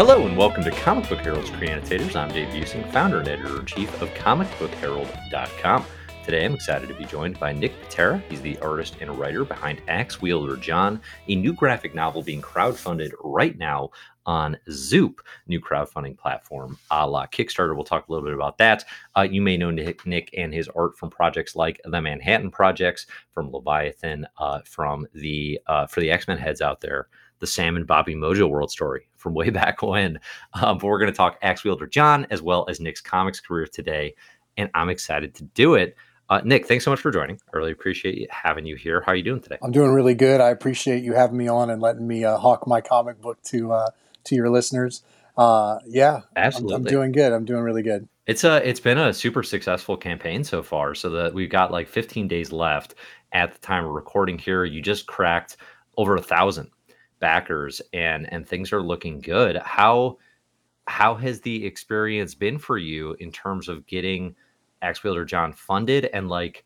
Hello 0.00 0.26
and 0.26 0.34
welcome 0.34 0.64
to 0.64 0.70
Comic 0.70 1.10
Book 1.10 1.18
Herald's 1.18 1.50
Creannotators. 1.50 2.16
I'm 2.16 2.30
Dave 2.30 2.48
Buesing, 2.54 2.90
founder 2.90 3.18
and 3.18 3.28
editor-in-chief 3.28 4.00
of 4.00 4.08
comicbookherald.com. 4.14 5.84
Today 6.24 6.46
I'm 6.46 6.54
excited 6.54 6.88
to 6.88 6.94
be 6.94 7.04
joined 7.04 7.38
by 7.38 7.52
Nick 7.52 7.74
Pitarra. 7.82 8.22
He's 8.30 8.40
the 8.40 8.58
artist 8.60 8.96
and 9.02 9.18
writer 9.18 9.44
behind 9.44 9.82
Axe 9.88 10.22
Wielder 10.22 10.56
John, 10.56 11.02
a 11.28 11.34
new 11.34 11.52
graphic 11.52 11.94
novel 11.94 12.22
being 12.22 12.40
crowdfunded 12.40 13.12
right 13.22 13.58
now 13.58 13.90
on 14.24 14.56
Zoop, 14.70 15.20
new 15.46 15.60
crowdfunding 15.60 16.16
platform 16.16 16.78
a 16.90 17.06
la 17.06 17.26
Kickstarter. 17.26 17.74
We'll 17.74 17.84
talk 17.84 18.08
a 18.08 18.10
little 18.10 18.24
bit 18.26 18.34
about 18.34 18.56
that. 18.56 18.86
Uh, 19.14 19.28
you 19.30 19.42
may 19.42 19.58
know 19.58 19.70
Nick, 19.70 20.06
Nick, 20.06 20.30
and 20.34 20.54
his 20.54 20.70
art 20.74 20.96
from 20.96 21.10
projects 21.10 21.54
like 21.54 21.78
the 21.84 22.00
Manhattan 22.00 22.50
Projects, 22.50 23.06
from 23.34 23.52
Leviathan, 23.52 24.26
uh, 24.38 24.60
from 24.64 25.06
the 25.12 25.60
uh, 25.66 25.86
for 25.86 26.00
the 26.00 26.10
X 26.10 26.26
Men 26.26 26.38
heads 26.38 26.62
out 26.62 26.80
there 26.80 27.08
the 27.40 27.46
Sam 27.46 27.76
and 27.76 27.86
Bobby 27.86 28.14
Mojo 28.14 28.48
World 28.48 28.70
story 28.70 29.09
from 29.20 29.34
way 29.34 29.50
back 29.50 29.82
when. 29.82 30.18
Um, 30.54 30.78
but 30.78 30.86
we're 30.86 30.98
going 30.98 31.12
to 31.12 31.16
talk 31.16 31.38
Axe 31.42 31.62
Wielder 31.62 31.86
John 31.86 32.26
as 32.30 32.42
well 32.42 32.66
as 32.68 32.80
Nick's 32.80 33.00
comics 33.00 33.40
career 33.40 33.66
today, 33.66 34.14
and 34.56 34.70
I'm 34.74 34.88
excited 34.88 35.34
to 35.36 35.44
do 35.44 35.74
it. 35.74 35.96
Uh, 36.28 36.40
Nick, 36.44 36.66
thanks 36.66 36.84
so 36.84 36.92
much 36.92 37.00
for 37.00 37.10
joining. 37.10 37.40
I 37.52 37.56
really 37.56 37.72
appreciate 37.72 38.16
you, 38.16 38.28
having 38.30 38.64
you 38.64 38.76
here. 38.76 39.00
How 39.00 39.12
are 39.12 39.16
you 39.16 39.24
doing 39.24 39.40
today? 39.40 39.58
I'm 39.62 39.72
doing 39.72 39.90
really 39.90 40.14
good. 40.14 40.40
I 40.40 40.50
appreciate 40.50 41.02
you 41.02 41.12
having 41.12 41.36
me 41.36 41.48
on 41.48 41.70
and 41.70 41.82
letting 41.82 42.06
me 42.06 42.24
uh, 42.24 42.36
hawk 42.36 42.68
my 42.68 42.80
comic 42.80 43.20
book 43.20 43.42
to 43.46 43.72
uh, 43.72 43.90
to 44.24 44.34
your 44.36 44.48
listeners. 44.48 45.02
Uh, 45.36 45.78
yeah, 45.86 46.20
absolutely. 46.36 46.76
I'm, 46.76 46.82
I'm, 46.82 46.86
doing 46.86 47.12
good. 47.12 47.32
I'm 47.32 47.44
doing 47.44 47.62
really 47.62 47.82
good. 47.82 48.08
It's 48.26 48.44
a 48.44 48.66
it's 48.68 48.78
been 48.78 48.98
a 48.98 49.12
super 49.12 49.42
successful 49.42 49.96
campaign 49.96 50.44
so 50.44 50.62
far. 50.62 50.94
So 50.94 51.10
that 51.10 51.34
we've 51.34 51.50
got 51.50 51.72
like 51.72 51.88
15 51.88 52.28
days 52.28 52.52
left 52.52 52.94
at 53.32 53.52
the 53.52 53.58
time 53.58 53.84
of 53.84 53.90
recording 53.90 54.38
here. 54.38 54.64
You 54.64 54.80
just 54.80 55.06
cracked 55.06 55.56
over 55.96 56.14
a 56.14 56.22
thousand 56.22 56.70
backers 57.20 57.80
and 57.92 58.32
and 58.32 58.48
things 58.48 58.72
are 58.72 58.82
looking 58.82 59.20
good 59.20 59.56
how 59.58 60.16
how 60.90 61.14
has 61.14 61.40
the 61.42 61.64
experience 61.64 62.34
been 62.34 62.58
for 62.58 62.76
you 62.76 63.14
in 63.20 63.30
terms 63.30 63.68
of 63.68 63.86
getting 63.86 64.34
Axe 64.82 65.04
Wielder 65.04 65.24
John 65.24 65.52
funded? 65.52 66.06
And 66.06 66.28
like 66.28 66.64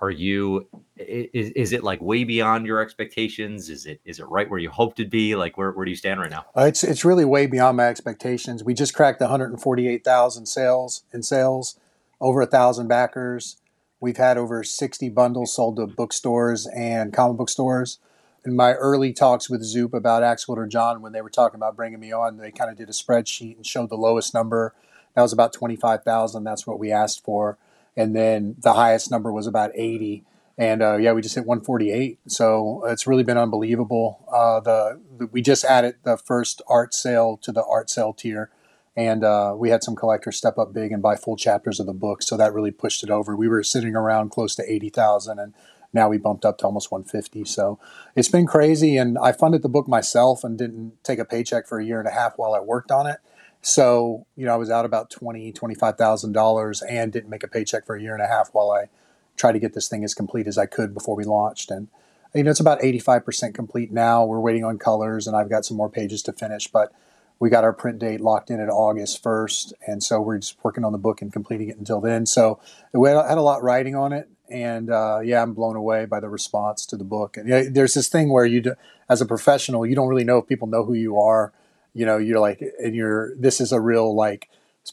are 0.00 0.10
you 0.10 0.68
is, 0.96 1.50
is 1.50 1.72
it 1.72 1.82
like 1.82 2.00
way 2.00 2.24
beyond 2.24 2.66
your 2.66 2.80
expectations? 2.80 3.68
Is 3.70 3.86
it 3.86 4.00
is 4.04 4.20
it 4.20 4.28
right 4.28 4.48
where 4.48 4.60
you 4.60 4.70
hoped 4.70 4.96
to 4.98 5.04
be? 5.04 5.34
Like 5.34 5.58
where, 5.58 5.72
where 5.72 5.84
do 5.84 5.90
you 5.90 5.96
stand 5.96 6.20
right 6.20 6.30
now? 6.30 6.46
Uh, 6.56 6.66
it's 6.66 6.84
it's 6.84 7.04
really 7.04 7.24
way 7.24 7.46
beyond 7.46 7.76
my 7.76 7.88
expectations. 7.88 8.62
We 8.62 8.74
just 8.74 8.94
cracked 8.94 9.20
148,000 9.20 10.46
sales 10.46 11.02
in 11.12 11.22
sales 11.22 11.78
over 12.20 12.42
a 12.42 12.46
thousand 12.46 12.88
backers. 12.88 13.56
We've 14.00 14.16
had 14.16 14.36
over 14.36 14.62
60 14.62 15.08
bundles 15.08 15.54
sold 15.54 15.76
to 15.76 15.86
bookstores 15.86 16.66
and 16.66 17.12
comic 17.12 17.38
book 17.38 17.48
stores 17.48 17.98
in 18.44 18.56
my 18.56 18.74
early 18.74 19.12
talks 19.12 19.48
with 19.48 19.62
Zoop 19.62 19.94
about 19.94 20.22
Axe 20.22 20.46
Wielder 20.46 20.66
John, 20.66 21.00
when 21.00 21.12
they 21.12 21.22
were 21.22 21.30
talking 21.30 21.56
about 21.56 21.76
bringing 21.76 22.00
me 22.00 22.12
on, 22.12 22.36
they 22.36 22.50
kind 22.50 22.70
of 22.70 22.76
did 22.76 22.88
a 22.88 22.92
spreadsheet 22.92 23.56
and 23.56 23.66
showed 23.66 23.88
the 23.88 23.96
lowest 23.96 24.34
number. 24.34 24.74
That 25.14 25.22
was 25.22 25.32
about 25.32 25.52
25,000. 25.52 26.44
That's 26.44 26.66
what 26.66 26.78
we 26.78 26.92
asked 26.92 27.24
for. 27.24 27.58
And 27.96 28.14
then 28.14 28.56
the 28.58 28.74
highest 28.74 29.10
number 29.10 29.32
was 29.32 29.46
about 29.46 29.70
80. 29.74 30.24
And 30.58 30.82
uh, 30.82 30.96
yeah, 30.96 31.12
we 31.12 31.22
just 31.22 31.34
hit 31.34 31.46
148. 31.46 32.18
So 32.26 32.84
it's 32.86 33.06
really 33.06 33.22
been 33.22 33.38
unbelievable. 33.38 34.24
Uh, 34.32 34.60
the, 34.60 35.00
the, 35.18 35.26
we 35.26 35.40
just 35.40 35.64
added 35.64 35.96
the 36.02 36.16
first 36.16 36.60
art 36.68 36.94
sale 36.94 37.38
to 37.42 37.52
the 37.52 37.64
art 37.64 37.90
sale 37.90 38.12
tier, 38.12 38.50
and 38.96 39.24
uh, 39.24 39.54
we 39.56 39.70
had 39.70 39.82
some 39.82 39.96
collectors 39.96 40.36
step 40.36 40.56
up 40.58 40.72
big 40.72 40.92
and 40.92 41.02
buy 41.02 41.16
full 41.16 41.36
chapters 41.36 41.80
of 41.80 41.86
the 41.86 41.92
book. 41.92 42.22
So 42.22 42.36
that 42.36 42.52
really 42.52 42.70
pushed 42.70 43.02
it 43.02 43.10
over. 43.10 43.34
We 43.34 43.48
were 43.48 43.64
sitting 43.64 43.96
around 43.96 44.30
close 44.30 44.54
to 44.56 44.72
80,000, 44.72 45.40
and 45.40 45.54
now 45.94 46.08
we 46.08 46.18
bumped 46.18 46.44
up 46.44 46.58
to 46.58 46.66
almost 46.66 46.90
150. 46.90 47.44
So 47.44 47.78
it's 48.16 48.28
been 48.28 48.46
crazy. 48.46 48.96
And 48.96 49.16
I 49.18 49.32
funded 49.32 49.62
the 49.62 49.68
book 49.68 49.88
myself 49.88 50.44
and 50.44 50.58
didn't 50.58 51.02
take 51.04 51.18
a 51.18 51.24
paycheck 51.24 51.66
for 51.66 51.78
a 51.78 51.84
year 51.84 51.98
and 51.98 52.08
a 52.08 52.12
half 52.12 52.34
while 52.36 52.54
I 52.54 52.60
worked 52.60 52.90
on 52.90 53.06
it. 53.06 53.18
So, 53.62 54.26
you 54.36 54.44
know, 54.44 54.52
I 54.52 54.56
was 54.56 54.68
out 54.68 54.84
about 54.84 55.10
twenty, 55.10 55.50
twenty-five 55.50 55.96
thousand 55.96 56.32
dollars 56.32 56.82
and 56.82 57.10
didn't 57.10 57.30
make 57.30 57.42
a 57.42 57.48
paycheck 57.48 57.86
for 57.86 57.96
a 57.96 58.02
year 58.02 58.12
and 58.12 58.22
a 58.22 58.26
half 58.26 58.50
while 58.52 58.70
I 58.70 58.88
tried 59.36 59.52
to 59.52 59.58
get 59.58 59.72
this 59.72 59.88
thing 59.88 60.04
as 60.04 60.14
complete 60.14 60.46
as 60.46 60.58
I 60.58 60.66
could 60.66 60.92
before 60.92 61.16
we 61.16 61.24
launched. 61.24 61.70
And 61.70 61.88
you 62.34 62.42
know, 62.42 62.50
it's 62.50 62.60
about 62.60 62.80
85% 62.80 63.54
complete 63.54 63.92
now. 63.92 64.24
We're 64.24 64.40
waiting 64.40 64.64
on 64.64 64.76
colors 64.78 65.26
and 65.26 65.36
I've 65.36 65.48
got 65.48 65.64
some 65.64 65.76
more 65.76 65.88
pages 65.88 66.20
to 66.24 66.32
finish, 66.32 66.66
but 66.66 66.92
we 67.38 67.48
got 67.48 67.64
our 67.64 67.72
print 67.72 68.00
date 68.00 68.20
locked 68.20 68.50
in 68.50 68.60
at 68.60 68.68
August 68.68 69.22
1st. 69.22 69.72
And 69.86 70.02
so 70.02 70.20
we're 70.20 70.38
just 70.38 70.56
working 70.64 70.84
on 70.84 70.92
the 70.92 70.98
book 70.98 71.22
and 71.22 71.32
completing 71.32 71.68
it 71.68 71.78
until 71.78 72.00
then. 72.00 72.26
So 72.26 72.60
we 72.92 73.08
had 73.08 73.38
a 73.38 73.42
lot 73.42 73.62
riding 73.62 73.94
on 73.94 74.12
it 74.12 74.28
and 74.50 74.90
uh, 74.90 75.20
yeah, 75.24 75.42
I'm 75.42 75.54
blown 75.54 75.76
away 75.76 76.04
by 76.04 76.20
the 76.20 76.28
response 76.28 76.86
to 76.86 76.96
the 76.96 77.04
book. 77.04 77.36
And 77.36 77.48
yeah, 77.48 77.64
there's 77.70 77.94
this 77.94 78.08
thing 78.08 78.30
where 78.30 78.44
you, 78.44 78.60
do, 78.60 78.74
as 79.08 79.20
a 79.20 79.26
professional, 79.26 79.86
you 79.86 79.94
don't 79.94 80.08
really 80.08 80.24
know 80.24 80.38
if 80.38 80.46
people 80.46 80.68
know 80.68 80.84
who 80.84 80.94
you 80.94 81.18
are. 81.18 81.52
You 81.94 82.06
know, 82.06 82.18
you're 82.18 82.40
like, 82.40 82.62
and 82.82 82.94
you're. 82.94 83.34
This 83.36 83.60
is 83.60 83.70
a 83.70 83.80
real 83.80 84.14
like 84.14 84.48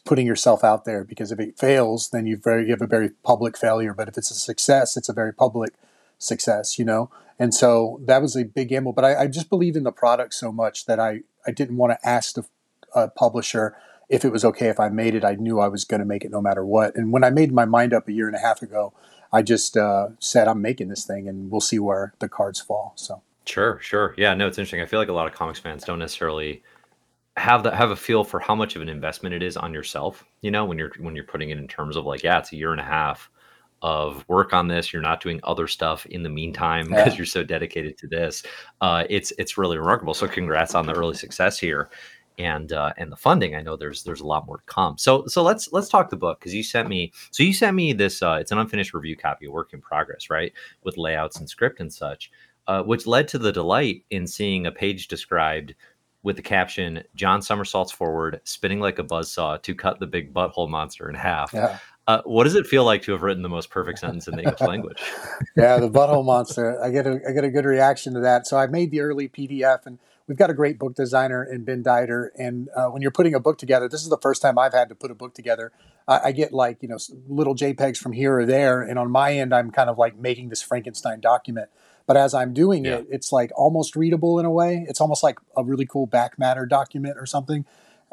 putting 0.05 0.25
yourself 0.25 0.63
out 0.63 0.85
there 0.85 1.03
because 1.03 1.31
if 1.31 1.39
it 1.39 1.57
fails, 1.57 2.09
then 2.11 2.27
you 2.27 2.37
very 2.37 2.65
you 2.65 2.71
have 2.71 2.81
a 2.81 2.87
very 2.87 3.09
public 3.23 3.57
failure. 3.57 3.93
But 3.93 4.07
if 4.07 4.17
it's 4.17 4.29
a 4.29 4.35
success, 4.35 4.95
it's 4.95 5.09
a 5.09 5.13
very 5.13 5.33
public 5.33 5.73
success. 6.19 6.77
You 6.77 6.85
know, 6.85 7.09
and 7.39 7.55
so 7.55 7.99
that 8.05 8.21
was 8.21 8.35
a 8.35 8.43
big 8.45 8.69
gamble. 8.69 8.93
But 8.93 9.05
I, 9.05 9.23
I 9.23 9.27
just 9.27 9.49
believe 9.49 9.75
in 9.75 9.83
the 9.83 9.91
product 9.91 10.35
so 10.35 10.51
much 10.51 10.85
that 10.85 10.99
I 10.99 11.21
I 11.47 11.51
didn't 11.51 11.77
want 11.77 11.91
to 11.91 12.07
ask 12.07 12.35
the 12.35 12.43
uh, 12.93 13.07
publisher 13.07 13.75
if 14.07 14.23
it 14.23 14.31
was 14.31 14.45
okay 14.45 14.67
if 14.67 14.79
I 14.79 14.89
made 14.89 15.15
it. 15.15 15.25
I 15.25 15.35
knew 15.35 15.59
I 15.59 15.69
was 15.69 15.85
going 15.85 16.01
to 16.01 16.05
make 16.05 16.23
it 16.23 16.31
no 16.31 16.41
matter 16.41 16.63
what. 16.63 16.95
And 16.95 17.11
when 17.11 17.23
I 17.23 17.31
made 17.31 17.51
my 17.51 17.65
mind 17.65 17.93
up 17.93 18.07
a 18.07 18.11
year 18.11 18.27
and 18.27 18.35
a 18.35 18.39
half 18.39 18.61
ago 18.61 18.93
I 19.33 19.41
just 19.41 19.77
uh, 19.77 20.09
said 20.19 20.47
I'm 20.47 20.61
making 20.61 20.89
this 20.89 21.05
thing, 21.05 21.27
and 21.27 21.49
we'll 21.49 21.61
see 21.61 21.79
where 21.79 22.13
the 22.19 22.29
cards 22.29 22.59
fall. 22.59 22.93
So 22.95 23.21
sure, 23.45 23.79
sure, 23.81 24.13
yeah. 24.17 24.33
No, 24.33 24.47
it's 24.47 24.57
interesting. 24.57 24.81
I 24.81 24.85
feel 24.85 24.99
like 24.99 25.09
a 25.09 25.13
lot 25.13 25.27
of 25.27 25.33
comics 25.33 25.59
fans 25.59 25.83
don't 25.83 25.99
necessarily 25.99 26.63
have 27.37 27.63
that 27.63 27.75
have 27.75 27.91
a 27.91 27.95
feel 27.95 28.23
for 28.23 28.39
how 28.39 28.55
much 28.55 28.75
of 28.75 28.81
an 28.81 28.89
investment 28.89 29.33
it 29.33 29.41
is 29.41 29.55
on 29.55 29.73
yourself. 29.73 30.25
You 30.41 30.51
know, 30.51 30.65
when 30.65 30.77
you're 30.77 30.91
when 30.99 31.15
you're 31.15 31.25
putting 31.25 31.49
it 31.49 31.57
in 31.57 31.67
terms 31.67 31.95
of 31.95 32.05
like, 32.05 32.23
yeah, 32.23 32.39
it's 32.39 32.51
a 32.51 32.57
year 32.57 32.71
and 32.71 32.81
a 32.81 32.85
half 32.85 33.29
of 33.81 34.23
work 34.27 34.53
on 34.53 34.67
this. 34.67 34.93
You're 34.93 35.01
not 35.01 35.21
doing 35.21 35.39
other 35.43 35.67
stuff 35.67 36.05
in 36.07 36.23
the 36.23 36.29
meantime 36.29 36.87
because 36.87 37.13
yeah. 37.13 37.17
you're 37.17 37.25
so 37.25 37.43
dedicated 37.43 37.97
to 37.99 38.07
this. 38.07 38.43
Uh, 38.81 39.05
it's 39.09 39.31
it's 39.37 39.57
really 39.57 39.77
remarkable. 39.77 40.13
So 40.13 40.27
congrats 40.27 40.75
on 40.75 40.85
the 40.85 40.93
early 40.93 41.15
success 41.15 41.57
here 41.57 41.89
and 42.37 42.71
uh, 42.71 42.93
and 42.97 43.11
the 43.11 43.15
funding. 43.15 43.55
I 43.55 43.61
know 43.61 43.75
there's 43.75 44.03
there's 44.03 44.21
a 44.21 44.27
lot 44.27 44.45
more 44.45 44.57
to 44.57 44.63
come. 44.65 44.97
So 44.97 45.25
so 45.27 45.43
let's 45.43 45.71
let's 45.71 45.89
talk 45.89 46.09
the 46.09 46.17
book 46.17 46.39
because 46.39 46.53
you 46.53 46.63
sent 46.63 46.89
me 46.89 47.11
so 47.31 47.43
you 47.43 47.53
sent 47.53 47.75
me 47.75 47.93
this. 47.93 48.21
Uh, 48.21 48.37
it's 48.39 48.51
an 48.51 48.57
unfinished 48.57 48.93
review 48.93 49.15
copy, 49.15 49.45
a 49.45 49.51
work 49.51 49.73
in 49.73 49.81
progress, 49.81 50.29
right, 50.29 50.53
with 50.83 50.97
layouts 50.97 51.37
and 51.37 51.49
script 51.49 51.79
and 51.79 51.91
such, 51.91 52.31
uh, 52.67 52.83
which 52.83 53.07
led 53.07 53.27
to 53.29 53.37
the 53.37 53.51
delight 53.51 54.03
in 54.09 54.27
seeing 54.27 54.65
a 54.65 54.71
page 54.71 55.07
described 55.07 55.75
with 56.23 56.35
the 56.35 56.41
caption 56.41 57.03
"John 57.15 57.41
somersaults 57.41 57.91
forward, 57.91 58.41
spinning 58.43 58.79
like 58.79 58.99
a 58.99 59.03
buzz 59.03 59.31
saw 59.31 59.57
to 59.57 59.75
cut 59.75 59.99
the 59.99 60.07
big 60.07 60.33
butthole 60.33 60.69
monster 60.69 61.09
in 61.09 61.15
half." 61.15 61.53
Yeah. 61.53 61.79
Uh, 62.07 62.21
what 62.25 62.45
does 62.45 62.55
it 62.55 62.65
feel 62.65 62.83
like 62.83 63.03
to 63.03 63.11
have 63.11 63.21
written 63.21 63.43
the 63.43 63.49
most 63.49 63.69
perfect 63.69 63.99
sentence 63.99 64.27
in 64.27 64.35
the 64.35 64.41
English 64.41 64.59
language? 64.59 65.01
yeah, 65.55 65.77
the 65.79 65.89
butthole 65.89 66.25
monster. 66.25 66.81
I 66.83 66.89
get 66.89 67.05
a 67.05 67.21
I 67.27 67.31
get 67.31 67.43
a 67.43 67.49
good 67.49 67.65
reaction 67.65 68.15
to 68.15 68.19
that. 68.21 68.47
So 68.47 68.57
I 68.57 68.67
made 68.67 68.91
the 68.91 69.01
early 69.01 69.29
PDF 69.29 69.85
and 69.85 69.99
we've 70.27 70.37
got 70.37 70.49
a 70.49 70.53
great 70.53 70.79
book 70.79 70.95
designer 70.95 71.43
in 71.43 71.63
Ben 71.63 71.83
Dieter. 71.83 72.29
And 72.37 72.69
uh, 72.75 72.87
when 72.87 73.01
you're 73.01 73.11
putting 73.11 73.33
a 73.33 73.39
book 73.39 73.57
together, 73.57 73.87
this 73.87 74.03
is 74.03 74.09
the 74.09 74.17
first 74.17 74.41
time 74.41 74.57
I've 74.57 74.73
had 74.73 74.89
to 74.89 74.95
put 74.95 75.11
a 75.11 75.15
book 75.15 75.33
together. 75.33 75.71
I, 76.07 76.19
I 76.25 76.31
get 76.31 76.53
like, 76.53 76.77
you 76.81 76.89
know, 76.89 76.97
little 77.27 77.55
JPEGs 77.55 77.97
from 77.97 78.13
here 78.13 78.39
or 78.39 78.45
there. 78.45 78.81
And 78.81 78.97
on 78.97 79.11
my 79.11 79.33
end, 79.33 79.53
I'm 79.53 79.71
kind 79.71 79.89
of 79.89 79.97
like 79.97 80.17
making 80.17 80.49
this 80.49 80.61
Frankenstein 80.61 81.19
document. 81.19 81.69
But 82.07 82.17
as 82.17 82.33
I'm 82.33 82.53
doing 82.53 82.85
yeah. 82.85 82.97
it, 82.97 83.07
it's 83.09 83.31
like 83.31 83.51
almost 83.55 83.95
readable 83.95 84.39
in 84.39 84.45
a 84.45 84.51
way. 84.51 84.85
It's 84.89 85.01
almost 85.01 85.23
like 85.23 85.39
a 85.55 85.63
really 85.63 85.85
cool 85.85 86.07
back 86.07 86.37
matter 86.39 86.65
document 86.65 87.17
or 87.17 87.25
something. 87.25 87.65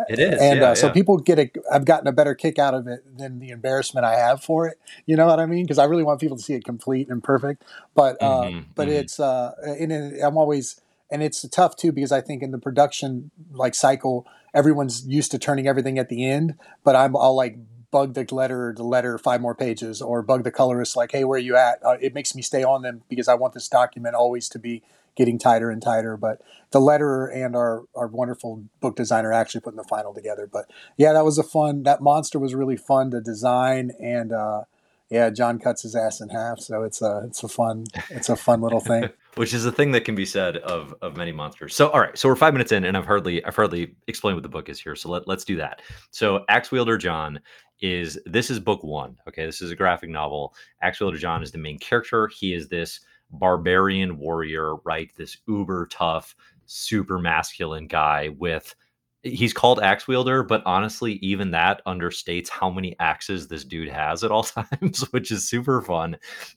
It 0.09 0.21
is, 0.21 0.41
and 0.41 0.61
yeah, 0.61 0.71
uh, 0.71 0.75
so 0.77 0.91
people 0.91 1.19
get 1.19 1.41
a. 1.41 1.51
I've 1.73 1.85
gotten 1.85 2.07
a 2.07 2.13
better 2.13 2.37
kick 2.37 2.57
out 2.57 2.73
of 2.73 2.87
it 2.87 3.19
than 3.19 3.41
the 3.41 3.49
embarrassment 3.49 4.07
I 4.07 4.15
have 4.15 4.45
for 4.45 4.69
it. 4.69 4.79
You 5.07 5.17
know 5.17 5.27
what 5.27 5.41
I 5.41 5.47
mean? 5.47 5.65
Because 5.65 5.79
I 5.79 5.87
really 5.87 6.05
want 6.05 6.21
people 6.21 6.37
to 6.37 6.43
see 6.43 6.55
it 6.55 6.63
complete 6.63 7.09
and 7.09 7.21
perfect. 7.21 7.65
But 7.97 8.17
uh, 8.23 8.43
mm-hmm, 8.43 8.61
but 8.77 8.87
mm-hmm. 8.87 8.97
it's 8.97 9.19
uh, 9.19 9.55
and 9.61 9.91
I'm 10.23 10.37
always 10.37 10.81
and 11.11 11.23
it's 11.23 11.47
tough 11.49 11.77
too 11.77 11.93
because 11.93 12.13
I 12.13 12.21
think 12.21 12.43
in 12.43 12.51
the 12.51 12.59
production 12.59 13.31
like 13.53 13.75
cycle, 13.75 14.27
everyone's 14.55 15.07
used 15.07 15.31
to 15.33 15.39
turning 15.39 15.67
everything 15.67 15.99
at 15.99 16.09
the 16.09 16.29
end, 16.29 16.55
but 16.85 16.97
I'm 16.97 17.17
I'll 17.17 17.37
like 17.37 17.59
bug 17.91 18.15
the 18.15 18.27
letter 18.35 18.75
the 18.77 18.83
letter 18.83 19.17
five 19.19 19.41
more 19.41 19.55
pages 19.55 20.03
or 20.03 20.23
bug 20.23 20.45
the 20.45 20.51
colorist 20.51 20.95
like 20.95 21.11
hey 21.11 21.25
where 21.25 21.39
are 21.39 21.41
you 21.41 21.57
at 21.57 21.79
uh, 21.85 21.97
it 22.01 22.15
makes 22.15 22.35
me 22.35 22.43
stay 22.43 22.63
on 22.63 22.83
them 22.83 23.03
because 23.09 23.29
i 23.29 23.35
want 23.35 23.55
this 23.55 23.67
document 23.67 24.15
always 24.15 24.47
to 24.49 24.59
be 24.59 24.83
getting 25.17 25.39
tighter 25.39 25.71
and 25.71 25.81
tighter 25.81 26.15
but 26.15 26.39
the 26.71 26.81
letterer 26.81 27.35
and 27.35 27.57
our 27.57 27.85
our 27.95 28.07
wonderful 28.07 28.63
book 28.81 28.95
designer 28.95 29.33
actually 29.33 29.61
putting 29.63 29.79
the 29.79 29.85
final 29.85 30.13
together 30.13 30.47
but 30.47 30.71
yeah 30.99 31.15
that 31.15 31.25
was 31.25 31.39
a 31.39 31.43
fun 31.43 31.83
that 31.83 32.03
monster 32.03 32.39
was 32.39 32.55
really 32.55 32.77
fun 32.77 33.11
to 33.11 33.23
design 33.23 33.91
and 33.99 34.33
uh, 34.33 34.65
yeah, 35.11 35.31
John 35.31 35.59
cuts 35.59 35.83
his 35.83 35.95
ass 35.95 36.21
in 36.21 36.29
half, 36.29 36.61
so 36.61 36.83
it's 36.83 37.01
a 37.01 37.23
it's 37.27 37.43
a 37.43 37.49
fun 37.49 37.85
it's 38.11 38.29
a 38.29 38.37
fun 38.37 38.61
little 38.61 38.81
thing. 38.81 39.09
Which 39.39 39.55
is 39.55 39.65
a 39.65 39.73
thing 39.73 39.93
that 39.93 40.05
can 40.05 40.15
be 40.15 40.27
said 40.27 40.57
of 40.59 40.95
of 41.01 41.17
many 41.17 41.33
monsters. 41.33 41.75
So 41.75 41.89
all 41.91 42.01
right, 42.01 42.17
so 42.19 42.29
we're 42.29 42.37
five 42.37 42.55
minutes 42.55 42.73
in, 42.73 42.85
and 42.85 42.97
I've 42.97 43.07
hardly 43.07 43.45
I've 43.45 43.57
hardly 43.57 43.95
explained 44.07 44.37
what 44.37 44.43
the 44.43 44.49
book 44.49 44.69
is 44.69 44.81
here. 44.81 44.97
So 44.97 45.11
let 45.11 45.29
let's 45.29 45.45
do 45.45 45.57
that. 45.57 45.83
So 46.11 46.45
Axe 46.49 46.71
Wielder 46.71 46.99
John 46.99 47.41
is 47.81 48.19
this 48.27 48.51
is 48.51 48.59
book 48.59 48.83
one. 48.83 49.17
Okay, 49.29 49.47
this 49.47 49.63
is 49.63 49.71
a 49.71 49.77
graphic 49.77 50.11
novel. 50.11 50.55
Axe 50.83 51.01
Wielder 51.01 51.19
John 51.19 51.43
is 51.43 51.53
the 51.53 51.59
main 51.59 51.79
character. 51.79 52.27
He 52.27 52.53
is 52.53 52.69
this 52.69 53.01
barbarian 53.31 54.19
warrior, 54.19 54.77
right? 54.85 55.11
This 55.17 55.39
uber 55.47 55.87
tough, 55.87 56.35
super 56.67 57.19
masculine 57.19 57.87
guy 57.87 58.31
with 58.39 58.75
he's 59.23 59.53
called 59.53 59.81
axe 59.81 60.07
wielder, 60.07 60.43
but 60.43 60.63
honestly, 60.65 61.15
even 61.15 61.51
that 61.51 61.85
understates 61.87 62.49
how 62.49 62.71
many 62.71 62.95
axes 63.01 63.49
this 63.49 63.65
dude 63.65 63.89
has 63.89 64.25
at 64.25 64.31
all 64.31 64.43
times, 64.45 65.03
which 65.13 65.31
is 65.31 65.49
super 65.49 65.83
fun. 65.83 66.17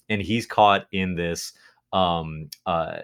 And 0.09 0.21
he's 0.21 0.45
caught 0.45 0.87
in 0.91 1.15
this 1.15 1.53
um 1.93 2.49
uh 2.65 2.99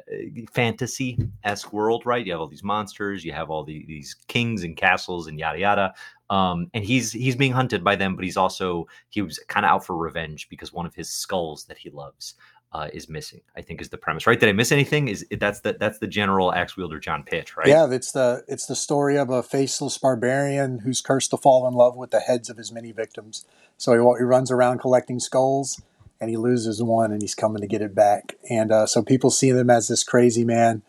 fantasy 0.51 1.17
esque 1.43 1.73
world, 1.73 2.05
right? 2.05 2.25
You 2.25 2.31
have 2.31 2.41
all 2.41 2.47
these 2.47 2.63
monsters, 2.63 3.25
you 3.25 3.33
have 3.33 3.49
all 3.49 3.63
the, 3.63 3.85
these 3.87 4.15
kings 4.27 4.63
and 4.63 4.77
castles 4.77 5.27
and 5.27 5.37
yada 5.37 5.59
yada. 5.59 5.93
Um, 6.29 6.69
and 6.73 6.83
he's 6.83 7.11
he's 7.11 7.35
being 7.35 7.53
hunted 7.53 7.83
by 7.83 7.95
them, 7.95 8.15
but 8.15 8.25
he's 8.25 8.37
also 8.37 8.87
he 9.09 9.21
was 9.21 9.39
kind 9.47 9.65
of 9.65 9.71
out 9.71 9.85
for 9.85 9.95
revenge 9.95 10.49
because 10.49 10.73
one 10.73 10.85
of 10.85 10.95
his 10.95 11.09
skulls 11.09 11.65
that 11.65 11.77
he 11.77 11.89
loves 11.89 12.35
uh, 12.73 12.89
is 12.93 13.07
missing. 13.07 13.41
I 13.55 13.61
think 13.61 13.81
is 13.81 13.89
the 13.89 13.97
premise, 13.97 14.27
right? 14.27 14.39
Did 14.39 14.49
I 14.49 14.51
miss 14.51 14.71
anything? 14.71 15.07
Is 15.07 15.25
that's 15.39 15.61
the 15.61 15.77
that's 15.79 15.99
the 15.99 16.07
general 16.07 16.53
axe 16.53 16.75
wielder 16.75 16.99
John 16.99 17.23
Pitch, 17.23 17.55
right? 17.55 17.67
Yeah, 17.67 17.87
it's 17.89 18.11
the 18.11 18.43
it's 18.47 18.65
the 18.65 18.75
story 18.75 19.17
of 19.17 19.29
a 19.29 19.41
faceless 19.41 19.97
barbarian 19.97 20.79
who's 20.79 21.01
cursed 21.01 21.31
to 21.31 21.37
fall 21.37 21.67
in 21.67 21.73
love 21.73 21.95
with 21.95 22.11
the 22.11 22.19
heads 22.19 22.49
of 22.49 22.57
his 22.57 22.71
many 22.71 22.91
victims. 22.91 23.45
So 23.77 23.93
he, 23.93 24.19
he 24.19 24.23
runs 24.23 24.51
around 24.51 24.79
collecting 24.79 25.19
skulls, 25.19 25.81
and 26.19 26.29
he 26.29 26.37
loses 26.37 26.81
one, 26.81 27.11
and 27.11 27.21
he's 27.21 27.35
coming 27.35 27.61
to 27.61 27.67
get 27.67 27.81
it 27.81 27.95
back. 27.95 28.35
And 28.49 28.71
uh, 28.71 28.85
so 28.85 29.03
people 29.03 29.29
see 29.29 29.49
him 29.49 29.69
as 29.69 29.87
this 29.87 30.03
crazy 30.03 30.43
man. 30.43 30.83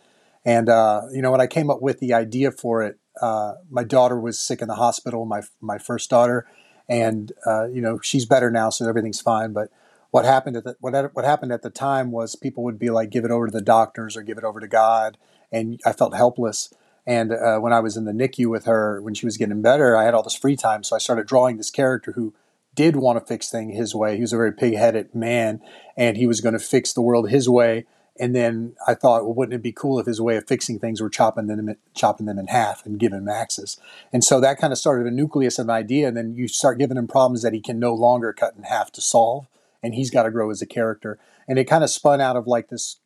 And 0.45 0.69
uh, 0.69 1.03
you 1.13 1.23
know, 1.23 1.31
when 1.31 1.41
I 1.41 1.47
came 1.47 1.71
up 1.71 1.83
with 1.83 2.01
the 2.01 2.15
idea 2.15 2.51
for 2.51 2.83
it, 2.83 2.99
uh, 3.21 3.55
my 3.71 3.85
daughter 3.85 4.19
was 4.19 4.39
sick 4.39 4.63
in 4.63 4.69
the 4.69 4.75
hospital, 4.75 5.25
my 5.25 5.43
my 5.61 5.79
first 5.79 6.11
daughter, 6.11 6.47
and 6.89 7.33
uh, 7.47 7.67
you 7.67 7.81
know 7.81 7.99
she's 8.01 8.27
better 8.27 8.51
now, 8.51 8.71
so 8.71 8.89
everything's 8.89 9.21
fine. 9.21 9.53
But 9.53 9.71
what 10.11 10.25
happened 10.25 10.57
at 10.57 10.65
the, 10.65 10.77
what 10.81 11.15
what 11.15 11.25
happened 11.25 11.53
at 11.53 11.63
the 11.63 11.71
time 11.71 12.11
was 12.11 12.37
people 12.37 12.65
would 12.65 12.79
be 12.79 12.91
like, 12.91 13.11
give 13.11 13.25
it 13.25 13.31
over 13.31 13.47
to 13.47 13.53
the 13.53 13.61
doctors 13.61 14.17
or 14.17 14.23
give 14.23 14.39
it 14.39 14.45
over 14.45 14.61
to 14.61 14.69
God, 14.69 15.19
and 15.53 15.81
I 15.85 15.93
felt 15.93 16.15
helpless. 16.15 16.73
And 17.07 17.33
uh, 17.33 17.59
when 17.59 17.73
I 17.73 17.81
was 17.81 17.97
in 17.97 18.05
the 18.05 18.13
NICU 18.13 18.51
with 18.51 18.67
her, 18.67 19.01
when 19.01 19.15
she 19.15 19.25
was 19.25 19.39
getting 19.39 19.63
better, 19.63 19.97
I 19.97 20.05
had 20.05 20.13
all 20.13 20.23
this 20.23 20.35
free 20.35 20.57
time, 20.57 20.85
so 20.85 20.95
I 20.95 20.99
started 20.99 21.27
drawing 21.27 21.57
this 21.57 21.71
character 21.71 22.13
who 22.13 22.35
did 22.79 22.97
want 22.97 23.19
to 23.19 23.27
fix 23.27 23.51
things 23.51 23.77
his 23.77 23.95
way. 23.95 24.15
He 24.15 24.21
was 24.21 24.33
a 24.33 24.37
very 24.37 24.53
pig-headed 24.53 25.15
man, 25.15 25.61
and 25.97 26.17
he 26.17 26.27
was 26.27 26.41
going 26.41 26.53
to 26.55 26.59
fix 26.59 26.93
the 26.93 27.03
world 27.03 27.29
his 27.29 27.49
way 27.49 27.87
and 28.19 28.35
then 28.35 28.75
I 28.87 28.95
thought, 28.95 29.25
well, 29.25 29.35
wouldn't 29.35 29.55
it 29.55 29.63
be 29.63 29.73
cool 29.73 30.01
if 30.01 30.07
his 30.07 30.21
way 30.21 30.37
of 30.37 30.47
fixing 30.47 30.79
things 30.79 31.01
were 31.01 31.09
chopping 31.09 31.47
them, 31.47 31.77
chopping 31.95 32.27
them 32.27 32.39
in 32.39 32.49
half 32.49 32.85
and 32.85 32.99
giving 32.99 33.19
him 33.19 33.29
axes? 33.29 33.79
And 34.13 34.25
so 34.25 34.41
that 34.41 34.59
kind 34.59 34.73
of 34.73 34.79
started 34.79 35.07
a 35.07 35.15
nucleus 35.15 35.59
of 35.59 35.67
an 35.67 35.71
idea. 35.71 36.09
And 36.09 36.17
then 36.17 36.35
you 36.35 36.49
start 36.49 36.79
giving 36.79 36.97
him 36.97 37.07
problems 37.07 37.43
that 37.43 37.53
he 37.53 37.61
can 37.61 37.79
no 37.79 37.95
longer 37.95 38.33
cut 38.33 38.55
in 38.57 38.65
half 38.65 38.91
to 38.93 39.01
solve. 39.01 39.47
And 39.83 39.95
he's 39.95 40.11
got 40.11 40.25
to 40.25 40.33
grow 40.33 40.51
as 40.51 40.61
a 40.61 40.67
character. 40.67 41.19
And 41.47 41.59
it 41.59 41.67
kind 41.67 41.85
of 41.85 41.91
spun 41.91 42.21
out 42.21 42.37
of 42.37 42.49
like 42.49 42.69
this 42.69 42.97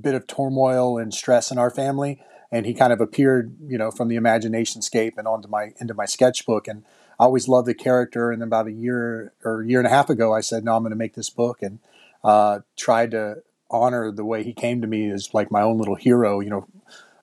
bit 0.00 0.14
of 0.14 0.26
turmoil 0.26 0.98
and 0.98 1.14
stress 1.14 1.52
in 1.52 1.58
our 1.58 1.70
family. 1.70 2.20
And 2.50 2.66
he 2.66 2.74
kind 2.74 2.92
of 2.92 3.00
appeared, 3.00 3.56
you 3.64 3.78
know, 3.78 3.92
from 3.92 4.08
the 4.08 4.16
imagination 4.16 4.82
scape 4.82 5.14
and 5.16 5.28
onto 5.28 5.48
my 5.48 5.74
into 5.80 5.94
my 5.94 6.06
sketchbook. 6.06 6.66
And 6.66 6.84
I 7.18 7.24
always 7.24 7.48
loved 7.48 7.68
the 7.68 7.74
character. 7.74 8.30
And 8.30 8.42
about 8.42 8.66
a 8.66 8.72
year 8.72 9.32
or 9.44 9.62
a 9.62 9.66
year 9.66 9.78
and 9.78 9.86
a 9.86 9.90
half 9.90 10.10
ago, 10.10 10.34
I 10.34 10.40
said, 10.40 10.64
no, 10.64 10.76
I'm 10.76 10.82
going 10.82 10.90
to 10.90 10.96
make 10.96 11.14
this 11.14 11.30
book 11.30 11.62
and 11.62 11.78
uh, 12.24 12.60
tried 12.76 13.12
to 13.12 13.42
honor 13.70 14.10
the 14.10 14.24
way 14.24 14.42
he 14.42 14.52
came 14.52 14.80
to 14.80 14.86
me 14.86 15.10
as 15.10 15.32
like 15.34 15.50
my 15.50 15.62
own 15.62 15.78
little 15.78 15.94
hero. 15.94 16.40
You 16.40 16.50
know, 16.50 16.66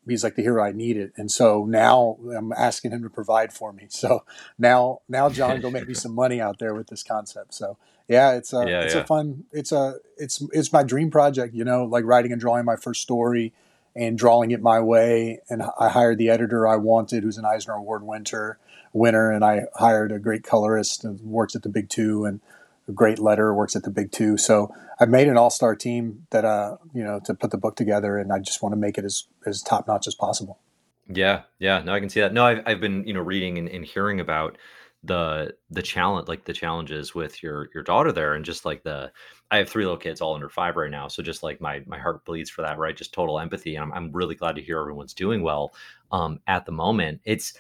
he's 0.08 0.24
like 0.24 0.36
the 0.36 0.42
hero 0.42 0.64
I 0.64 0.72
needed, 0.72 1.12
and 1.16 1.32
so 1.32 1.66
now 1.66 2.18
I'm 2.36 2.52
asking 2.52 2.92
him 2.92 3.04
to 3.04 3.10
provide 3.10 3.54
for 3.54 3.72
me. 3.72 3.88
So 3.90 4.26
now, 4.58 5.02
now 5.08 5.30
John, 5.30 5.62
go 5.62 5.70
make 5.70 5.88
me 5.88 5.94
some 5.94 6.14
money 6.14 6.42
out 6.42 6.60
there 6.60 6.74
with 6.74 6.88
this 6.88 7.04
concept. 7.04 7.54
So 7.54 7.78
yeah, 8.08 8.34
it's 8.34 8.54
a 8.54 8.66
yeah, 8.68 8.82
it's 8.82 8.96
yeah. 8.96 9.02
a 9.02 9.06
fun 9.06 9.46
it's 9.52 9.72
a 9.72 9.96
it's 10.18 10.44
it's 10.52 10.74
my 10.74 10.84
dream 10.84 11.10
project. 11.10 11.54
You 11.54 11.64
know, 11.64 11.86
like 11.86 12.04
writing 12.06 12.32
and 12.32 12.42
drawing 12.42 12.66
my 12.66 12.76
first 12.76 13.02
story 13.02 13.54
and 13.96 14.18
drawing 14.18 14.52
it 14.52 14.62
my 14.62 14.80
way. 14.80 15.40
And 15.50 15.64
I 15.80 15.90
hired 15.90 16.18
the 16.18 16.30
editor 16.30 16.68
I 16.68 16.78
wanted, 16.78 17.24
who's 17.24 17.38
an 17.38 17.46
Eisner 17.46 17.74
Award 17.74 18.04
winner. 18.04 18.58
Winner, 18.94 19.32
and 19.32 19.44
I 19.44 19.64
hired 19.76 20.12
a 20.12 20.20
great 20.20 20.44
colorist 20.44 21.04
and 21.04 21.20
works 21.22 21.56
at 21.56 21.64
the 21.64 21.70
Big 21.70 21.90
Two, 21.90 22.26
and 22.26 22.40
a 22.88 22.92
great 22.92 23.20
letter, 23.20 23.54
works 23.54 23.76
at 23.76 23.84
the 23.84 23.90
Big 23.90 24.12
Two. 24.12 24.38
So 24.38 24.74
I've 25.00 25.10
made 25.10 25.28
an 25.28 25.38
all 25.38 25.50
star 25.50 25.76
team 25.76 26.28
that 26.30 26.46
uh 26.46 26.78
you 26.94 27.04
know 27.04 27.20
to 27.26 27.34
put 27.34 27.52
the 27.52 27.58
book 27.58 27.76
together, 27.76 28.18
and 28.18 28.32
I 28.32 28.40
just 28.40 28.62
want 28.62 28.74
to 28.74 28.78
make 28.78 28.98
it 28.98 29.06
as 29.06 29.26
as 29.46 29.62
top 29.62 29.88
notch 29.88 30.08
as 30.08 30.16
possible. 30.16 30.60
Yeah, 31.08 31.42
yeah, 31.60 31.82
no, 31.84 31.94
I 31.94 32.00
can 32.00 32.10
see 32.10 32.22
that. 32.22 32.34
No, 32.34 32.46
I've 32.46 32.62
I've 32.66 32.80
been 32.80 33.06
you 33.06 33.14
know 33.14 33.22
reading 33.22 33.58
and, 33.58 33.68
and 33.68 33.84
hearing 33.86 34.20
about 34.20 34.58
the 35.04 35.54
the 35.70 35.82
challenge 35.82 36.28
like 36.28 36.46
the 36.46 36.54
challenges 36.54 37.14
with 37.14 37.44
your 37.44 37.70
your 37.74 37.84
daughter 37.84 38.12
there 38.12 38.36
and 38.36 38.46
just 38.46 38.64
like 38.64 38.84
the 38.84 39.12
i 39.52 39.58
have 39.58 39.68
three 39.68 39.84
little 39.84 39.98
kids 39.98 40.22
all 40.22 40.34
under 40.34 40.48
five 40.48 40.78
right 40.78 40.92
now 40.92 41.10
so 41.10 41.22
just 41.22 41.44
like 41.44 41.60
my 41.60 41.84
my 41.86 42.00
heart 42.00 42.24
bleeds 42.24 42.50
for 42.50 42.62
that 42.62 42.78
right 42.78 42.96
just 42.96 43.14
total 43.14 43.38
empathy 43.38 43.76
and 43.76 43.84
i'm, 43.84 43.92
I'm 43.92 44.12
really 44.14 44.36
glad 44.36 44.56
to 44.56 44.62
hear 44.62 44.80
everyone's 44.80 45.14
doing 45.14 45.44
well 45.44 45.74
um 46.14 46.40
at 46.48 46.66
the 46.66 46.72
moment 46.72 47.20
it's 47.26 47.54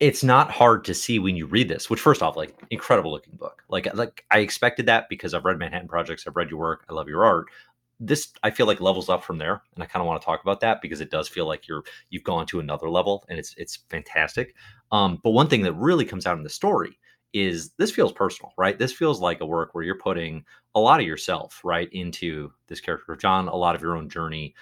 it's 0.00 0.24
not 0.24 0.50
hard 0.50 0.82
to 0.86 0.94
see 0.94 1.18
when 1.18 1.36
you 1.36 1.46
read 1.46 1.68
this 1.68 1.90
which 1.90 2.00
first 2.00 2.22
off 2.22 2.36
like 2.36 2.58
incredible 2.70 3.10
looking 3.12 3.36
book. 3.36 3.62
Like 3.68 3.94
like 3.94 4.24
i 4.30 4.38
expected 4.38 4.86
that 4.86 5.08
because 5.08 5.34
i've 5.34 5.44
read 5.44 5.58
manhattan 5.58 5.88
projects 5.88 6.26
i've 6.26 6.36
read 6.36 6.50
your 6.50 6.58
work 6.58 6.84
i 6.88 6.94
love 6.94 7.08
your 7.08 7.24
art. 7.24 7.48
This 8.00 8.32
i 8.42 8.50
feel 8.50 8.66
like 8.66 8.80
levels 8.80 9.08
up 9.10 9.22
from 9.22 9.38
there 9.38 9.62
and 9.74 9.84
i 9.84 9.86
kind 9.86 10.00
of 10.00 10.06
want 10.06 10.20
to 10.20 10.24
talk 10.24 10.42
about 10.42 10.60
that 10.60 10.80
because 10.82 11.00
it 11.00 11.10
does 11.10 11.28
feel 11.28 11.46
like 11.46 11.68
you're 11.68 11.84
you've 12.08 12.24
gone 12.24 12.46
to 12.46 12.60
another 12.60 12.88
level 12.90 13.24
and 13.28 13.38
it's 13.38 13.54
it's 13.58 13.76
fantastic. 13.90 14.54
Um, 14.90 15.20
but 15.22 15.30
one 15.30 15.48
thing 15.48 15.62
that 15.62 15.74
really 15.74 16.04
comes 16.04 16.26
out 16.26 16.38
in 16.38 16.42
the 16.42 16.50
story 16.50 16.98
is 17.32 17.70
this 17.78 17.92
feels 17.92 18.12
personal 18.12 18.52
right? 18.56 18.78
This 18.78 18.92
feels 18.92 19.20
like 19.20 19.40
a 19.40 19.46
work 19.46 19.74
where 19.74 19.84
you're 19.84 19.98
putting 19.98 20.44
a 20.74 20.80
lot 20.80 21.00
of 21.00 21.06
yourself 21.06 21.60
right 21.62 21.92
into 21.92 22.52
this 22.68 22.80
character 22.80 23.12
of 23.12 23.18
john 23.18 23.48
a 23.48 23.54
lot 23.54 23.74
of 23.74 23.82
your 23.82 23.96
own 23.96 24.08
journey 24.08 24.54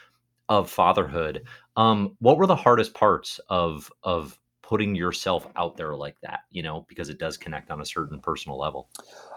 of 0.48 0.70
fatherhood. 0.70 1.44
Um, 1.76 2.16
what 2.20 2.38
were 2.38 2.46
the 2.46 2.56
hardest 2.56 2.94
parts 2.94 3.38
of 3.48 3.90
of 4.02 4.38
putting 4.68 4.94
yourself 4.94 5.48
out 5.56 5.78
there 5.78 5.96
like 5.96 6.20
that, 6.20 6.40
you 6.50 6.62
know, 6.62 6.84
because 6.90 7.08
it 7.08 7.18
does 7.18 7.38
connect 7.38 7.70
on 7.70 7.80
a 7.80 7.86
certain 7.86 8.20
personal 8.20 8.58
level? 8.58 8.86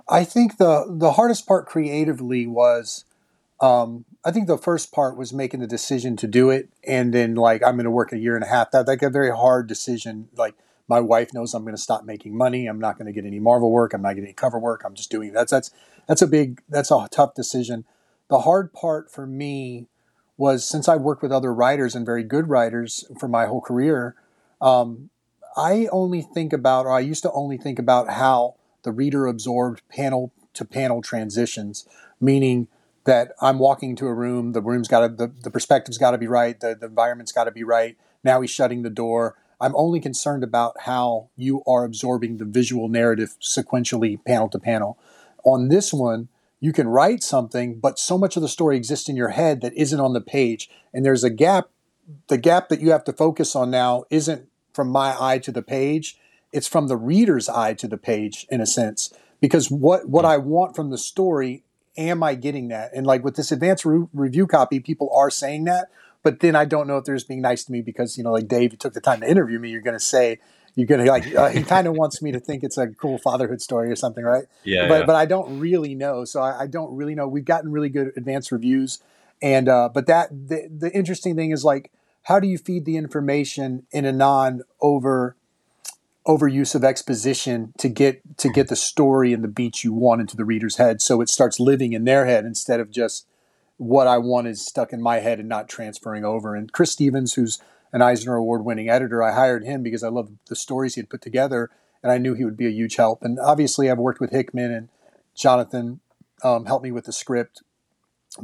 I 0.10 0.25
think 0.25 0.57
the 0.57 0.86
the 0.89 1.13
hardest 1.13 1.48
part 1.48 1.68
creatively 1.68 2.45
was 2.45 3.06
um, 3.62 4.04
I 4.25 4.31
think 4.31 4.48
the 4.48 4.57
first 4.57 4.92
part 4.92 5.16
was 5.16 5.31
making 5.31 5.62
the 5.62 5.68
decision 5.68 6.18
to 6.18 6.28
do 6.28 6.50
it, 6.50 6.69
and 6.86 7.13
then 7.13 7.36
like 7.36 7.63
I'm 7.63 7.75
going 7.75 7.86
to 7.86 7.92
work 7.92 8.12
a 8.12 8.18
year 8.18 8.36
and 8.36 8.44
a 8.44 8.48
half. 8.48 8.72
That 8.72 8.88
like 8.88 9.01
a 9.01 9.10
very 9.10 9.31
hard 9.31 9.68
decision. 9.68 10.28
Like 10.36 10.56
my 10.89 11.00
wife 11.00 11.34
knows 11.34 11.54
I'm 11.54 11.63
going 11.63 11.75
to 11.75 11.81
stop 11.81 12.04
making 12.04 12.36
money. 12.36 12.68
I'm 12.68 12.80
not 12.80 12.98
going 12.98 13.06
to 13.06 13.13
get 13.13 13.25
any 13.25 13.39
Marvel 13.39 13.72
work. 13.72 13.94
I'm 13.94 14.01
not 14.01 14.15
getting 14.15 14.25
any 14.25 14.34
cover 14.34 14.60
work. 14.60 14.84
I'm 14.86 14.96
just 14.96 15.10
doing 15.10 15.32
that's 15.32 15.51
that's 15.51 15.72
that's 16.08 16.22
a 16.22 16.27
big 16.27 16.62
that's 16.67 16.91
a 16.91 17.08
tough 17.10 17.36
decision. 17.36 17.86
The 18.27 18.39
hard 18.39 18.74
part 18.74 19.10
for 19.10 19.25
me 19.25 19.88
was 20.36 20.67
since 20.67 20.89
I've 20.89 21.01
worked 21.01 21.22
with 21.22 21.32
other 21.32 21.53
writers 21.53 21.96
and 21.96 22.06
very 22.06 22.24
good 22.24 22.50
writers 22.50 23.06
for 23.17 23.29
my 23.29 23.46
whole 23.46 23.62
career. 23.62 24.15
Um, 24.60 25.10
I 25.55 25.88
only 25.91 26.22
think 26.22 26.53
about, 26.53 26.86
or 26.86 26.91
I 26.91 27.00
used 27.00 27.24
to 27.24 27.31
only 27.31 27.58
think 27.58 27.79
about 27.79 28.10
how 28.10 28.55
the 28.84 28.91
reader 28.91 29.27
absorbed 29.27 29.81
panel 29.89 30.31
to 30.53 30.65
panel 30.65 31.01
transitions, 31.01 31.88
meaning 32.20 32.67
that 33.05 33.31
I'm 33.41 33.60
walking 33.60 33.91
into 33.91 34.08
a 34.08 34.13
room, 34.13 34.53
the 34.53 34.62
room's 34.62 34.88
got 34.88 35.01
to, 35.01 35.08
the, 35.10 35.31
the 35.43 35.51
perspective's 35.51 35.98
got 35.98 36.12
to 36.12 36.17
be 36.17 36.27
right, 36.27 36.60
the, 36.60 36.75
the 36.79 36.88
environment's 36.88 37.31
got 37.31 37.46
to 37.46 37.51
be 37.51 37.63
right. 37.63 37.98
Now 38.24 38.41
he's 38.41 38.51
shutting 38.51 38.84
the 38.84 38.89
door. 38.89 39.36
I'm 39.60 39.75
only 39.75 40.00
concerned 40.00 40.43
about 40.43 40.81
how 40.81 41.29
you 41.36 41.63
are 41.67 41.84
absorbing 41.84 42.38
the 42.38 42.46
visual 42.46 42.88
narrative 42.88 43.36
sequentially, 43.41 44.24
panel 44.25 44.50
to 44.50 44.60
panel. 44.60 44.98
On 45.43 45.70
this 45.70 45.93
one, 45.93 46.29
you 46.60 46.74
can 46.74 46.88
write 46.88 47.24
something, 47.24 47.79
but 47.79 47.98
so 47.98 48.17
much 48.17 48.36
of 48.36 48.43
the 48.43 48.48
story 48.48 48.77
exists 48.77 49.10
in 49.10 49.15
your 49.15 49.29
head 49.29 49.62
that 49.62 49.74
isn't 49.74 50.00
on 50.00 50.13
the 50.13 50.22
page. 50.22 50.70
And 50.93 51.03
there's 51.03 51.24
a 51.24 51.29
gap. 51.29 51.70
The 52.27 52.38
gap 52.38 52.70
that 52.70 52.81
you 52.81 52.91
have 52.91 53.03
to 53.05 53.13
focus 53.13 53.55
on 53.55 53.72
now 53.72 54.03
isn't 54.10 54.48
from 54.74 54.90
my 54.90 55.16
eye 55.20 55.40
to 55.40 55.51
the 55.51 55.62
page. 55.62 56.18
It's 56.51 56.68
from 56.68 56.88
the 56.88 56.98
reader's 56.98 57.48
eye 57.48 57.74
to 57.75 57.88
the 57.88 57.98
page, 57.98 58.46
in 58.50 58.62
a 58.62 58.66
sense, 58.66 59.13
because 59.40 59.72
what 59.72 60.10
what 60.10 60.25
I 60.25 60.38
want 60.38 60.75
from 60.75 60.90
the 60.90 60.98
story, 60.98 61.63
am 61.98 62.24
I 62.24 62.36
getting 62.36 62.68
that? 62.70 62.92
And 62.94 63.08
like 63.08 63.24
with 63.24 63.36
this 63.36 63.51
advanced 63.51 63.86
re- 63.86 64.08
review 64.13 64.48
copy, 64.48 64.80
people 64.80 65.10
are 65.16 65.30
saying 65.30 65.63
that, 65.66 65.88
but 66.24 66.42
then 66.42 66.56
I 66.56 66.66
don't 66.66 66.88
know 66.88 66.98
if 66.98 67.06
they're 67.06 67.16
just 67.16 67.28
being 67.28 67.42
nice 67.42 67.63
to 67.66 67.72
me 67.72 67.82
because 67.82 68.18
you 68.18 68.24
know, 68.24 68.32
like 68.32 68.48
Dave, 68.48 68.72
you 68.74 68.78
took 68.78 68.94
the 68.94 69.01
time 69.01 69.22
to 69.22 69.30
interview 69.30 69.60
me. 69.60 69.70
You're 69.70 69.82
going 69.82 69.98
to 69.98 70.04
say 70.04 70.40
you're 70.75 70.88
going 70.88 71.04
to 71.04 71.12
like 71.12 71.34
uh, 71.36 71.50
he 71.50 71.63
kind 71.63 71.88
of 71.88 71.94
wants 71.94 72.22
me 72.22 72.32
to 72.32 72.40
think 72.40 72.63
it's 72.63 72.78
a 72.78 72.88
cool 72.88 73.18
fatherhood 73.18 73.62
story 73.62 73.92
or 73.92 73.96
something, 73.96 74.24
right? 74.24 74.46
Yeah. 74.63 74.88
But 74.88 75.00
yeah. 75.00 75.06
but 75.06 75.16
I 75.16 75.25
don't 75.25 75.60
really 75.60 75.96
know, 75.96 76.25
so 76.25 76.42
I, 76.42 76.62
I, 76.62 76.68
don't 76.68 76.96
really 76.96 77.16
know. 77.16 77.28
We've 77.28 77.46
gotten 77.46 77.72
really 77.72 77.90
good 77.90 78.12
advanced 78.16 78.51
reviews, 78.51 79.00
and 79.42 79.68
uh, 79.68 79.90
but 79.94 80.08
that 80.08 80.30
the 80.30 80.70
the 80.70 80.92
interesting 80.92 81.36
thing 81.36 81.51
is 81.51 81.66
like 81.66 81.92
how 82.24 82.40
do 82.40 82.48
you 82.48 82.58
feed 82.58 82.86
the 82.86 82.98
information 82.98 83.86
in 83.92 84.06
a 84.06 84.12
non 84.12 84.62
over 84.82 85.36
overuse 86.28 86.75
of 86.75 86.84
exposition 86.84 87.74
to 87.80 87.90
get 87.90 88.22
to 88.38 88.50
get 88.50 88.68
the 88.68 88.75
story 88.75 89.34
and 89.34 89.44
the 89.44 89.48
beats 89.48 89.84
you 89.84 89.92
want 89.92 90.22
into 90.22 90.38
the 90.38 90.46
reader's 90.46 90.75
head 90.75 91.01
so 91.01 91.20
it 91.20 91.28
starts 91.28 91.60
living 91.60 91.94
in 91.94 92.04
their 92.04 92.28
head 92.28 92.46
instead 92.46 92.80
of 92.80 92.92
just 92.92 93.25
what 93.82 94.06
I 94.06 94.20
want 94.20 94.46
is 94.46 94.63
stuck 94.63 94.94
in 94.94 95.01
my 95.01 95.20
head 95.20 95.40
and 95.40 95.50
not 95.50 95.68
transferring 95.68 96.24
over. 96.24 96.56
And 96.56 96.72
Chris 96.72 96.92
Stevens, 96.92 97.34
who's 97.34 97.60
an 97.92 98.04
Eisner 98.04 98.36
Award 98.36 98.63
winning 98.63 98.90
editor, 98.90 99.24
I 99.24 99.34
hired 99.34 99.63
him 99.63 99.82
because 99.82 100.04
I 100.04 100.10
love 100.10 100.30
the 100.50 100.56
stories 100.56 100.94
he 100.94 101.01
had 101.01 101.10
put 101.10 101.22
together 101.22 101.72
and 102.04 102.12
I 102.12 102.20
knew 102.20 102.36
he 102.36 102.46
would 102.46 102.58
be 102.58 102.68
a 102.68 102.72
huge 102.72 102.98
help. 102.98 103.24
And 103.24 103.40
obviously, 103.40 103.90
I've 103.90 103.98
worked 103.98 104.20
with 104.20 104.30
Hickman 104.30 104.72
and 104.72 104.90
Jonathan 105.36 106.00
um, 106.44 106.66
helped 106.66 106.84
me 106.84 106.92
with 106.92 107.06
the 107.06 107.12
script. 107.12 107.63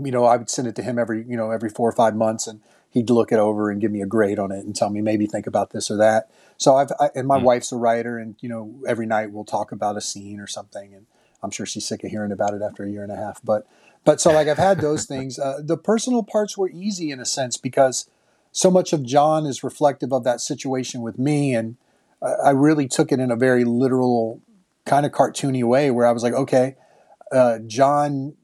You 0.04 0.12
know, 0.12 0.26
I 0.26 0.38
would 0.38 0.50
send 0.50 0.68
it 0.68 0.76
to 0.78 0.82
him 0.84 0.98
every 0.98 1.24
you 1.28 1.38
know 1.38 1.52
every 1.52 1.70
four 1.70 1.88
or 1.88 1.94
five 1.94 2.16
months, 2.16 2.48
and 2.48 2.62
he'd 2.92 3.10
look 3.10 3.32
it 3.32 3.40
over 3.40 3.70
and 3.70 3.82
give 3.82 3.92
me 3.92 4.02
a 4.02 4.06
grade 4.06 4.40
on 4.40 4.52
it 4.52 4.66
and 4.66 4.76
tell 4.76 4.90
me 4.90 5.02
maybe 5.02 5.26
think 5.26 5.48
about 5.48 5.72
this 5.72 5.92
or 5.92 5.98
that. 5.98 6.30
So 6.58 6.76
I've 6.76 6.92
I, 7.00 7.10
and 7.16 7.28
my 7.28 7.40
mm. 7.40 7.44
wife's 7.44 7.72
a 7.72 7.78
writer, 7.78 8.18
and 8.18 8.36
you 8.40 8.50
know 8.50 8.74
every 8.88 9.06
night 9.06 9.32
we'll 9.32 9.46
talk 9.46 9.72
about 9.72 9.98
a 9.98 10.02
scene 10.02 10.40
or 10.40 10.48
something, 10.48 10.94
and 10.94 11.06
I'm 11.44 11.52
sure 11.52 11.66
she's 11.66 11.86
sick 11.86 12.04
of 12.04 12.12
hearing 12.12 12.32
about 12.32 12.54
it 12.54 12.62
after 12.62 12.84
a 12.84 12.90
year 12.90 13.04
and 13.04 13.12
a 13.12 13.16
half. 13.16 13.42
But 13.44 13.68
but 14.04 14.20
so 14.22 14.32
like 14.32 14.48
I've 14.48 14.58
had 14.58 14.82
those 14.82 15.06
things. 15.08 15.38
Uh, 15.40 15.60
the 15.64 15.78
personal 15.78 16.24
parts 16.24 16.58
were 16.58 16.70
easy 16.70 17.12
in 17.12 17.20
a 17.20 17.26
sense 17.26 17.58
because 17.58 18.10
so 18.52 18.72
much 18.72 18.94
of 18.94 19.04
John 19.04 19.46
is 19.46 19.64
reflective 19.64 20.12
of 20.12 20.24
that 20.24 20.42
situation 20.42 21.02
with 21.02 21.20
me, 21.20 21.54
and 21.54 21.78
I 22.22 22.50
really 22.52 22.88
took 22.88 23.12
it 23.12 23.20
in 23.20 23.30
a 23.30 23.36
very 23.36 23.64
literal 23.64 24.42
kind 24.86 25.06
of 25.06 25.12
cartoony 25.12 25.64
way 25.64 25.92
where 25.92 26.08
I 26.08 26.12
was 26.12 26.24
like, 26.24 26.34
okay, 26.34 26.76
uh, 27.32 27.60
John, 27.60 28.36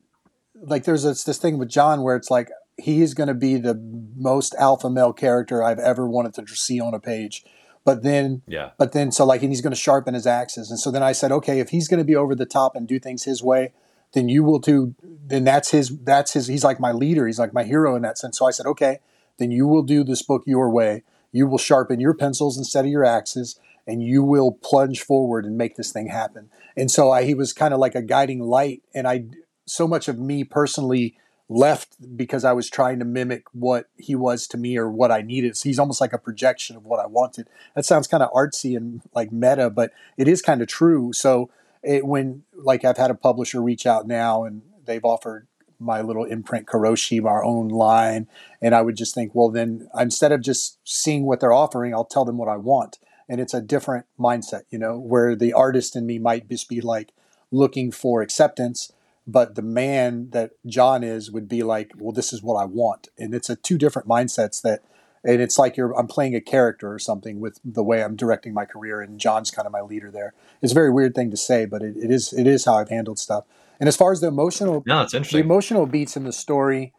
like 0.53 0.83
there's 0.83 1.03
this, 1.03 1.23
this 1.23 1.37
thing 1.37 1.57
with 1.57 1.69
John 1.69 2.03
where 2.03 2.15
it's 2.15 2.29
like 2.29 2.49
he 2.77 3.01
is 3.01 3.13
going 3.13 3.27
to 3.27 3.33
be 3.33 3.57
the 3.57 3.75
most 4.15 4.55
alpha 4.55 4.89
male 4.89 5.13
character 5.13 5.63
I've 5.63 5.79
ever 5.79 6.07
wanted 6.07 6.33
to 6.35 6.47
see 6.55 6.79
on 6.79 6.93
a 6.93 6.99
page. 6.99 7.43
But 7.85 8.03
then, 8.03 8.41
yeah. 8.47 8.71
But 8.77 8.93
then, 8.93 9.11
so 9.11 9.25
like, 9.25 9.41
and 9.41 9.51
he's 9.51 9.61
going 9.61 9.73
to 9.73 9.79
sharpen 9.79 10.13
his 10.13 10.25
axes, 10.25 10.69
and 10.71 10.79
so 10.79 10.89
then 10.89 11.03
I 11.03 11.11
said, 11.11 11.31
okay, 11.31 11.59
if 11.59 11.69
he's 11.69 11.87
going 11.87 11.99
to 11.99 12.05
be 12.05 12.15
over 12.15 12.33
the 12.33 12.45
top 12.45 12.75
and 12.75 12.87
do 12.87 12.97
things 12.97 13.23
his 13.23 13.43
way, 13.43 13.73
then 14.13 14.29
you 14.29 14.43
will 14.43 14.59
do. 14.59 14.95
Then 15.03 15.43
that's 15.43 15.71
his. 15.71 15.97
That's 15.99 16.33
his. 16.33 16.47
He's 16.47 16.63
like 16.63 16.79
my 16.79 16.91
leader. 16.91 17.27
He's 17.27 17.39
like 17.39 17.53
my 17.53 17.63
hero 17.63 17.95
in 17.95 18.01
that 18.03 18.17
sense. 18.17 18.37
So 18.37 18.45
I 18.45 18.51
said, 18.51 18.65
okay, 18.67 18.99
then 19.37 19.51
you 19.51 19.67
will 19.67 19.83
do 19.83 20.03
this 20.03 20.21
book 20.21 20.43
your 20.45 20.69
way. 20.69 21.03
You 21.31 21.47
will 21.47 21.57
sharpen 21.57 21.99
your 21.99 22.13
pencils 22.13 22.57
instead 22.57 22.85
of 22.85 22.91
your 22.91 23.03
axes, 23.03 23.59
and 23.85 24.01
you 24.01 24.23
will 24.23 24.51
plunge 24.51 25.01
forward 25.01 25.45
and 25.45 25.57
make 25.57 25.75
this 25.75 25.91
thing 25.91 26.07
happen. 26.07 26.49
And 26.77 26.89
so 26.89 27.11
I, 27.11 27.23
he 27.23 27.33
was 27.33 27.51
kind 27.51 27.73
of 27.73 27.79
like 27.79 27.95
a 27.95 28.01
guiding 28.01 28.39
light, 28.39 28.81
and 28.93 29.07
I 29.07 29.25
so 29.65 29.87
much 29.87 30.07
of 30.07 30.19
me 30.19 30.43
personally 30.43 31.17
left 31.49 32.17
because 32.17 32.45
I 32.45 32.53
was 32.53 32.69
trying 32.69 32.99
to 32.99 33.05
mimic 33.05 33.43
what 33.51 33.87
he 33.97 34.15
was 34.15 34.47
to 34.47 34.57
me 34.57 34.77
or 34.77 34.89
what 34.89 35.11
I 35.11 35.21
needed. 35.21 35.57
So 35.57 35.69
he's 35.69 35.79
almost 35.79 36.01
like 36.01 36.13
a 36.13 36.17
projection 36.17 36.75
of 36.75 36.85
what 36.85 36.99
I 36.99 37.05
wanted. 37.05 37.47
That 37.75 37.85
sounds 37.85 38.07
kind 38.07 38.23
of 38.23 38.31
artsy 38.31 38.77
and 38.77 39.01
like 39.13 39.31
meta, 39.31 39.69
but 39.69 39.91
it 40.17 40.27
is 40.27 40.41
kind 40.41 40.61
of 40.61 40.67
true. 40.67 41.13
So 41.13 41.49
it, 41.83 42.05
when 42.05 42.43
like 42.55 42.85
I've 42.85 42.97
had 42.97 43.11
a 43.11 43.15
publisher 43.15 43.61
reach 43.61 43.85
out 43.85 44.07
now 44.07 44.45
and 44.45 44.61
they've 44.85 45.03
offered 45.03 45.47
my 45.79 46.01
little 46.01 46.23
imprint 46.23 46.65
Kiroshi, 46.65 47.23
our 47.25 47.43
own 47.43 47.67
line, 47.67 48.27
and 48.61 48.73
I 48.73 48.81
would 48.81 48.95
just 48.95 49.13
think, 49.13 49.35
well, 49.35 49.49
then 49.49 49.89
instead 49.99 50.31
of 50.31 50.41
just 50.41 50.79
seeing 50.85 51.25
what 51.25 51.41
they're 51.41 51.53
offering, 51.53 51.93
I'll 51.93 52.05
tell 52.05 52.25
them 52.25 52.37
what 52.37 52.47
I 52.47 52.55
want. 52.55 52.99
And 53.27 53.41
it's 53.41 53.53
a 53.53 53.61
different 53.61 54.05
mindset, 54.17 54.63
you 54.69 54.79
know, 54.79 54.97
where 54.97 55.35
the 55.35 55.53
artist 55.53 55.95
in 55.95 56.05
me 56.05 56.19
might 56.19 56.47
just 56.49 56.69
be 56.69 56.79
like 56.81 57.11
looking 57.51 57.91
for 57.91 58.21
acceptance 58.21 58.91
but 59.25 59.55
the 59.55 59.61
man 59.61 60.29
that 60.31 60.51
John 60.65 61.03
is 61.03 61.31
would 61.31 61.47
be 61.47 61.63
like, 61.63 61.91
well, 61.97 62.11
this 62.11 62.33
is 62.33 62.43
what 62.43 62.55
I 62.55 62.65
want, 62.65 63.07
and 63.17 63.33
it's 63.33 63.49
a 63.49 63.55
two 63.55 63.77
different 63.77 64.07
mindsets 64.07 64.61
that, 64.63 64.83
and 65.23 65.41
it's 65.41 65.57
like 65.57 65.77
you're 65.77 65.97
I'm 65.97 66.07
playing 66.07 66.35
a 66.35 66.41
character 66.41 66.91
or 66.91 66.99
something 66.99 67.39
with 67.39 67.59
the 67.63 67.83
way 67.83 68.03
I'm 68.03 68.15
directing 68.15 68.53
my 68.53 68.65
career, 68.65 69.01
and 69.01 69.19
John's 69.19 69.51
kind 69.51 69.65
of 69.65 69.71
my 69.71 69.81
leader 69.81 70.11
there. 70.11 70.33
It's 70.61 70.73
a 70.73 70.75
very 70.75 70.91
weird 70.91 71.15
thing 71.15 71.31
to 71.31 71.37
say, 71.37 71.65
but 71.65 71.81
it, 71.81 71.95
it 71.95 72.11
is 72.11 72.33
it 72.33 72.47
is 72.47 72.65
how 72.65 72.75
I've 72.75 72.89
handled 72.89 73.19
stuff. 73.19 73.45
And 73.79 73.87
as 73.87 73.95
far 73.95 74.11
as 74.11 74.21
the 74.21 74.27
emotional, 74.27 74.83
no, 74.85 75.01
it's 75.01 75.13
interesting. 75.13 75.39
The 75.39 75.45
emotional 75.45 75.85
beats 75.85 76.17
in 76.17 76.25
the 76.25 76.33
story, 76.33 76.93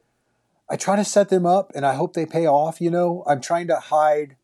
I 0.69 0.77
try 0.77 0.97
to 0.97 1.05
set 1.05 1.29
them 1.29 1.45
up, 1.45 1.73
and 1.75 1.85
I 1.85 1.95
hope 1.95 2.15
they 2.15 2.27
pay 2.27 2.47
off. 2.47 2.81
You 2.81 2.91
know, 2.91 3.23
I'm 3.27 3.41
trying 3.41 3.69
to 3.69 3.77
hide. 3.77 4.37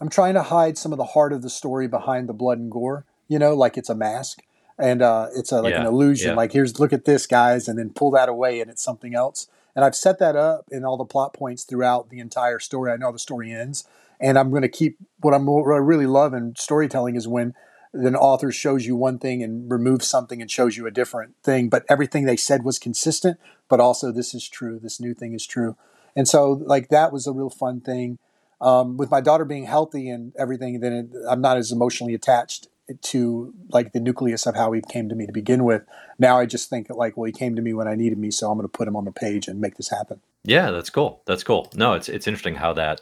I'm 0.00 0.08
trying 0.08 0.34
to 0.34 0.44
hide 0.44 0.78
some 0.78 0.92
of 0.92 0.98
the 0.98 1.04
heart 1.04 1.32
of 1.32 1.42
the 1.42 1.50
story 1.50 1.88
behind 1.88 2.28
the 2.28 2.32
blood 2.32 2.58
and 2.58 2.70
gore. 2.70 3.04
You 3.26 3.40
know, 3.40 3.54
like 3.54 3.76
it's 3.76 3.90
a 3.90 3.96
mask 3.96 4.42
and 4.78 5.02
uh, 5.02 5.28
it's 5.34 5.52
a, 5.52 5.60
like 5.60 5.72
yeah, 5.72 5.80
an 5.80 5.86
illusion. 5.86 6.30
Yeah. 6.30 6.36
Like 6.36 6.52
here's 6.52 6.78
look 6.78 6.92
at 6.92 7.04
this, 7.04 7.26
guys, 7.26 7.68
and 7.68 7.78
then 7.78 7.90
pull 7.90 8.10
that 8.12 8.28
away, 8.28 8.60
and 8.60 8.70
it's 8.70 8.82
something 8.82 9.14
else. 9.14 9.48
And 9.74 9.84
I've 9.84 9.96
set 9.96 10.18
that 10.18 10.36
up 10.36 10.66
in 10.70 10.84
all 10.84 10.96
the 10.96 11.04
plot 11.04 11.34
points 11.34 11.64
throughout 11.64 12.10
the 12.10 12.20
entire 12.20 12.58
story. 12.58 12.92
I 12.92 12.96
know 12.96 13.12
the 13.12 13.18
story 13.18 13.52
ends, 13.52 13.84
and 14.20 14.38
I'm 14.38 14.50
going 14.50 14.62
to 14.62 14.68
keep 14.68 14.96
what 15.20 15.34
I'm 15.34 15.46
what 15.46 15.72
I 15.72 15.78
really 15.78 16.06
love 16.06 16.34
in 16.34 16.54
storytelling 16.56 17.16
is 17.16 17.26
when 17.28 17.54
an 17.92 18.16
author 18.16 18.52
shows 18.52 18.86
you 18.86 18.94
one 18.96 19.18
thing 19.18 19.42
and 19.42 19.70
removes 19.70 20.06
something 20.06 20.42
and 20.42 20.50
shows 20.50 20.76
you 20.76 20.86
a 20.86 20.90
different 20.90 21.34
thing, 21.42 21.68
but 21.68 21.84
everything 21.88 22.24
they 22.24 22.36
said 22.36 22.62
was 22.62 22.78
consistent. 22.78 23.38
But 23.68 23.80
also, 23.80 24.12
this 24.12 24.34
is 24.34 24.48
true. 24.48 24.78
This 24.78 25.00
new 25.00 25.14
thing 25.14 25.34
is 25.34 25.46
true, 25.46 25.76
and 26.14 26.28
so 26.28 26.52
like 26.52 26.88
that 26.88 27.12
was 27.12 27.26
a 27.26 27.32
real 27.32 27.50
fun 27.50 27.80
thing. 27.80 28.18
Um, 28.60 28.96
with 28.96 29.12
my 29.12 29.20
daughter 29.20 29.44
being 29.44 29.66
healthy 29.66 30.10
and 30.10 30.32
everything, 30.36 30.80
then 30.80 30.92
it, 30.92 31.06
I'm 31.28 31.40
not 31.40 31.58
as 31.58 31.70
emotionally 31.70 32.14
attached 32.14 32.66
to 33.02 33.54
like 33.70 33.92
the 33.92 34.00
nucleus 34.00 34.46
of 34.46 34.56
how 34.56 34.72
he 34.72 34.80
came 34.80 35.08
to 35.08 35.14
me 35.14 35.26
to 35.26 35.32
begin 35.32 35.64
with. 35.64 35.82
Now 36.18 36.38
I 36.38 36.46
just 36.46 36.70
think 36.70 36.88
like, 36.90 37.16
well, 37.16 37.24
he 37.24 37.32
came 37.32 37.56
to 37.56 37.62
me 37.62 37.72
when 37.72 37.88
I 37.88 37.94
needed 37.94 38.18
me, 38.18 38.30
so 38.30 38.50
I'm 38.50 38.58
going 38.58 38.68
to 38.68 38.76
put 38.76 38.88
him 38.88 38.96
on 38.96 39.04
the 39.04 39.12
page 39.12 39.48
and 39.48 39.60
make 39.60 39.76
this 39.76 39.90
happen. 39.90 40.20
Yeah, 40.44 40.70
that's 40.70 40.90
cool. 40.90 41.22
That's 41.26 41.44
cool. 41.44 41.70
No, 41.74 41.94
it's 41.94 42.08
it's 42.08 42.26
interesting 42.26 42.56
how 42.56 42.72
that 42.74 43.00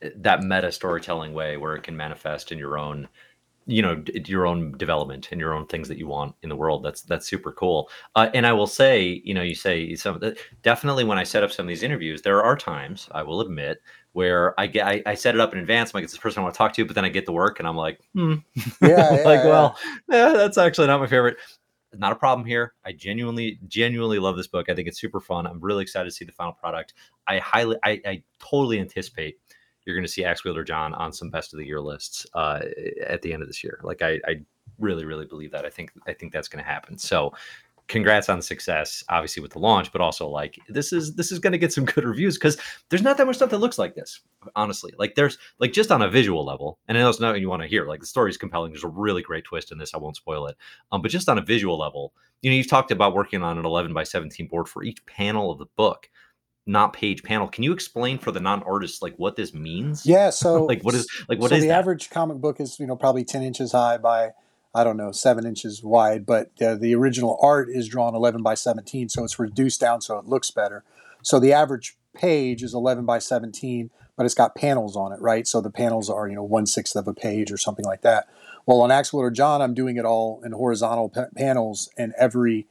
that 0.00 0.42
meta 0.42 0.70
storytelling 0.70 1.34
way 1.34 1.56
where 1.56 1.74
it 1.74 1.82
can 1.82 1.96
manifest 1.96 2.52
in 2.52 2.58
your 2.58 2.78
own 2.78 3.08
you 3.68 3.82
know 3.82 4.02
your 4.24 4.46
own 4.46 4.72
development 4.78 5.28
and 5.30 5.40
your 5.40 5.52
own 5.52 5.66
things 5.66 5.88
that 5.88 5.98
you 5.98 6.06
want 6.06 6.34
in 6.42 6.48
the 6.48 6.56
world 6.56 6.82
that's 6.82 7.02
that's 7.02 7.26
super 7.26 7.52
cool 7.52 7.90
uh, 8.16 8.30
and 8.32 8.46
i 8.46 8.52
will 8.52 8.66
say 8.66 9.20
you 9.24 9.34
know 9.34 9.42
you 9.42 9.54
say 9.54 9.94
some 9.94 10.20
definitely 10.62 11.04
when 11.04 11.18
i 11.18 11.22
set 11.22 11.42
up 11.44 11.52
some 11.52 11.66
of 11.66 11.68
these 11.68 11.82
interviews 11.82 12.22
there 12.22 12.42
are 12.42 12.56
times 12.56 13.08
i 13.12 13.22
will 13.22 13.42
admit 13.42 13.80
where 14.12 14.58
I 14.58 14.66
get 14.66 14.84
I, 14.84 15.02
I, 15.06 15.14
set 15.14 15.36
it 15.36 15.40
up 15.40 15.52
in 15.52 15.60
advance. 15.60 15.90
I'm 15.90 15.98
like, 15.98 16.04
it's 16.04 16.12
this 16.12 16.20
person 16.20 16.40
I 16.40 16.42
want 16.42 16.54
to 16.54 16.58
talk 16.58 16.72
to, 16.72 16.84
but 16.84 16.96
then 16.96 17.04
I 17.04 17.08
get 17.08 17.24
the 17.24 17.32
work 17.32 17.60
and 17.60 17.68
I'm 17.68 17.76
like, 17.76 18.00
hmm. 18.14 18.36
Yeah, 18.82 18.88
yeah 18.88 19.10
like, 19.24 19.44
yeah. 19.44 19.46
well, 19.46 19.78
yeah, 20.10 20.32
that's 20.32 20.58
actually 20.58 20.88
not 20.88 20.98
my 20.98 21.06
favorite. 21.06 21.36
Not 21.94 22.10
a 22.10 22.16
problem 22.16 22.44
here. 22.44 22.74
I 22.84 22.92
genuinely, 22.92 23.60
genuinely 23.68 24.18
love 24.18 24.36
this 24.36 24.48
book. 24.48 24.68
I 24.68 24.74
think 24.74 24.88
it's 24.88 25.00
super 25.00 25.20
fun. 25.20 25.46
I'm 25.46 25.60
really 25.60 25.82
excited 25.82 26.08
to 26.08 26.10
see 26.10 26.24
the 26.24 26.32
final 26.32 26.52
product. 26.52 26.94
I 27.28 27.38
highly, 27.38 27.76
I, 27.84 28.00
I 28.04 28.22
totally 28.40 28.80
anticipate 28.80 29.38
you're 29.88 29.96
going 29.96 30.06
to 30.06 30.12
see 30.12 30.24
Axe 30.24 30.44
Wielder 30.44 30.64
John 30.64 30.94
on 30.94 31.12
some 31.12 31.30
best 31.30 31.52
of 31.52 31.58
the 31.58 31.66
year 31.66 31.80
lists 31.80 32.26
uh, 32.34 32.60
at 33.06 33.22
the 33.22 33.32
end 33.32 33.42
of 33.42 33.48
this 33.48 33.64
year. 33.64 33.80
Like 33.82 34.02
I, 34.02 34.20
I 34.26 34.42
really, 34.78 35.04
really 35.04 35.26
believe 35.26 35.50
that. 35.52 35.64
I 35.64 35.70
think, 35.70 35.92
I 36.06 36.12
think 36.12 36.32
that's 36.32 36.48
going 36.48 36.62
to 36.62 36.70
happen. 36.70 36.98
So 36.98 37.32
congrats 37.88 38.28
on 38.28 38.38
the 38.38 38.42
success 38.42 39.02
obviously 39.08 39.42
with 39.42 39.52
the 39.52 39.58
launch 39.58 39.90
but 39.92 40.00
also 40.00 40.28
like 40.28 40.58
this 40.68 40.92
is 40.92 41.14
this 41.14 41.32
is 41.32 41.38
going 41.38 41.52
to 41.52 41.58
get 41.58 41.72
some 41.72 41.84
good 41.86 42.04
reviews 42.04 42.36
because 42.36 42.58
there's 42.90 43.02
not 43.02 43.16
that 43.16 43.26
much 43.26 43.36
stuff 43.36 43.50
that 43.50 43.58
looks 43.58 43.78
like 43.78 43.94
this 43.94 44.20
honestly 44.54 44.92
like 44.98 45.14
there's 45.14 45.38
like 45.58 45.72
just 45.72 45.90
on 45.90 46.02
a 46.02 46.10
visual 46.10 46.44
level 46.44 46.78
and 46.86 46.96
i 46.96 47.00
know 47.00 47.08
it's 47.08 47.18
not 47.18 47.32
what 47.32 47.40
you 47.40 47.48
want 47.48 47.62
to 47.62 47.68
hear 47.68 47.86
like 47.86 48.00
the 48.00 48.06
story 48.06 48.30
is 48.30 48.36
compelling 48.36 48.70
there's 48.70 48.84
a 48.84 48.88
really 48.88 49.22
great 49.22 49.44
twist 49.44 49.72
in 49.72 49.78
this 49.78 49.94
i 49.94 49.98
won't 49.98 50.16
spoil 50.16 50.46
it 50.46 50.56
um, 50.92 51.00
but 51.00 51.10
just 51.10 51.28
on 51.28 51.38
a 51.38 51.42
visual 51.42 51.78
level 51.78 52.12
you 52.42 52.50
know 52.50 52.56
you've 52.56 52.68
talked 52.68 52.90
about 52.90 53.14
working 53.14 53.42
on 53.42 53.58
an 53.58 53.64
11 53.64 53.92
by 53.94 54.04
17 54.04 54.46
board 54.48 54.68
for 54.68 54.84
each 54.84 55.04
panel 55.06 55.50
of 55.50 55.58
the 55.58 55.66
book 55.76 56.10
not 56.68 56.92
page 56.92 57.22
panel 57.22 57.48
can 57.48 57.64
you 57.64 57.72
explain 57.72 58.18
for 58.18 58.30
the 58.30 58.40
non-artists 58.40 59.02
like 59.02 59.14
what 59.16 59.36
this 59.36 59.54
means 59.54 60.04
yeah 60.06 60.30
so 60.30 60.64
like 60.66 60.82
what 60.82 60.94
is 60.94 61.08
like 61.28 61.38
what 61.38 61.48
so 61.48 61.56
is 61.56 61.62
the 61.62 61.68
that? 61.68 61.78
average 61.78 62.10
comic 62.10 62.38
book 62.38 62.60
is 62.60 62.78
you 62.78 62.86
know 62.86 62.96
probably 62.96 63.24
10 63.24 63.42
inches 63.42 63.72
high 63.72 63.96
by 63.96 64.30
I 64.74 64.84
don't 64.84 64.98
know, 64.98 65.12
seven 65.12 65.46
inches 65.46 65.82
wide, 65.82 66.26
but 66.26 66.50
uh, 66.60 66.74
the 66.74 66.94
original 66.94 67.38
art 67.42 67.68
is 67.70 67.88
drawn 67.88 68.14
11 68.14 68.42
by 68.42 68.54
17, 68.54 69.08
so 69.08 69.24
it's 69.24 69.38
reduced 69.38 69.80
down 69.80 70.02
so 70.02 70.18
it 70.18 70.26
looks 70.26 70.50
better. 70.50 70.84
So 71.22 71.40
the 71.40 71.52
average 71.52 71.96
page 72.14 72.62
is 72.62 72.74
11 72.74 73.04
by 73.06 73.18
17, 73.18 73.90
but 74.16 74.26
it's 74.26 74.34
got 74.34 74.54
panels 74.54 74.96
on 74.96 75.12
it, 75.12 75.20
right? 75.20 75.46
So 75.46 75.60
the 75.60 75.70
panels 75.70 76.10
are, 76.10 76.28
you 76.28 76.34
know, 76.34 76.42
one 76.42 76.66
sixth 76.66 76.96
of 76.96 77.08
a 77.08 77.14
page 77.14 77.50
or 77.50 77.56
something 77.56 77.84
like 77.84 78.02
that. 78.02 78.28
Well, 78.66 78.80
on 78.80 78.90
Axe 78.90 79.12
Wielder 79.12 79.30
John, 79.30 79.62
I'm 79.62 79.74
doing 79.74 79.96
it 79.96 80.04
all 80.04 80.42
in 80.44 80.52
horizontal 80.52 81.08
pa- 81.08 81.26
panels, 81.34 81.88
and 81.96 82.12
every 82.18 82.66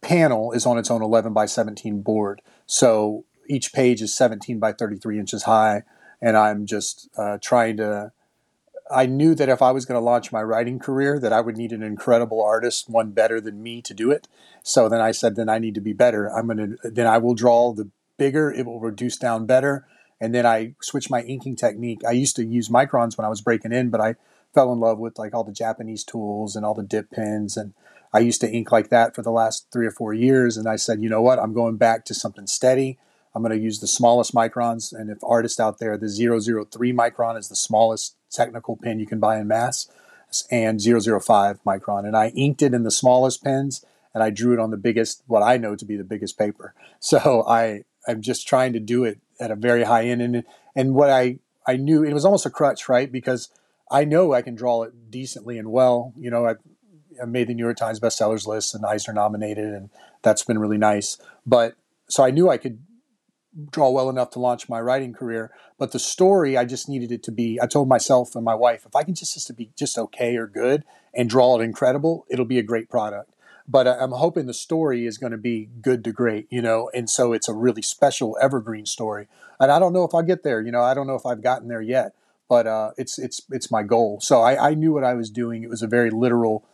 panel 0.00 0.52
is 0.52 0.66
on 0.66 0.78
its 0.78 0.90
own 0.90 1.02
11 1.02 1.32
by 1.32 1.46
17 1.46 2.02
board. 2.02 2.42
So 2.68 3.24
each 3.48 3.72
page 3.72 4.00
is 4.00 4.14
17 4.14 4.60
by 4.60 4.72
33 4.72 5.18
inches 5.18 5.44
high, 5.44 5.82
and 6.22 6.36
I'm 6.36 6.66
just 6.66 7.08
uh, 7.16 7.38
trying 7.40 7.78
to 7.78 8.12
I 8.90 9.06
knew 9.06 9.34
that 9.34 9.48
if 9.48 9.60
I 9.60 9.70
was 9.70 9.84
going 9.84 10.00
to 10.00 10.04
launch 10.04 10.32
my 10.32 10.42
writing 10.42 10.78
career, 10.78 11.18
that 11.18 11.32
I 11.32 11.40
would 11.40 11.56
need 11.56 11.72
an 11.72 11.82
incredible 11.82 12.42
artist, 12.42 12.88
one 12.88 13.10
better 13.10 13.40
than 13.40 13.62
me, 13.62 13.82
to 13.82 13.94
do 13.94 14.10
it. 14.10 14.28
So 14.62 14.88
then 14.88 15.00
I 15.00 15.12
said, 15.12 15.36
then 15.36 15.48
I 15.48 15.58
need 15.58 15.74
to 15.74 15.80
be 15.80 15.92
better. 15.92 16.28
I'm 16.28 16.46
going 16.46 16.78
to 16.82 16.90
then 16.90 17.06
I 17.06 17.18
will 17.18 17.34
draw 17.34 17.72
the 17.72 17.90
bigger. 18.16 18.50
It 18.50 18.66
will 18.66 18.80
reduce 18.80 19.16
down 19.16 19.46
better, 19.46 19.86
and 20.20 20.34
then 20.34 20.46
I 20.46 20.74
switch 20.80 21.10
my 21.10 21.22
inking 21.22 21.56
technique. 21.56 22.02
I 22.06 22.12
used 22.12 22.36
to 22.36 22.44
use 22.44 22.68
microns 22.68 23.16
when 23.16 23.24
I 23.24 23.28
was 23.28 23.40
breaking 23.40 23.72
in, 23.72 23.90
but 23.90 24.00
I 24.00 24.16
fell 24.54 24.72
in 24.72 24.80
love 24.80 24.98
with 24.98 25.18
like 25.18 25.34
all 25.34 25.44
the 25.44 25.52
Japanese 25.52 26.04
tools 26.04 26.56
and 26.56 26.64
all 26.64 26.74
the 26.74 26.82
dip 26.82 27.10
pens, 27.10 27.56
and 27.56 27.74
I 28.12 28.20
used 28.20 28.40
to 28.40 28.50
ink 28.50 28.72
like 28.72 28.88
that 28.90 29.14
for 29.14 29.22
the 29.22 29.30
last 29.30 29.66
three 29.72 29.86
or 29.86 29.90
four 29.90 30.14
years. 30.14 30.56
And 30.56 30.68
I 30.68 30.76
said, 30.76 31.02
you 31.02 31.08
know 31.08 31.22
what? 31.22 31.38
I'm 31.38 31.52
going 31.52 31.76
back 31.76 32.04
to 32.06 32.14
something 32.14 32.46
steady. 32.46 32.98
I'm 33.34 33.42
going 33.42 33.56
to 33.56 33.62
use 33.62 33.80
the 33.80 33.86
smallest 33.86 34.34
microns. 34.34 34.92
And 34.92 35.10
if 35.10 35.18
artists 35.22 35.60
out 35.60 35.78
there, 35.78 35.96
the 35.96 36.08
003 36.08 36.92
micron 36.92 37.38
is 37.38 37.48
the 37.48 37.56
smallest 37.56 38.16
technical 38.30 38.76
pen 38.76 38.98
you 38.98 39.06
can 39.06 39.20
buy 39.20 39.38
in 39.38 39.48
mass, 39.48 39.88
and 40.50 40.80
005 40.80 41.60
micron. 41.64 42.06
And 42.06 42.16
I 42.16 42.28
inked 42.28 42.62
it 42.62 42.74
in 42.74 42.82
the 42.82 42.90
smallest 42.90 43.44
pens 43.44 43.84
and 44.14 44.22
I 44.22 44.30
drew 44.30 44.52
it 44.52 44.58
on 44.58 44.70
the 44.70 44.76
biggest, 44.76 45.22
what 45.26 45.42
I 45.42 45.58
know 45.58 45.76
to 45.76 45.84
be 45.84 45.96
the 45.96 46.04
biggest 46.04 46.38
paper. 46.38 46.74
So 47.00 47.44
I, 47.46 47.84
I'm 48.08 48.22
just 48.22 48.48
trying 48.48 48.72
to 48.72 48.80
do 48.80 49.04
it 49.04 49.20
at 49.38 49.52
a 49.52 49.54
very 49.54 49.84
high 49.84 50.06
end. 50.06 50.20
And, 50.20 50.42
and 50.74 50.94
what 50.96 51.10
I, 51.10 51.38
I 51.64 51.76
knew, 51.76 52.02
it 52.02 52.12
was 52.12 52.24
almost 52.24 52.44
a 52.44 52.50
crutch, 52.50 52.88
right? 52.88 53.10
Because 53.10 53.50
I 53.88 54.04
know 54.04 54.32
I 54.32 54.42
can 54.42 54.56
draw 54.56 54.82
it 54.82 55.12
decently 55.12 55.58
and 55.58 55.70
well. 55.70 56.12
You 56.16 56.30
know, 56.30 56.44
I 56.44 56.54
made 57.24 57.48
the 57.48 57.54
New 57.54 57.64
York 57.64 57.76
Times 57.76 58.00
bestsellers 58.00 58.46
list 58.46 58.74
and 58.74 58.84
Eisner 58.84 59.14
nominated, 59.14 59.72
and 59.72 59.90
that's 60.22 60.44
been 60.44 60.58
really 60.58 60.78
nice. 60.78 61.18
But 61.46 61.74
so 62.08 62.24
I 62.24 62.30
knew 62.30 62.48
I 62.48 62.56
could 62.56 62.80
draw 63.70 63.90
well 63.90 64.08
enough 64.08 64.30
to 64.30 64.38
launch 64.38 64.68
my 64.68 64.80
writing 64.80 65.12
career. 65.12 65.50
But 65.78 65.92
the 65.92 65.98
story, 65.98 66.56
I 66.56 66.64
just 66.64 66.88
needed 66.88 67.12
it 67.12 67.22
to 67.24 67.32
be. 67.32 67.58
I 67.60 67.66
told 67.66 67.88
myself 67.88 68.34
and 68.34 68.44
my 68.44 68.54
wife, 68.54 68.84
if 68.86 68.94
I 68.94 69.02
can 69.02 69.14
just 69.14 69.34
just 69.34 69.54
be 69.56 69.70
just 69.76 69.98
okay 69.98 70.36
or 70.36 70.46
good 70.46 70.84
and 71.14 71.28
draw 71.28 71.58
it 71.58 71.62
incredible, 71.62 72.26
it'll 72.28 72.44
be 72.44 72.58
a 72.58 72.62
great 72.62 72.88
product. 72.88 73.34
But 73.70 73.86
I'm 73.86 74.12
hoping 74.12 74.46
the 74.46 74.54
story 74.54 75.04
is 75.04 75.18
going 75.18 75.32
to 75.32 75.38
be 75.38 75.68
good 75.82 76.02
to 76.04 76.12
great, 76.12 76.46
you 76.50 76.62
know, 76.62 76.90
and 76.94 77.08
so 77.10 77.34
it's 77.34 77.48
a 77.48 77.54
really 77.54 77.82
special 77.82 78.38
evergreen 78.40 78.86
story. 78.86 79.28
And 79.60 79.70
I 79.70 79.78
don't 79.78 79.92
know 79.92 80.04
if 80.04 80.14
I'll 80.14 80.22
get 80.22 80.42
there, 80.42 80.62
you 80.62 80.72
know, 80.72 80.80
I 80.80 80.94
don't 80.94 81.06
know 81.06 81.16
if 81.16 81.26
I've 81.26 81.42
gotten 81.42 81.68
there 81.68 81.82
yet, 81.82 82.14
but 82.48 82.66
uh, 82.66 82.92
it's 82.96 83.18
it's 83.18 83.42
it's 83.50 83.70
my 83.70 83.82
goal. 83.82 84.20
So 84.20 84.40
I, 84.40 84.70
I 84.70 84.74
knew 84.74 84.92
what 84.94 85.04
I 85.04 85.12
was 85.14 85.30
doing. 85.30 85.62
It 85.62 85.68
was 85.68 85.82
a 85.82 85.86
very 85.86 86.10
literal 86.10 86.64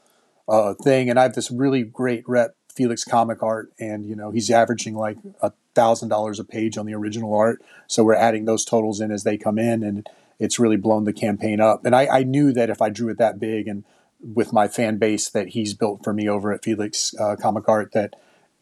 uh, 0.49 0.75
thing, 0.75 1.11
and 1.11 1.19
I 1.19 1.23
have 1.23 1.35
this 1.35 1.51
really 1.51 1.83
great 1.83 2.25
rep 2.27 2.57
Felix 2.75 3.05
Comic 3.05 3.43
Art, 3.43 3.73
and 3.79 4.05
you 4.05 4.17
know 4.17 4.31
he's 4.31 4.51
averaging 4.51 4.95
like 4.95 5.19
a 5.41 5.53
thousand 5.75 6.09
dollars 6.09 6.41
a 6.41 6.45
page 6.45 6.77
on 6.77 6.87
the 6.87 6.95
original 6.95 7.35
art. 7.35 7.63
So 7.87 8.05
we're 8.05 8.15
adding 8.15 8.45
those 8.45 8.65
totals 8.65 9.01
in 9.01 9.11
as 9.11 9.25
they 9.25 9.37
come 9.37 9.59
in, 9.59 9.83
and 9.83 10.09
it's 10.39 10.59
really 10.59 10.77
blown 10.77 11.05
the 11.05 11.13
campaign 11.13 11.61
up. 11.61 11.85
And 11.85 11.95
I, 11.95 12.07
I 12.07 12.23
knew 12.25 12.53
that 12.53 12.71
if 12.71 12.83
I 12.83 12.91
drew 12.91 13.11
it 13.11 13.19
that 13.19 13.39
big 13.39 13.69
and 13.69 13.85
with 14.21 14.53
my 14.53 14.69
fan 14.69 14.97
base 14.99 15.29
that 15.31 15.49
he's 15.49 15.75
built 15.75 16.03
for 16.03 16.13
me 16.13 16.29
over 16.29 16.53
at 16.53 16.65
Felix 16.65 17.15
uh, 17.21 17.37
Comic 17.37 17.69
Art, 17.69 17.93
that 17.93 18.15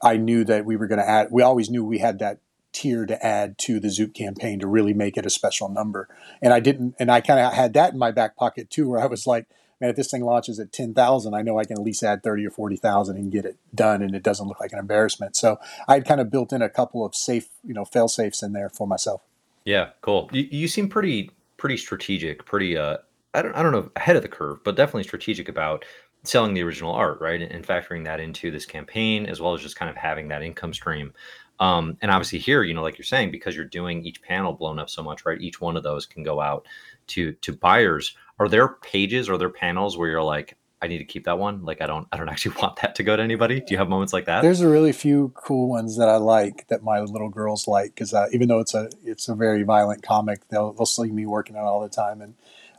I 0.03 0.17
knew 0.17 0.45
that 0.45 0.65
we 0.65 0.77
were 0.77 0.89
going 0.89 0.99
to 0.99 1.09
add. 1.09 1.29
We 1.31 1.43
always 1.43 1.71
knew 1.71 1.85
we 1.85 1.99
had 1.99 2.19
that 2.19 2.39
tier 2.73 3.07
to 3.07 3.25
add 3.25 3.59
to 3.59 3.79
the 3.79 3.91
Zoop 3.91 4.15
campaign 4.15 4.59
to 4.59 4.67
really 4.67 4.95
make 4.95 5.17
it 5.17 5.27
a 5.27 5.31
special 5.31 5.69
number. 5.69 6.09
And 6.41 6.53
I 6.53 6.61
didn't, 6.61 6.97
and 6.99 7.11
I 7.11 7.21
kind 7.21 7.39
of 7.39 7.53
had 7.53 7.75
that 7.75 7.93
in 7.93 7.99
my 7.99 8.11
back 8.11 8.35
pocket 8.37 8.71
too, 8.71 8.89
where 8.89 9.01
I 9.01 9.07
was 9.07 9.27
like, 9.27 9.47
man, 9.83 9.91
if 9.91 9.97
this 9.97 10.11
thing 10.11 10.25
launches 10.25 10.61
at 10.61 10.73
10,000, 10.73 11.35
I 11.35 11.43
know 11.43 11.59
I 11.59 11.65
can 11.65 11.77
at 11.77 11.83
least 11.83 12.05
add 12.05 12.23
30 12.23 12.47
or 12.47 12.51
40,000 12.51 13.17
and 13.17 13.33
get 13.33 13.45
it 13.45 13.57
done 13.75 14.01
and 14.01 14.15
it 14.15 14.23
doesn't 14.23 14.47
look 14.47 14.61
like 14.61 14.73
an 14.73 14.79
embarrassment. 14.79 15.37
So 15.37 15.59
I 15.89 15.95
had 15.95 16.07
kind 16.07 16.21
of 16.21 16.31
built 16.31 16.53
in 16.53 16.63
a 16.63 16.71
couple 16.71 17.05
of 17.05 17.17
safe, 17.17 17.49
you 17.67 17.75
know, 17.75 17.85
fail 17.85 18.07
safes 18.07 18.45
in 18.45 18.53
there 18.53 18.69
for 18.69 18.87
myself. 18.87 19.23
Yeah, 19.65 19.91
cool. 20.01 20.31
You, 20.33 20.47
you 20.51 20.69
seem 20.69 20.89
pretty, 20.89 21.31
pretty 21.57 21.77
strategic, 21.77 22.47
pretty, 22.47 22.79
uh, 22.79 22.99
I 23.35 23.43
don't, 23.43 23.55
I 23.55 23.63
don't 23.63 23.73
know, 23.73 23.91
ahead 23.97 24.15
of 24.15 24.23
the 24.23 24.29
curve, 24.29 24.63
but 24.65 24.77
definitely 24.77 25.03
strategic 25.03 25.49
about 25.49 25.85
selling 26.23 26.55
the 26.55 26.63
original 26.63 26.93
art, 26.93 27.21
right? 27.21 27.43
And 27.43 27.67
factoring 27.67 28.05
that 28.05 28.21
into 28.21 28.53
this 28.53 28.65
campaign, 28.65 29.27
as 29.27 29.41
well 29.41 29.53
as 29.53 29.63
just 29.63 29.75
kind 29.75 29.91
of 29.91 29.97
having 29.97 30.29
that 30.29 30.43
income 30.43 30.73
stream. 30.73 31.13
Um, 31.59 31.97
and 32.03 32.11
obviously 32.11 32.39
here, 32.39 32.63
you 32.63 32.75
know, 32.75 32.83
like 32.83 32.99
you're 32.99 33.05
saying, 33.05 33.33
because 33.33 33.57
you're 33.57 33.65
doing 33.65 34.05
each 34.05 34.23
panel 34.23 34.53
blown 34.53 34.79
up 34.79 34.91
so 34.91 35.03
much, 35.03 35.27
right? 35.27 35.41
Each 35.41 35.61
one 35.61 35.77
of 35.77 35.83
those 35.83 36.07
can 36.07 36.23
go 36.23 36.41
out 36.41 36.67
to 37.09 37.33
to 37.33 37.53
buyers 37.53 38.15
are 38.39 38.49
there 38.49 38.69
pages 38.69 39.29
or 39.29 39.39
there 39.39 39.51
panels 39.51 39.97
where 39.97 40.09
you're 40.09 40.23
like 40.23 40.57
I 40.83 40.89
need 40.89 40.99
to 40.99 41.05
keep 41.05 41.25
that 41.27 41.39
one. 41.39 41.65
Like 41.65 41.81
I 41.81 41.87
don't, 41.87 42.09
I 42.11 42.17
don't 42.17 42.29
actually 42.29 42.57
want 42.61 42.81
that 42.83 42.97
to 42.97 43.05
go 43.05 43.17
to 43.17 43.23
anybody. 43.23 43.61
Do 43.61 43.67
you 43.71 43.79
have 43.79 43.89
moments 43.89 44.13
like 44.13 44.27
that? 44.27 44.43
There's 44.43 44.61
a 44.61 44.69
really 44.69 44.93
few 44.93 45.31
cool 45.35 45.69
ones 45.69 45.97
that 45.97 46.09
I 46.09 46.17
like 46.17 46.67
that 46.69 46.83
my 46.83 47.01
little 47.01 47.29
girls 47.29 47.69
like 47.69 47.95
because 47.95 48.13
uh, 48.13 48.27
even 48.33 48.49
though 48.49 48.59
it's 48.59 48.75
a, 48.75 48.91
it's 49.05 49.29
a 49.29 49.35
very 49.35 49.63
violent 49.63 50.03
comic, 50.03 50.49
they'll 50.49 50.73
they'll 50.73 50.85
see 50.85 51.13
me 51.13 51.25
working 51.25 51.57
on 51.57 51.63
it 51.63 51.69
all 51.69 51.81
the 51.81 51.89
time. 51.89 52.21
And 52.21 52.35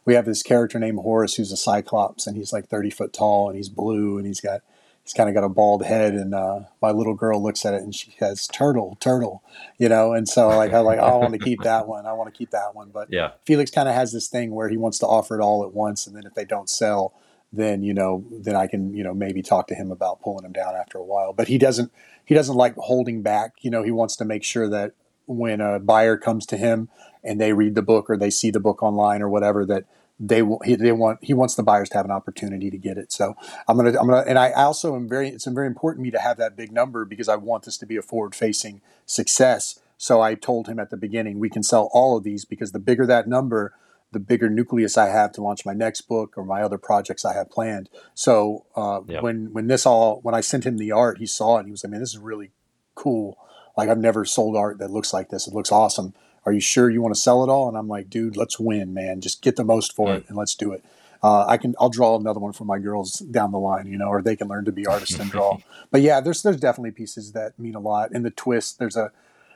we 0.06 0.16
have 0.16 0.26
this 0.26 0.44
character 0.44 0.80
named 0.80 1.00
Horace 1.00 1.36
who's 1.36 1.54
a 1.54 1.58
Cyclops, 1.58 2.28
and 2.28 2.36
he's 2.36 2.52
like 2.52 2.68
30 2.68 2.90
foot 2.90 3.14
tall, 3.14 3.48
and 3.48 3.56
he's 3.56 3.70
blue, 3.70 4.18
and 4.18 4.28
he's 4.28 4.42
got 4.42 4.62
he's 5.04 5.14
kind 5.14 5.30
of 5.30 5.36
got 5.36 5.44
a 5.44 5.50
bald 5.50 5.86
head 5.86 6.14
and 6.14 6.34
uh, 6.34 6.62
my 6.82 6.92
little 6.92 7.14
girl 7.14 7.42
looks 7.42 7.66
at 7.66 7.74
it 7.74 7.82
and 7.82 7.94
she 7.94 8.16
says 8.18 8.48
turtle 8.48 8.98
turtle 9.00 9.44
you 9.78 9.90
know? 9.90 10.14
And 10.14 10.28
so 10.28 10.48
like 10.48 10.74
i 10.74 10.80
like 10.80 11.00
oh, 11.00 11.04
i 11.04 11.16
want 11.16 11.34
to 11.34 11.40
keep 11.40 11.62
that 11.64 11.88
one. 11.88 12.06
I 12.06 12.14
want 12.14 12.34
to 12.34 12.38
keep 12.38 12.52
that 12.52 12.74
one. 12.74 12.90
But 12.90 13.10
yeah. 13.12 13.32
Felix 13.46 13.70
kind 13.70 13.90
of 13.90 13.96
has 13.96 14.12
this 14.12 14.28
thing 14.28 14.54
where 14.54 14.70
he 14.70 14.78
wants 14.78 15.00
to 15.00 15.08
offer 15.08 15.38
it 15.38 15.42
all 15.42 15.64
at 15.64 15.74
once 15.74 16.08
and 16.08 16.16
then 16.16 16.26
if 16.26 16.34
they 16.34 16.46
don't 16.46 16.70
sell 16.70 17.14
then 17.56 17.84
you 17.84 17.94
know 17.94 18.26
then 18.32 18.56
i 18.56 18.66
can 18.66 18.96
you 18.96 19.04
know 19.04 19.14
maybe 19.14 19.44
talk 19.44 19.68
to 19.68 19.76
him 19.76 19.92
about 19.92 20.20
pulling 20.24 20.44
him 20.44 20.54
down 20.54 20.76
after 20.76 20.98
a 20.98 21.04
while. 21.04 21.34
But 21.34 21.48
he 21.48 21.58
doesn't 21.58 21.92
he 22.26 22.34
doesn't 22.34 22.56
like 22.56 22.76
holding 22.76 23.22
back 23.22 23.54
you 23.62 23.70
know? 23.70 23.84
He 23.84 23.92
wants 23.92 24.16
to 24.18 24.26
make 24.26 24.44
sure 24.44 24.70
that 24.70 24.94
when 25.26 25.62
a 25.62 25.80
buyer 25.80 26.18
comes 26.18 26.46
to 26.48 26.58
him 26.58 26.90
and 27.24 27.40
they 27.40 27.54
read 27.54 27.76
the 27.76 27.82
book 27.82 28.10
or 28.10 28.18
they 28.18 28.30
see 28.30 28.52
the 28.52 28.60
book 28.60 28.84
online 28.84 29.22
or 29.22 29.30
whatever 29.30 29.66
that 29.66 29.86
they 30.28 30.42
he 30.64 30.76
they 30.76 30.92
want 30.94 31.20
he 31.22 31.34
wants 31.34 31.56
the 31.56 31.64
buyers 31.64 31.90
to 31.90 31.98
have 31.98 32.06
an 32.06 32.12
opportunity 32.12 32.72
to 32.72 32.78
get 32.78 32.98
it. 32.98 33.12
So 33.12 33.36
I'm 33.68 33.76
gonna 33.76 34.00
I'm 34.00 34.08
gonna 34.08 34.24
and 34.26 34.40
I 34.40 34.52
also 34.52 34.96
am 34.96 35.08
very 35.08 35.30
it's 35.30 35.46
very 35.46 35.68
important 35.68 36.02
to 36.02 36.04
me 36.04 36.12
to 36.12 36.20
have 36.20 36.38
that 36.38 36.56
big 36.56 36.72
number 36.72 37.04
because 37.04 37.28
I 37.28 37.36
want 37.36 37.64
this 37.64 37.78
to 37.78 37.86
be 37.86 37.98
a 37.98 38.02
forward 38.02 38.34
facing 38.34 38.82
success. 39.06 39.80
So 39.98 40.22
I 40.22 40.36
told 40.36 40.68
him 40.68 40.80
at 40.80 40.90
the 40.90 40.98
beginning 40.98 41.40
we 41.40 41.50
can 41.50 41.62
sell 41.62 41.90
all 41.94 42.18
of 42.18 42.24
these 42.24 42.46
because 42.46 42.72
the 42.72 42.80
bigger 42.80 43.06
that 43.06 43.28
number, 43.28 43.74
the 44.14 44.20
bigger 44.20 44.50
nucleus 44.50 44.98
I 44.98 45.10
have 45.10 45.34
to 45.34 45.42
launch 45.42 45.66
my 45.66 45.74
next 45.74 46.02
book 46.02 46.38
or 46.38 46.46
my 46.46 46.62
other 46.62 46.78
projects 46.78 47.26
I 47.26 47.34
have 47.34 47.50
planned. 47.50 47.90
So 48.14 48.66
uh, 48.78 49.02
yep. 49.06 49.24
when 49.24 49.52
when 49.52 49.68
this 49.68 49.86
all 49.86 50.22
when 50.22 50.36
I 50.36 50.42
sent 50.42 50.66
him 50.66 50.78
the 50.78 50.94
art, 50.94 51.18
he 51.18 51.26
saw 51.26 51.58
it 51.58 51.62
and 51.62 51.68
he 51.68 51.72
was 51.72 51.84
like, 51.84 51.92
"Man, 51.92 52.00
this 52.00 52.14
is 52.14 52.20
really 52.20 52.52
cool. 52.96 53.38
Like 53.76 53.90
I've 53.90 53.98
never 53.98 54.24
sold 54.24 54.56
art 54.56 54.78
that 54.78 54.92
looks 54.92 55.12
like 55.12 55.30
this. 55.30 55.48
It 55.48 55.54
looks 55.54 55.72
awesome." 55.72 56.14
Are 56.46 56.54
you 56.54 56.60
sure 56.60 56.90
you 56.90 57.02
want 57.02 57.14
to 57.14 57.20
sell 57.20 57.44
it 57.44 57.50
all? 57.50 57.68
And 57.68 57.78
I'm 57.78 57.88
like, 57.88 58.10
dude, 58.10 58.36
let's 58.36 58.60
win, 58.60 58.94
man. 58.94 59.22
Just 59.22 59.42
get 59.42 59.56
the 59.56 59.64
most 59.64 59.96
for 59.96 60.08
mm. 60.08 60.18
it 60.18 60.26
and 60.28 60.38
let's 60.38 60.56
do 60.56 60.72
it. 60.72 60.84
Uh, 61.22 61.46
I 61.48 61.56
can, 61.56 61.74
I'll 61.80 61.90
draw 61.90 62.18
another 62.18 62.42
one 62.42 62.52
for 62.52 62.66
my 62.66 62.80
girls 62.80 63.20
down 63.20 63.52
the 63.52 63.60
line, 63.60 63.88
you 63.88 63.98
know, 63.98 64.08
or 64.08 64.22
they 64.22 64.36
can 64.36 64.50
learn 64.50 64.66
to 64.66 64.74
be 64.74 64.86
artists 64.86 65.18
and 65.18 65.32
draw. 65.32 65.58
but 65.92 66.02
yeah, 66.02 66.20
there's, 66.20 66.44
there's 66.44 66.60
definitely 66.60 66.92
pieces 66.92 67.32
that 67.32 67.58
mean 67.58 67.76
a 67.76 67.80
lot. 67.80 68.12
And 68.12 68.26
the 68.26 68.30
twist, 68.30 68.78
there's 68.78 68.98
a, 68.98 69.12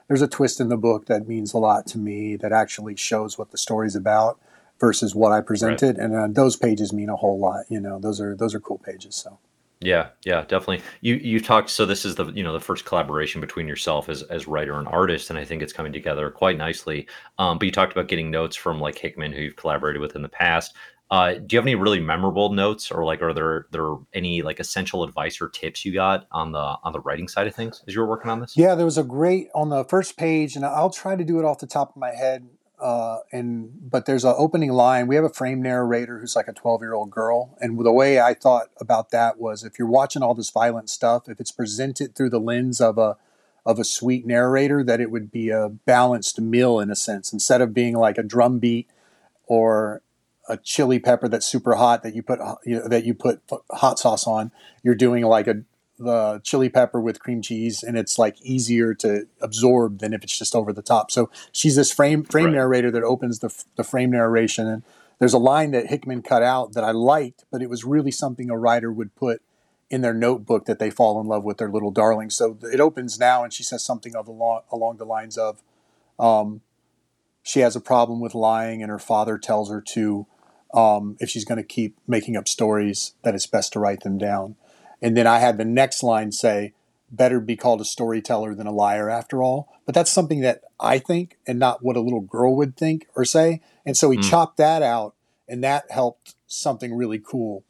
there's 0.08 0.22
a 0.22 0.30
twist 0.30 0.62
in 0.62 0.70
the 0.70 0.78
book 0.78 1.08
that 1.08 1.28
means 1.28 1.54
a 1.54 1.58
lot 1.58 1.86
to 1.88 1.98
me 1.98 2.38
that 2.38 2.54
actually 2.54 2.96
shows 2.96 3.38
what 3.38 3.52
the 3.52 3.58
story's 3.58 3.98
about 3.98 4.40
versus 4.80 5.14
what 5.14 5.34
I 5.34 5.42
presented. 5.42 5.98
Right. 5.98 6.06
And 6.06 6.16
uh, 6.16 6.28
those 6.30 6.56
pages 6.56 6.94
mean 6.94 7.10
a 7.10 7.18
whole 7.18 7.38
lot, 7.38 7.66
you 7.68 7.82
know, 7.82 8.00
those 8.00 8.22
are, 8.22 8.34
those 8.34 8.56
are 8.56 8.62
cool 8.62 8.78
pages. 8.78 9.16
So. 9.16 9.38
Yeah, 9.80 10.10
yeah, 10.26 10.42
definitely. 10.42 10.82
You 11.02 11.16
you 11.16 11.40
talked 11.40 11.70
so 11.70 11.86
this 11.86 12.04
is 12.04 12.16
the 12.16 12.26
you 12.32 12.44
know 12.44 12.54
the 12.54 12.60
first 12.60 12.86
collaboration 12.86 13.42
between 13.42 13.68
yourself 13.68 14.10
as 14.10 14.24
as 14.24 14.48
writer 14.48 14.78
and 14.80 14.88
artist, 14.88 15.30
and 15.30 15.38
I 15.38 15.46
think 15.46 15.62
it's 15.62 15.74
coming 15.74 15.94
together 15.94 16.32
quite 16.32 16.58
nicely. 16.58 17.08
Um, 17.38 17.60
but 17.60 17.66
you 17.66 17.72
talked 17.72 17.92
about 17.92 18.08
getting 18.08 18.32
notes 18.32 18.56
from 18.56 18.80
like 18.80 18.98
Hickman, 18.98 19.34
who 19.34 19.42
you've 19.42 19.56
collaborated 19.56 20.02
with 20.02 20.16
in 20.16 20.24
the 20.24 20.30
past. 20.30 20.74
Uh, 21.10 21.36
do 21.36 21.56
you 21.56 21.60
have 21.60 21.66
any 21.66 21.76
really 21.76 22.02
memorable 22.02 22.52
notes, 22.52 22.92
or 22.92 23.06
like 23.06 23.22
are 23.22 23.34
there 23.34 23.68
there 23.72 23.96
any 24.14 24.42
like 24.42 24.60
essential 24.60 25.04
advice 25.04 25.40
or 25.40 25.48
tips 25.50 25.86
you 25.86 25.94
got 25.94 26.28
on 26.32 26.52
the 26.52 26.76
on 26.84 26.92
the 26.92 27.00
writing 27.02 27.28
side 27.28 27.48
of 27.48 27.56
things 27.56 27.84
as 27.88 27.94
you 27.94 28.02
were 28.02 28.08
working 28.08 28.32
on 28.32 28.42
this? 28.42 28.58
Yeah, 28.58 28.76
there 28.76 28.86
was 28.86 28.98
a 28.98 29.04
great 29.04 29.48
on 29.54 29.70
the 29.70 29.86
first 29.86 30.18
page, 30.18 30.56
and 30.56 30.66
I'll 30.66 30.90
try 30.90 31.16
to 31.16 31.24
do 31.24 31.40
it 31.40 31.46
off 31.46 31.60
the 31.60 31.68
top 31.68 31.92
of 31.92 31.98
my 31.98 32.12
head. 32.12 32.50
Uh, 32.80 33.20
and 33.32 33.90
but 33.90 34.06
there's 34.06 34.24
an 34.24 34.36
opening 34.38 34.72
line. 34.72 35.08
We 35.08 35.16
have 35.16 35.24
a 35.24 35.30
frame 35.30 35.62
narrator 35.62 36.20
who's 36.20 36.36
like 36.36 36.48
a 36.48 36.54
12 36.54 36.82
year 36.82 36.94
old 36.94 37.10
girl, 37.10 37.58
and 37.60 37.80
the 37.84 37.92
way 37.92 38.20
I 38.20 38.36
thought 38.36 38.68
about 38.80 39.10
that 39.12 39.40
was 39.40 39.64
if 39.64 39.80
you're 39.80 39.88
watching 39.88 40.22
all 40.22 40.36
this 40.36 40.52
violent 40.52 40.90
stuff, 40.90 41.28
if 41.28 41.40
it's 41.40 41.52
presented 41.52 42.16
through 42.16 42.30
the 42.30 42.40
lens 42.40 42.80
of 42.80 42.98
a 42.98 43.18
of 43.66 43.80
a 43.80 43.84
sweet 43.84 44.26
narrator, 44.26 44.84
that 44.84 45.02
it 45.02 45.10
would 45.10 45.32
be 45.32 45.50
a 45.50 45.70
balanced 45.70 46.40
meal 46.40 46.80
in 46.80 46.92
a 46.92 46.96
sense, 46.96 47.34
instead 47.34 47.62
of 47.62 47.74
being 47.74 47.96
like 47.96 48.18
a 48.18 48.24
drum 48.24 48.60
beat 48.60 48.88
or 49.48 50.02
a 50.48 50.58
chili 50.58 51.00
pepper 51.00 51.28
that's 51.28 51.46
super 51.46 51.76
hot 51.76 52.04
that 52.04 52.16
you 52.16 52.22
put 52.22 52.40
you 52.64 52.80
know, 52.80 52.88
that 52.88 53.06
you 53.06 53.14
put 53.14 53.42
hot 53.72 53.98
sauce 53.98 54.28
on. 54.28 54.52
You're 54.84 54.96
doing 54.96 55.24
like 55.24 55.48
a 55.48 55.64
the 56.00 56.40
chili 56.44 56.70
pepper 56.70 57.02
with 57.02 57.20
cream 57.20 57.42
cheese 57.42 57.84
and 57.84 57.98
it's 57.98 58.20
like 58.20 58.40
easier 58.42 58.94
to 58.94 59.28
absorb 59.42 60.00
than 60.00 60.14
if 60.14 60.24
it's 60.24 60.38
just 60.38 60.56
over 60.56 60.72
the 60.72 60.82
top. 60.82 61.12
So 61.12 61.30
she's 61.52 61.76
this 61.76 61.92
frame 61.92 62.24
frame 62.24 62.46
right. 62.46 62.54
narrator 62.54 62.92
that 62.92 63.04
opens 63.04 63.40
the 63.40 63.64
the 63.76 63.84
frame 63.84 64.12
narration 64.12 64.68
and 64.68 64.84
there's 65.20 65.34
a 65.34 65.40
line 65.40 65.72
that 65.72 65.88
Hickman 65.88 66.22
cut 66.22 66.44
out 66.44 66.74
that 66.74 66.84
I 66.84 66.92
liked, 66.92 67.46
but 67.52 67.62
it 67.62 67.70
was 67.70 67.84
really 67.84 68.12
something 68.12 68.50
a 68.50 68.58
writer 68.58 68.92
would 68.92 69.16
put 69.16 69.42
in 69.90 70.02
their 70.02 70.14
notebook 70.14 70.66
that 70.66 70.80
they 70.80 70.90
fall 70.90 71.20
in 71.20 71.28
love 71.28 71.44
with 71.44 71.58
their 71.58 71.70
little 71.70 71.92
darling. 71.92 72.30
So 72.30 72.58
it 72.62 72.80
opens 72.80 73.20
now 73.20 73.44
and 73.44 73.54
she 73.54 73.64
says 73.64 73.84
something 73.84 74.16
of 74.16 74.28
along, 74.28 74.62
along 74.72 74.98
the 74.98 75.06
lines 75.06 75.38
of 75.38 75.64
um, 76.20 76.62
she 77.42 77.62
has 77.62 77.76
a 77.76 77.82
problem 77.82 78.20
with 78.20 78.36
lying 78.36 78.82
and 78.82 78.92
her 78.92 79.00
father 79.00 79.38
tells 79.38 79.70
her 79.70 79.82
to 79.82 80.28
um, 80.74 81.16
if 81.20 81.30
she's 81.30 81.46
going 81.46 81.58
to 81.58 81.64
keep 81.64 81.98
making 82.06 82.36
up 82.36 82.48
stories 82.48 83.14
that 83.24 83.34
it's 83.34 83.48
best 83.48 83.74
to 83.74 83.80
write 83.80 84.02
them 84.02 84.18
down. 84.18 84.56
And 85.02 85.16
then 85.16 85.28
I 85.28 85.40
had 85.40 85.58
the 85.58 85.66
next 85.66 86.04
line 86.04 86.32
say, 86.32 86.74
better 87.10 87.40
be 87.40 87.56
called 87.56 87.82
a 87.82 87.86
storyteller 87.86 88.54
than 88.54 88.68
a 88.68 88.72
liar 88.72 89.10
after 89.10 89.42
all. 89.42 89.70
But 89.86 89.96
that's 89.96 90.12
something 90.12 90.42
that 90.42 90.64
I 90.80 91.00
think 91.00 91.38
and 91.48 91.60
not 91.60 91.84
what 91.84 91.96
a 91.96 92.02
little 92.02 92.22
girl 92.22 92.56
would 92.56 92.76
think 92.76 93.08
or 93.16 93.26
say. 93.26 93.62
And 93.86 93.96
so 93.96 94.10
he 94.10 94.18
mm. 94.18 94.30
chopped 94.30 94.58
that 94.58 94.84
out 94.84 95.14
and 95.48 95.64
that 95.64 95.90
helped 95.90 96.36
something 96.48 96.94
really 96.94 97.20
cool. 97.20 97.64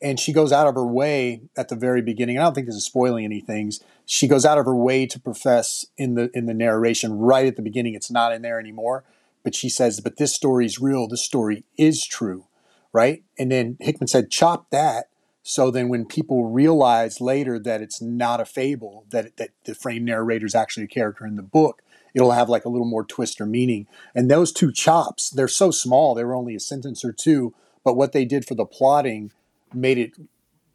And 0.00 0.18
she 0.18 0.32
goes 0.32 0.50
out 0.50 0.66
of 0.66 0.74
her 0.74 0.86
way 0.86 1.42
at 1.56 1.68
the 1.68 1.76
very 1.76 2.02
beginning. 2.02 2.38
I 2.38 2.42
don't 2.42 2.54
think 2.54 2.66
this 2.66 2.74
is 2.74 2.84
spoiling 2.84 3.24
any 3.24 3.40
things. 3.40 3.80
She 4.04 4.26
goes 4.26 4.44
out 4.44 4.58
of 4.58 4.66
her 4.66 4.74
way 4.74 5.06
to 5.06 5.20
profess 5.20 5.86
in 5.96 6.14
the 6.14 6.28
in 6.34 6.46
the 6.46 6.54
narration 6.54 7.18
right 7.18 7.46
at 7.46 7.54
the 7.54 7.62
beginning. 7.62 7.94
It's 7.94 8.10
not 8.10 8.32
in 8.32 8.42
there 8.42 8.58
anymore. 8.58 9.04
But 9.44 9.54
she 9.54 9.68
says, 9.68 10.00
"But 10.00 10.16
this 10.16 10.34
story 10.34 10.66
is 10.66 10.80
real. 10.80 11.06
This 11.06 11.24
story 11.24 11.64
is 11.78 12.04
true." 12.04 12.46
Right? 12.92 13.22
And 13.38 13.52
then 13.52 13.76
Hickman 13.80 14.08
said, 14.08 14.28
"Chop 14.28 14.70
that 14.70 15.06
so 15.42 15.70
then 15.70 15.88
when 15.88 16.06
people 16.06 16.44
realize 16.50 17.20
later 17.20 17.58
that 17.58 17.82
it's 17.82 18.00
not 18.00 18.40
a 18.40 18.44
fable, 18.44 19.04
that, 19.10 19.36
that 19.36 19.50
the 19.64 19.74
frame 19.74 20.04
narrator 20.04 20.46
is 20.46 20.54
actually 20.54 20.84
a 20.84 20.88
character 20.88 21.26
in 21.26 21.36
the 21.36 21.42
book, 21.42 21.82
it'll 22.14 22.32
have 22.32 22.48
like 22.48 22.64
a 22.64 22.68
little 22.68 22.86
more 22.86 23.04
twist 23.04 23.40
or 23.40 23.46
meaning. 23.46 23.86
And 24.14 24.30
those 24.30 24.52
two 24.52 24.72
chops, 24.72 25.30
they're 25.30 25.48
so 25.48 25.70
small, 25.70 26.14
they 26.14 26.24
were 26.24 26.34
only 26.34 26.54
a 26.54 26.60
sentence 26.60 27.04
or 27.04 27.12
two, 27.12 27.54
but 27.84 27.96
what 27.96 28.12
they 28.12 28.24
did 28.24 28.46
for 28.46 28.54
the 28.54 28.66
plotting 28.66 29.32
made 29.74 29.98
it 29.98 30.12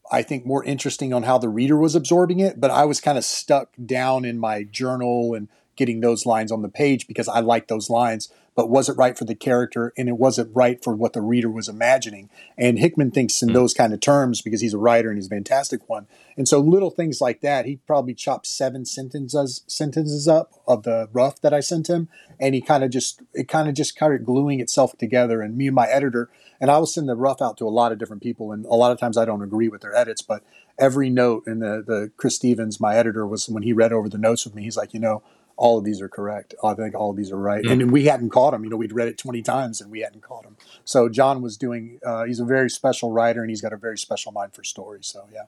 I 0.10 0.22
think 0.22 0.46
more 0.46 0.64
interesting 0.64 1.14
on 1.14 1.24
how 1.24 1.38
the 1.38 1.50
reader 1.50 1.78
was 1.78 1.96
absorbing 1.96 2.40
it, 2.40 2.60
but 2.60 2.72
I 2.72 2.86
was 2.86 3.02
kind 3.02 3.18
of 3.18 3.26
stuck 3.26 3.72
down 3.84 4.24
in 4.24 4.38
my 4.40 4.64
journal 4.64 5.34
and 5.34 5.50
getting 5.76 6.00
those 6.00 6.26
lines 6.26 6.52
on 6.52 6.62
the 6.62 6.70
page 6.70 7.08
because 7.08 7.28
I 7.28 7.42
like 7.42 7.68
those 7.68 7.90
lines, 7.90 8.32
but 8.58 8.72
was 8.72 8.90
it 8.90 8.98
right 8.98 9.16
for 9.16 9.24
the 9.24 9.36
character 9.36 9.94
and 9.96 10.10
it 10.10 10.18
wasn't 10.18 10.50
right 10.54 10.84
for 10.84 10.96
what 10.96 11.14
the 11.14 11.22
reader 11.22 11.50
was 11.50 11.70
imagining. 11.70 12.28
And 12.58 12.80
Hickman 12.80 13.12
thinks 13.12 13.44
in 13.44 13.50
mm. 13.50 13.54
those 13.54 13.72
kind 13.72 13.94
of 13.94 14.00
terms 14.00 14.42
because 14.42 14.62
he's 14.62 14.74
a 14.74 14.80
writer 14.80 15.10
and 15.10 15.18
he's 15.20 15.28
a 15.28 15.30
fantastic 15.30 15.88
one. 15.88 16.08
And 16.36 16.48
so 16.48 16.60
little 16.60 16.90
things 16.90 17.22
like 17.22 17.42
that, 17.42 17.68
he 17.68 17.76
probably 17.76 18.16
chopped 18.16 18.48
seven 18.48 18.84
sentences 18.84 19.64
sentences 19.68 20.28
up 20.28 20.54
of 20.68 20.82
the 20.84 21.08
rough 21.14 21.40
that 21.42 21.54
I 21.54 21.60
sent 21.60 21.88
him, 21.88 22.10
and 22.40 22.56
he 22.56 22.62
kind 22.62 22.84
of 22.84 22.90
just 22.90 23.22
it 23.32 23.48
kind 23.48 23.70
of 23.70 23.76
just 23.76 23.92
started 23.92 24.26
gluing 24.26 24.60
itself 24.60 24.98
together. 24.98 25.44
And 25.44 25.56
me 25.56 25.68
and 25.68 25.76
my 25.76 25.88
editor, 25.88 26.30
and 26.60 26.72
I 26.72 26.80
will 26.80 26.88
send 26.88 27.08
the 27.08 27.16
rough 27.16 27.44
out 27.44 27.58
to 27.58 27.68
a 27.68 27.70
lot 27.70 27.92
of 27.92 28.00
different 28.00 28.24
people, 28.24 28.52
and 28.52 28.66
a 28.66 28.74
lot 28.74 28.92
of 28.92 29.00
times 29.00 29.18
I 29.18 29.26
don't 29.26 29.44
agree 29.44 29.68
with 29.68 29.82
their 29.82 29.96
edits, 29.96 30.24
but 30.24 30.44
every 30.80 31.12
note 31.12 31.44
and 31.46 31.62
the 31.62 31.84
the 31.86 32.12
Chris 32.18 32.36
Stevens, 32.36 32.80
my 32.80 32.96
editor, 32.96 33.26
was 33.28 33.48
when 33.50 33.64
he 33.64 33.74
read 33.74 33.94
over 33.94 34.10
the 34.10 34.18
notes 34.18 34.46
with 34.46 34.56
me, 34.56 34.64
he's 34.64 34.78
like, 34.78 34.96
you 34.96 35.00
know, 35.00 35.22
all 35.58 35.78
of 35.78 35.84
these 35.84 36.02
are 36.02 36.10
correct. 36.10 36.54
I 36.64 36.74
think 36.74 36.96
all 36.96 37.10
of 37.10 37.18
these 37.18 37.32
are 37.32 37.38
right. 37.38 37.66
And 37.66 37.92
we 37.92 38.06
hadn't 38.06 38.30
caught 38.30 38.54
him. 38.54 38.64
You 38.64 38.70
know, 38.70 38.78
we'd 38.78 38.94
read 38.94 39.08
it 39.08 39.18
20 39.18 39.42
times 39.42 39.82
and 39.82 39.92
we 39.92 40.02
hadn't 40.02 40.22
caught 40.22 40.46
him. 40.46 40.56
So 40.86 41.10
John 41.10 41.42
was 41.42 41.58
doing, 41.58 42.00
uh, 42.06 42.26
he's 42.26 42.40
a 42.40 42.46
very 42.46 42.70
special 42.70 43.12
writer 43.12 43.42
and 43.42 43.50
he's 43.50 43.62
got 43.62 43.74
a 43.74 43.78
very 43.78 43.98
special 43.98 44.32
mind 44.32 44.54
for 44.54 44.64
stories. 44.64 45.08
So, 45.08 45.28
yeah. 45.34 45.44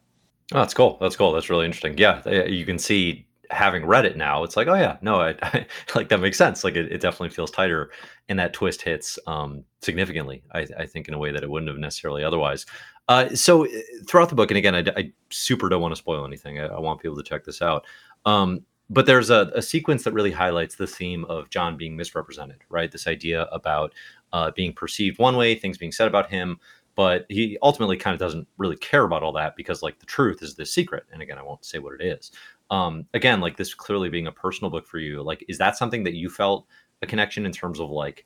Oh, 0.51 0.59
that's 0.59 0.73
cool. 0.73 0.97
That's 0.99 1.15
cool. 1.15 1.31
That's 1.31 1.49
really 1.49 1.65
interesting. 1.65 1.97
Yeah. 1.97 2.27
You 2.27 2.65
can 2.65 2.79
see 2.79 3.27
having 3.51 3.85
read 3.85 4.05
it 4.05 4.15
now, 4.15 4.43
it's 4.43 4.55
like, 4.55 4.67
oh 4.67 4.75
yeah, 4.75 4.97
no, 5.01 5.21
I, 5.21 5.29
I 5.41 5.65
like 5.95 6.09
that 6.09 6.19
makes 6.19 6.37
sense. 6.37 6.63
Like 6.63 6.75
it, 6.75 6.91
it, 6.91 7.01
definitely 7.01 7.29
feels 7.29 7.51
tighter 7.51 7.91
and 8.27 8.37
that 8.37 8.53
twist 8.53 8.81
hits 8.81 9.17
um, 9.25 9.63
significantly, 9.81 10.43
I, 10.51 10.67
I, 10.77 10.85
think 10.85 11.07
in 11.07 11.13
a 11.13 11.17
way 11.17 11.31
that 11.31 11.43
it 11.43 11.49
wouldn't 11.49 11.69
have 11.69 11.79
necessarily 11.79 12.23
otherwise. 12.23 12.65
Uh, 13.07 13.29
so 13.29 13.65
uh, 13.65 13.69
throughout 14.07 14.29
the 14.29 14.35
book, 14.35 14.51
and 14.51 14.57
again, 14.57 14.75
I, 14.75 14.83
I 14.95 15.11
super 15.31 15.67
don't 15.67 15.81
want 15.81 15.93
to 15.93 15.95
spoil 15.95 16.25
anything. 16.25 16.59
I, 16.59 16.67
I, 16.67 16.79
want 16.79 17.01
people 17.01 17.17
to 17.17 17.23
check 17.23 17.43
this 17.43 17.61
out. 17.61 17.85
Um, 18.25 18.61
but 18.89 19.05
there's 19.05 19.29
a, 19.29 19.51
a, 19.53 19.61
sequence 19.61 20.03
that 20.03 20.13
really 20.13 20.31
highlights 20.31 20.75
the 20.75 20.87
theme 20.87 21.25
of 21.25 21.49
John 21.49 21.77
being 21.77 21.95
misrepresented, 21.95 22.57
right? 22.69 22.91
This 22.91 23.07
idea 23.07 23.43
about 23.51 23.93
uh, 24.33 24.51
being 24.51 24.73
perceived 24.73 25.19
one 25.19 25.35
way, 25.35 25.55
things 25.55 25.77
being 25.77 25.91
said 25.91 26.07
about 26.07 26.29
him, 26.29 26.59
but 26.95 27.25
he 27.29 27.57
ultimately 27.61 27.97
kind 27.97 28.13
of 28.13 28.19
doesn't 28.19 28.47
really 28.57 28.75
care 28.77 29.03
about 29.03 29.23
all 29.23 29.31
that 29.33 29.55
because, 29.55 29.83
like, 29.83 29.99
the 29.99 30.05
truth 30.05 30.41
is 30.41 30.55
the 30.55 30.65
secret. 30.65 31.05
And 31.13 31.21
again, 31.21 31.37
I 31.37 31.43
won't 31.43 31.63
say 31.63 31.79
what 31.79 31.93
it 31.93 32.03
is. 32.03 32.31
Um, 32.71 33.05
again, 33.13 33.41
like 33.41 33.57
this 33.57 33.73
clearly 33.73 34.09
being 34.09 34.27
a 34.27 34.31
personal 34.31 34.69
book 34.69 34.87
for 34.87 34.99
you, 34.99 35.21
like, 35.23 35.43
is 35.47 35.57
that 35.59 35.77
something 35.77 36.03
that 36.03 36.15
you 36.15 36.29
felt 36.29 36.67
a 37.01 37.07
connection 37.07 37.45
in 37.45 37.51
terms 37.51 37.79
of 37.79 37.89
like 37.89 38.25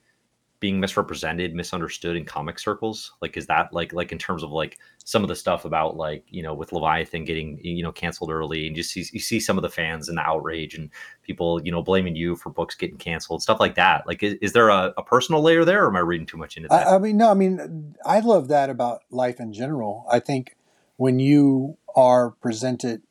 being 0.63 0.79
misrepresented, 0.79 1.53
misunderstood 1.53 2.15
in 2.15 2.23
comic 2.23 2.57
circles? 2.57 3.11
Like, 3.21 3.35
is 3.35 3.47
that 3.47 3.73
like 3.73 3.91
like 3.91 4.13
in 4.13 4.17
terms 4.17 4.43
of 4.43 4.51
like 4.51 4.79
some 5.03 5.21
of 5.21 5.27
the 5.27 5.35
stuff 5.35 5.65
about 5.65 5.97
like 5.97 6.23
you 6.29 6.41
know 6.41 6.53
with 6.53 6.71
Leviathan 6.71 7.25
getting 7.25 7.59
you 7.61 7.83
know 7.83 7.91
canceled 7.91 8.31
early, 8.31 8.65
and 8.65 8.73
just 8.73 8.91
see, 8.91 9.03
you 9.11 9.19
see 9.19 9.41
some 9.41 9.57
of 9.57 9.61
the 9.61 9.69
fans 9.69 10.07
and 10.07 10.17
the 10.17 10.21
outrage 10.21 10.73
and 10.73 10.89
people 11.21 11.61
you 11.65 11.69
know 11.69 11.83
blaming 11.83 12.15
you 12.15 12.37
for 12.37 12.49
books 12.49 12.75
getting 12.75 12.95
canceled, 12.95 13.43
stuff 13.43 13.59
like 13.59 13.75
that. 13.75 14.07
Like, 14.07 14.23
is, 14.23 14.35
is 14.35 14.53
there 14.53 14.69
a, 14.69 14.93
a, 14.95 15.03
personal 15.03 15.41
layer 15.41 15.65
there, 15.65 15.83
or 15.83 15.89
am 15.89 15.97
I 15.97 15.99
reading 15.99 16.25
too 16.25 16.37
much 16.37 16.55
into 16.55 16.69
that? 16.69 16.87
I, 16.87 16.95
I 16.95 16.97
mean, 16.97 17.17
no, 17.17 17.29
I 17.29 17.33
mean, 17.33 17.95
I 18.05 18.21
love 18.21 18.47
that 18.47 18.69
about 18.69 19.01
life 19.11 19.41
in 19.41 19.51
general. 19.51 20.05
I 20.09 20.21
think 20.21 20.55
when 20.95 21.19
you 21.19 21.77
are 21.93 22.31
presented 22.31 23.01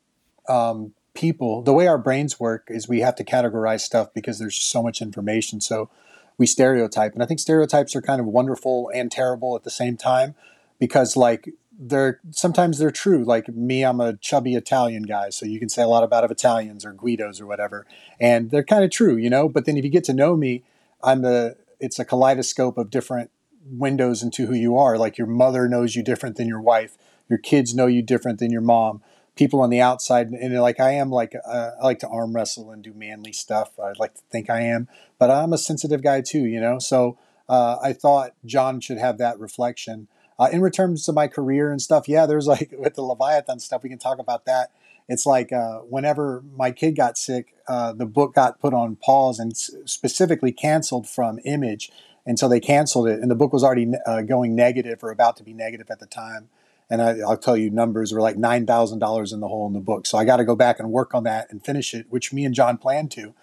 um, 0.49 0.95
people, 1.13 1.61
the 1.61 1.73
way 1.73 1.85
our 1.85 1.99
brains 1.99 2.39
work 2.39 2.69
is 2.69 2.89
we 2.89 3.01
have 3.01 3.15
to 3.17 3.23
categorize 3.23 3.81
stuff 3.81 4.11
because 4.11 4.39
there's 4.39 4.57
so 4.57 4.81
much 4.81 5.03
information. 5.03 5.61
So 5.61 5.91
we 6.37 6.45
stereotype. 6.45 7.13
And 7.13 7.23
I 7.23 7.25
think 7.25 7.39
stereotypes 7.39 7.95
are 7.95 8.01
kind 8.01 8.19
of 8.19 8.27
wonderful 8.27 8.89
and 8.93 9.11
terrible 9.11 9.55
at 9.55 9.63
the 9.63 9.69
same 9.69 9.97
time 9.97 10.35
because 10.79 11.15
like 11.15 11.49
they're 11.79 12.19
sometimes 12.31 12.77
they're 12.77 12.91
true. 12.91 13.23
Like 13.23 13.47
me, 13.49 13.83
I'm 13.83 13.99
a 13.99 14.17
chubby 14.17 14.55
Italian 14.55 15.03
guy, 15.03 15.29
so 15.29 15.45
you 15.45 15.59
can 15.59 15.69
say 15.69 15.81
a 15.81 15.87
lot 15.87 16.03
about 16.03 16.23
of 16.23 16.31
Italians 16.31 16.85
or 16.85 16.93
Guidos 16.93 17.41
or 17.41 17.45
whatever, 17.45 17.85
and 18.19 18.51
they're 18.51 18.63
kind 18.63 18.83
of 18.83 18.91
true, 18.91 19.15
you 19.15 19.29
know. 19.29 19.49
But 19.49 19.65
then 19.65 19.77
if 19.77 19.83
you 19.83 19.89
get 19.89 20.03
to 20.05 20.13
know 20.13 20.35
me, 20.35 20.63
I'm 21.03 21.21
the 21.21 21.57
it's 21.79 21.99
a 21.99 22.05
kaleidoscope 22.05 22.77
of 22.77 22.89
different 22.89 23.31
windows 23.65 24.21
into 24.21 24.45
who 24.45 24.53
you 24.53 24.77
are. 24.77 24.97
Like 24.97 25.17
your 25.17 25.27
mother 25.27 25.67
knows 25.67 25.95
you 25.95 26.03
different 26.03 26.35
than 26.37 26.47
your 26.47 26.61
wife, 26.61 26.97
your 27.29 27.39
kids 27.39 27.73
know 27.73 27.87
you 27.87 28.01
different 28.01 28.39
than 28.39 28.51
your 28.51 28.61
mom, 28.61 29.01
people 29.35 29.61
on 29.61 29.69
the 29.69 29.81
outside 29.81 30.29
and 30.29 30.53
like 30.59 30.79
I 30.79 30.91
am 30.91 31.09
like 31.09 31.35
uh, 31.45 31.71
I 31.81 31.83
like 31.83 31.99
to 31.99 32.07
arm 32.07 32.35
wrestle 32.35 32.71
and 32.71 32.83
do 32.83 32.93
manly 32.93 33.33
stuff. 33.33 33.79
I'd 33.79 33.99
like 33.99 34.13
to 34.15 34.21
think 34.29 34.49
I 34.49 34.61
am, 34.61 34.87
but 35.17 35.31
I'm 35.31 35.53
a 35.53 35.57
sensitive 35.57 36.03
guy 36.03 36.21
too, 36.21 36.45
you 36.45 36.59
know. 36.59 36.79
So 36.79 37.17
uh, 37.49 37.77
I 37.81 37.93
thought 37.93 38.33
John 38.45 38.79
should 38.79 38.97
have 38.97 39.17
that 39.17 39.39
reflection. 39.39 40.07
Uh, 40.39 40.49
in 40.51 40.67
terms 40.71 41.07
of 41.07 41.15
my 41.15 41.27
career 41.27 41.71
and 41.71 41.81
stuff, 41.81 42.07
yeah, 42.07 42.25
there's 42.25 42.47
like 42.55 42.73
with 42.77 42.95
the 42.95 43.03
Leviathan 43.03 43.59
stuff, 43.59 43.83
we 43.83 43.89
can 43.89 43.99
talk 43.99 44.19
about 44.19 44.45
that. 44.45 44.71
It's 45.09 45.25
like 45.25 45.51
uh, 45.51 45.79
whenever 45.79 46.43
my 46.55 46.71
kid 46.71 46.95
got 46.95 47.17
sick, 47.17 47.55
uh, 47.67 47.91
the 47.91 48.05
book 48.05 48.35
got 48.35 48.59
put 48.61 48.73
on 48.73 48.95
pause 48.95 49.37
and 49.37 49.55
specifically 49.55 50.51
canceled 50.51 51.09
from 51.09 51.39
Image, 51.43 51.91
and 52.25 52.39
so 52.39 52.47
they 52.47 52.61
canceled 52.61 53.07
it. 53.09 53.19
And 53.19 53.29
the 53.29 53.35
book 53.35 53.51
was 53.51 53.63
already 53.63 53.91
uh, 54.05 54.21
going 54.21 54.55
negative 54.55 55.03
or 55.03 55.11
about 55.11 55.35
to 55.37 55.43
be 55.43 55.53
negative 55.53 55.87
at 55.89 55.99
the 55.99 56.05
time 56.05 56.49
and 56.93 57.01
I, 57.01 57.13
will 57.15 57.37
tell 57.37 57.57
you 57.57 57.71
numbers 57.71 58.13
were 58.13 58.21
like 58.21 58.37
nine 58.37 58.67
thousand 58.67 58.99
dollars 58.99 59.33
in 59.33 59.39
the 59.39 59.47
hole 59.47 59.65
in 59.65 59.73
the 59.73 59.79
book. 59.79 60.05
So 60.05 60.15
I 60.15 60.25
got 60.25 60.37
to 60.37 60.45
go 60.45 60.55
back 60.55 60.79
and 60.79 60.91
work 60.91 61.15
on 61.15 61.23
that 61.23 61.47
and 61.49 61.65
finish 61.65 61.91
it, 61.95 62.05
which 62.09 62.31
me 62.31 62.45
and 62.45 62.53
John 62.53 62.77
planned 62.77 63.09
to. 63.13 63.33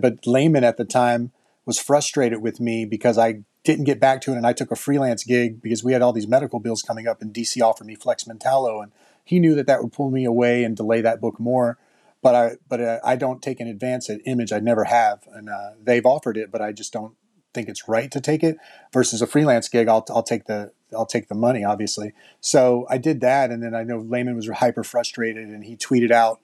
But 0.00 0.26
Layman 0.26 0.64
at 0.64 0.76
the 0.76 0.84
time 0.84 1.30
was 1.64 1.78
frustrated 1.78 2.42
with 2.42 2.58
me 2.58 2.84
because 2.84 3.16
I 3.16 3.44
didn't 3.62 3.84
get 3.84 4.00
back 4.00 4.22
to 4.22 4.32
it, 4.32 4.36
and 4.36 4.46
I 4.46 4.52
took 4.52 4.72
a 4.72 4.76
freelance 4.76 5.22
gig 5.22 5.62
because 5.62 5.84
we 5.84 5.92
had 5.92 6.02
all 6.02 6.12
these 6.12 6.26
medical 6.26 6.58
bills 6.58 6.82
coming 6.82 7.06
up, 7.06 7.22
and 7.22 7.32
DC 7.32 7.62
offered 7.62 7.86
me 7.86 7.94
Flex 7.94 8.24
Mentallo, 8.24 8.82
and 8.82 8.90
he 9.24 9.38
knew 9.38 9.54
that 9.54 9.68
that 9.68 9.84
would 9.84 9.92
pull 9.92 10.10
me 10.10 10.24
away 10.24 10.64
and 10.64 10.76
delay 10.76 11.00
that 11.00 11.20
book 11.20 11.38
more. 11.38 11.78
But 12.22 12.34
I 12.34 12.50
but 12.68 12.80
uh, 12.80 12.98
I 13.04 13.14
don't 13.14 13.40
take 13.40 13.60
an 13.60 13.68
advance 13.68 14.10
at 14.10 14.20
Image. 14.26 14.52
I 14.52 14.58
never 14.58 14.82
have, 14.82 15.20
and 15.32 15.48
uh, 15.48 15.70
they've 15.80 16.04
offered 16.04 16.36
it, 16.36 16.50
but 16.50 16.60
I 16.60 16.72
just 16.72 16.92
don't 16.92 17.14
think 17.56 17.68
it's 17.68 17.88
right 17.88 18.10
to 18.12 18.20
take 18.20 18.44
it. 18.44 18.56
Versus 18.92 19.20
a 19.20 19.26
freelance 19.26 19.68
gig, 19.68 19.88
I'll 19.88 20.04
I'll 20.10 20.22
take 20.22 20.44
the 20.44 20.70
I'll 20.96 21.06
take 21.06 21.26
the 21.28 21.34
money, 21.34 21.64
obviously. 21.64 22.12
So 22.40 22.86
I 22.88 22.98
did 22.98 23.20
that, 23.22 23.50
and 23.50 23.62
then 23.62 23.74
I 23.74 23.82
know 23.82 23.98
Layman 23.98 24.36
was 24.36 24.48
hyper 24.48 24.84
frustrated, 24.84 25.48
and 25.48 25.64
he 25.64 25.76
tweeted 25.76 26.12
out, 26.12 26.38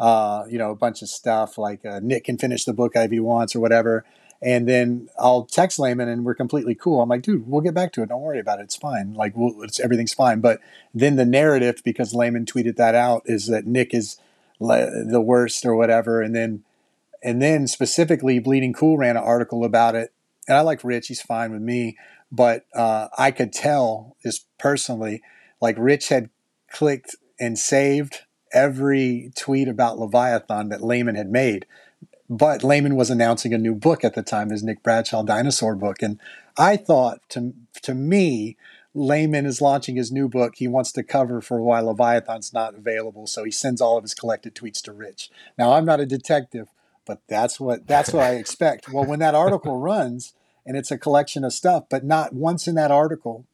uh, 0.00 0.44
you 0.48 0.58
know, 0.58 0.70
a 0.72 0.74
bunch 0.74 1.02
of 1.02 1.08
stuff 1.08 1.56
like 1.58 1.84
uh, 1.86 2.00
Nick 2.02 2.24
can 2.24 2.38
finish 2.38 2.64
the 2.64 2.72
book 2.72 2.92
if 2.96 3.10
he 3.12 3.20
wants 3.20 3.54
or 3.54 3.60
whatever. 3.60 4.04
And 4.42 4.68
then 4.68 5.08
I'll 5.18 5.44
text 5.44 5.78
Layman, 5.78 6.08
and 6.08 6.24
we're 6.24 6.34
completely 6.34 6.74
cool. 6.74 7.00
I'm 7.00 7.08
like, 7.08 7.22
dude, 7.22 7.48
we'll 7.48 7.62
get 7.62 7.72
back 7.72 7.92
to 7.92 8.02
it. 8.02 8.08
Don't 8.10 8.20
worry 8.20 8.40
about 8.40 8.60
it. 8.60 8.64
It's 8.64 8.76
fine. 8.76 9.14
Like, 9.14 9.34
we'll, 9.36 9.62
it's 9.62 9.80
everything's 9.80 10.12
fine. 10.12 10.40
But 10.40 10.58
then 10.92 11.16
the 11.16 11.24
narrative, 11.24 11.80
because 11.84 12.12
Layman 12.12 12.44
tweeted 12.44 12.76
that 12.76 12.94
out, 12.94 13.22
is 13.24 13.46
that 13.46 13.66
Nick 13.66 13.94
is 13.94 14.18
the 14.60 15.22
worst 15.24 15.64
or 15.64 15.74
whatever. 15.74 16.20
And 16.20 16.34
then, 16.34 16.62
and 17.22 17.40
then 17.40 17.66
specifically, 17.66 18.38
Bleeding 18.38 18.74
Cool 18.74 18.98
ran 18.98 19.16
an 19.16 19.22
article 19.22 19.64
about 19.64 19.94
it. 19.94 20.12
And 20.48 20.56
I 20.56 20.60
like 20.60 20.84
Rich. 20.84 21.08
He's 21.08 21.22
fine 21.22 21.52
with 21.52 21.62
me 21.62 21.96
but 22.34 22.66
uh, 22.74 23.08
I 23.16 23.30
could 23.30 23.52
tell 23.52 24.16
just 24.22 24.46
personally, 24.58 25.22
like 25.60 25.76
Rich 25.78 26.08
had 26.08 26.30
clicked 26.72 27.14
and 27.38 27.56
saved 27.56 28.22
every 28.52 29.30
tweet 29.36 29.68
about 29.68 29.98
Leviathan 29.98 30.68
that 30.70 30.82
Layman 30.82 31.14
had 31.14 31.30
made. 31.30 31.64
But 32.28 32.64
Layman 32.64 32.96
was 32.96 33.10
announcing 33.10 33.54
a 33.54 33.58
new 33.58 33.74
book 33.74 34.02
at 34.02 34.14
the 34.14 34.22
time, 34.22 34.50
his 34.50 34.64
Nick 34.64 34.82
Bradshaw 34.82 35.22
dinosaur 35.22 35.76
book. 35.76 36.02
And 36.02 36.18
I 36.56 36.76
thought 36.76 37.20
to, 37.30 37.52
to 37.82 37.94
me, 37.94 38.56
Layman 38.94 39.46
is 39.46 39.60
launching 39.60 39.94
his 39.94 40.10
new 40.10 40.28
book. 40.28 40.54
He 40.56 40.66
wants 40.66 40.90
to 40.92 41.04
cover 41.04 41.40
for 41.40 41.60
why 41.62 41.80
Leviathan's 41.80 42.52
not 42.52 42.74
available. 42.74 43.28
So 43.28 43.44
he 43.44 43.50
sends 43.52 43.80
all 43.80 43.96
of 43.96 44.02
his 44.02 44.14
collected 44.14 44.56
tweets 44.56 44.82
to 44.82 44.92
Rich. 44.92 45.30
Now 45.56 45.74
I'm 45.74 45.84
not 45.84 46.00
a 46.00 46.06
detective, 46.06 46.66
but 47.06 47.20
that's 47.28 47.58
what 47.60 47.86
that's 47.86 48.12
what 48.12 48.24
I 48.24 48.30
expect. 48.34 48.88
Well, 48.88 49.04
when 49.04 49.18
that 49.20 49.34
article 49.34 49.78
runs, 49.78 50.34
and 50.66 50.76
it's 50.76 50.90
a 50.90 50.98
collection 50.98 51.44
of 51.44 51.52
stuff. 51.52 51.84
But 51.88 52.04
not 52.04 52.32
once 52.32 52.66
in 52.66 52.74
that 52.76 52.90
article 52.90 53.46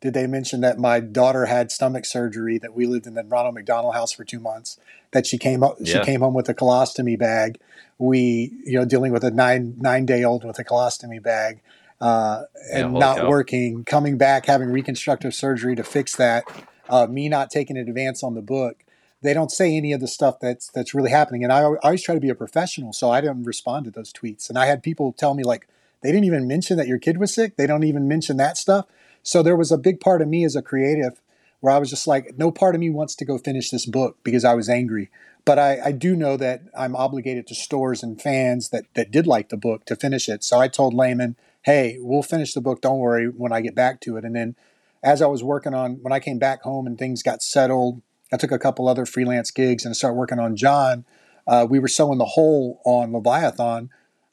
did 0.00 0.12
they 0.12 0.26
mention 0.26 0.60
that 0.60 0.78
my 0.78 1.00
daughter 1.00 1.46
had 1.46 1.72
stomach 1.72 2.04
surgery, 2.04 2.58
that 2.58 2.74
we 2.74 2.84
lived 2.84 3.06
in 3.06 3.14
the 3.14 3.24
Ronald 3.24 3.54
McDonald 3.54 3.94
house 3.94 4.12
for 4.12 4.22
two 4.22 4.38
months, 4.38 4.78
that 5.12 5.26
she 5.26 5.38
came 5.38 5.62
up, 5.62 5.76
yeah. 5.80 5.94
she 5.94 6.04
came 6.04 6.20
home 6.20 6.34
with 6.34 6.48
a 6.48 6.54
colostomy 6.54 7.18
bag. 7.18 7.58
We, 7.96 8.52
you 8.66 8.78
know, 8.78 8.84
dealing 8.84 9.12
with 9.12 9.24
a 9.24 9.30
nine 9.30 9.76
nine 9.78 10.04
day 10.04 10.24
old 10.24 10.44
with 10.44 10.58
a 10.58 10.64
colostomy 10.64 11.22
bag. 11.22 11.62
Uh, 12.00 12.42
and 12.70 12.92
yeah, 12.92 12.98
not 12.98 13.28
working, 13.28 13.84
coming 13.84 14.18
back, 14.18 14.44
having 14.44 14.68
reconstructive 14.70 15.32
surgery 15.32 15.74
to 15.76 15.84
fix 15.84 16.16
that, 16.16 16.44
uh, 16.90 17.06
me 17.06 17.30
not 17.30 17.50
taking 17.50 17.78
an 17.78 17.88
advance 17.88 18.22
on 18.22 18.34
the 18.34 18.42
book. 18.42 18.83
They 19.24 19.34
don't 19.34 19.50
say 19.50 19.74
any 19.74 19.92
of 19.92 20.00
the 20.00 20.06
stuff 20.06 20.38
that's 20.38 20.68
that's 20.68 20.94
really 20.94 21.10
happening, 21.10 21.42
and 21.42 21.52
I, 21.52 21.60
I 21.60 21.76
always 21.82 22.02
try 22.02 22.14
to 22.14 22.20
be 22.20 22.28
a 22.28 22.34
professional, 22.34 22.92
so 22.92 23.10
I 23.10 23.22
didn't 23.22 23.44
respond 23.44 23.86
to 23.86 23.90
those 23.90 24.12
tweets. 24.12 24.50
And 24.50 24.58
I 24.58 24.66
had 24.66 24.82
people 24.82 25.12
tell 25.12 25.34
me 25.34 25.42
like, 25.42 25.66
they 26.02 26.12
didn't 26.12 26.26
even 26.26 26.46
mention 26.46 26.76
that 26.76 26.86
your 26.86 26.98
kid 26.98 27.16
was 27.16 27.34
sick. 27.34 27.56
They 27.56 27.66
don't 27.66 27.84
even 27.84 28.06
mention 28.06 28.36
that 28.36 28.58
stuff. 28.58 28.84
So 29.22 29.42
there 29.42 29.56
was 29.56 29.72
a 29.72 29.78
big 29.78 29.98
part 29.98 30.20
of 30.20 30.28
me 30.28 30.44
as 30.44 30.54
a 30.54 30.60
creative 30.60 31.22
where 31.60 31.72
I 31.72 31.78
was 31.78 31.88
just 31.88 32.06
like, 32.06 32.34
no 32.36 32.50
part 32.50 32.74
of 32.74 32.80
me 32.82 32.90
wants 32.90 33.14
to 33.14 33.24
go 33.24 33.38
finish 33.38 33.70
this 33.70 33.86
book 33.86 34.18
because 34.22 34.44
I 34.44 34.52
was 34.52 34.68
angry. 34.68 35.10
But 35.46 35.58
I, 35.58 35.80
I 35.86 35.92
do 35.92 36.14
know 36.14 36.36
that 36.36 36.60
I'm 36.76 36.94
obligated 36.94 37.46
to 37.46 37.54
stores 37.54 38.02
and 38.02 38.20
fans 38.20 38.68
that, 38.68 38.84
that 38.92 39.10
did 39.10 39.26
like 39.26 39.48
the 39.48 39.56
book 39.56 39.86
to 39.86 39.96
finish 39.96 40.28
it. 40.28 40.44
So 40.44 40.60
I 40.60 40.68
told 40.68 40.92
Layman, 40.92 41.36
hey, 41.62 41.96
we'll 42.00 42.22
finish 42.22 42.52
the 42.52 42.60
book. 42.60 42.82
Don't 42.82 42.98
worry 42.98 43.28
when 43.28 43.52
I 43.52 43.62
get 43.62 43.74
back 43.74 44.02
to 44.02 44.18
it. 44.18 44.26
And 44.26 44.36
then 44.36 44.56
as 45.02 45.22
I 45.22 45.26
was 45.26 45.42
working 45.42 45.72
on, 45.72 45.94
when 46.02 46.12
I 46.12 46.20
came 46.20 46.38
back 46.38 46.62
home 46.62 46.86
and 46.86 46.98
things 46.98 47.22
got 47.22 47.42
settled, 47.42 48.02
I 48.32 48.36
took 48.36 48.52
a 48.52 48.58
couple 48.58 48.88
other 48.88 49.06
freelance 49.06 49.50
gigs 49.50 49.84
and 49.84 49.96
started 49.96 50.16
working 50.16 50.38
on 50.38 50.56
John. 50.56 51.04
Uh, 51.46 51.66
we 51.68 51.78
were 51.78 51.88
sewing 51.88 52.18
the 52.18 52.24
hole 52.24 52.80
on 52.84 53.12
Leviathan 53.12 53.90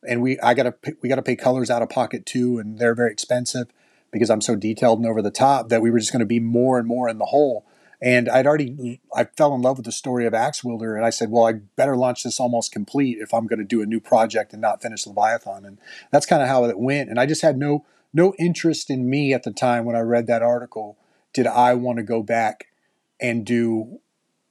and 0.08 0.22
we 0.22 0.40
I 0.40 0.54
got 0.54 0.64
to 0.64 0.96
we 1.02 1.10
got 1.10 1.16
to 1.16 1.22
pay 1.22 1.36
colors 1.36 1.70
out 1.70 1.82
of 1.82 1.90
pocket 1.90 2.26
too, 2.26 2.60
and 2.60 2.80
they're 2.80 2.96
very 2.96 3.12
expensive 3.12 3.68
because 4.12 4.30
I'm 4.30 4.42
so 4.42 4.56
detailed 4.56 5.00
and 5.00 5.08
over 5.08 5.22
the 5.22 5.32
top 5.32 5.70
that 5.70 5.82
we 5.82 5.92
were 5.92 6.00
just 6.00 6.12
going 6.12 6.22
to 6.22 6.26
be 6.26 6.40
more 6.40 6.78
and 6.78 6.88
more 6.88 7.08
in 7.08 7.18
the 7.18 7.26
hole. 7.26 7.66
And 8.02 8.28
I'd 8.28 8.48
already 8.48 9.00
I 9.16 9.26
fell 9.26 9.54
in 9.54 9.62
love 9.62 9.78
with 9.78 9.86
the 9.86 9.92
story 9.92 10.26
of 10.26 10.34
Axe 10.34 10.64
Wielder, 10.64 10.96
and 10.96 11.06
I 11.06 11.12
said, 11.12 11.30
well, 11.30 11.46
I 11.46 11.54
better 11.54 11.96
launch 11.96 12.24
this 12.24 12.40
almost 12.40 12.72
complete 12.72 13.20
if 13.20 13.34
I'm 13.34 13.48
going 13.48 13.60
to 13.60 13.66
do 13.66 13.82
a 13.82 13.86
new 13.86 14.00
project 14.00 14.54
and 14.54 14.62
not 14.62 14.82
finish 14.82 15.06
Leviathan. 15.06 15.66
And 15.66 15.78
that's 16.12 16.26
kind 16.26 16.42
of 16.42 16.48
how 16.48 16.66
it 16.66 16.80
went. 16.80 17.10
And 17.10 17.20
I 17.20 17.26
just 17.26 17.44
had 17.44 17.58
no 17.58 17.86
no 18.14 18.34
interest 18.40 18.90
in 18.90 19.10
me 19.10 19.34
at 19.34 19.44
the 19.44 19.52
time 19.52 19.86
when 19.86 19.96
I 19.96 20.00
read 20.00 20.28
that 20.28 20.42
article. 20.42 20.98
Did 21.34 21.48
I 21.48 21.76
want 21.76 21.98
to 21.98 22.04
go 22.04 22.24
back 22.24 22.68
and 23.22 23.46
do 23.46 24.00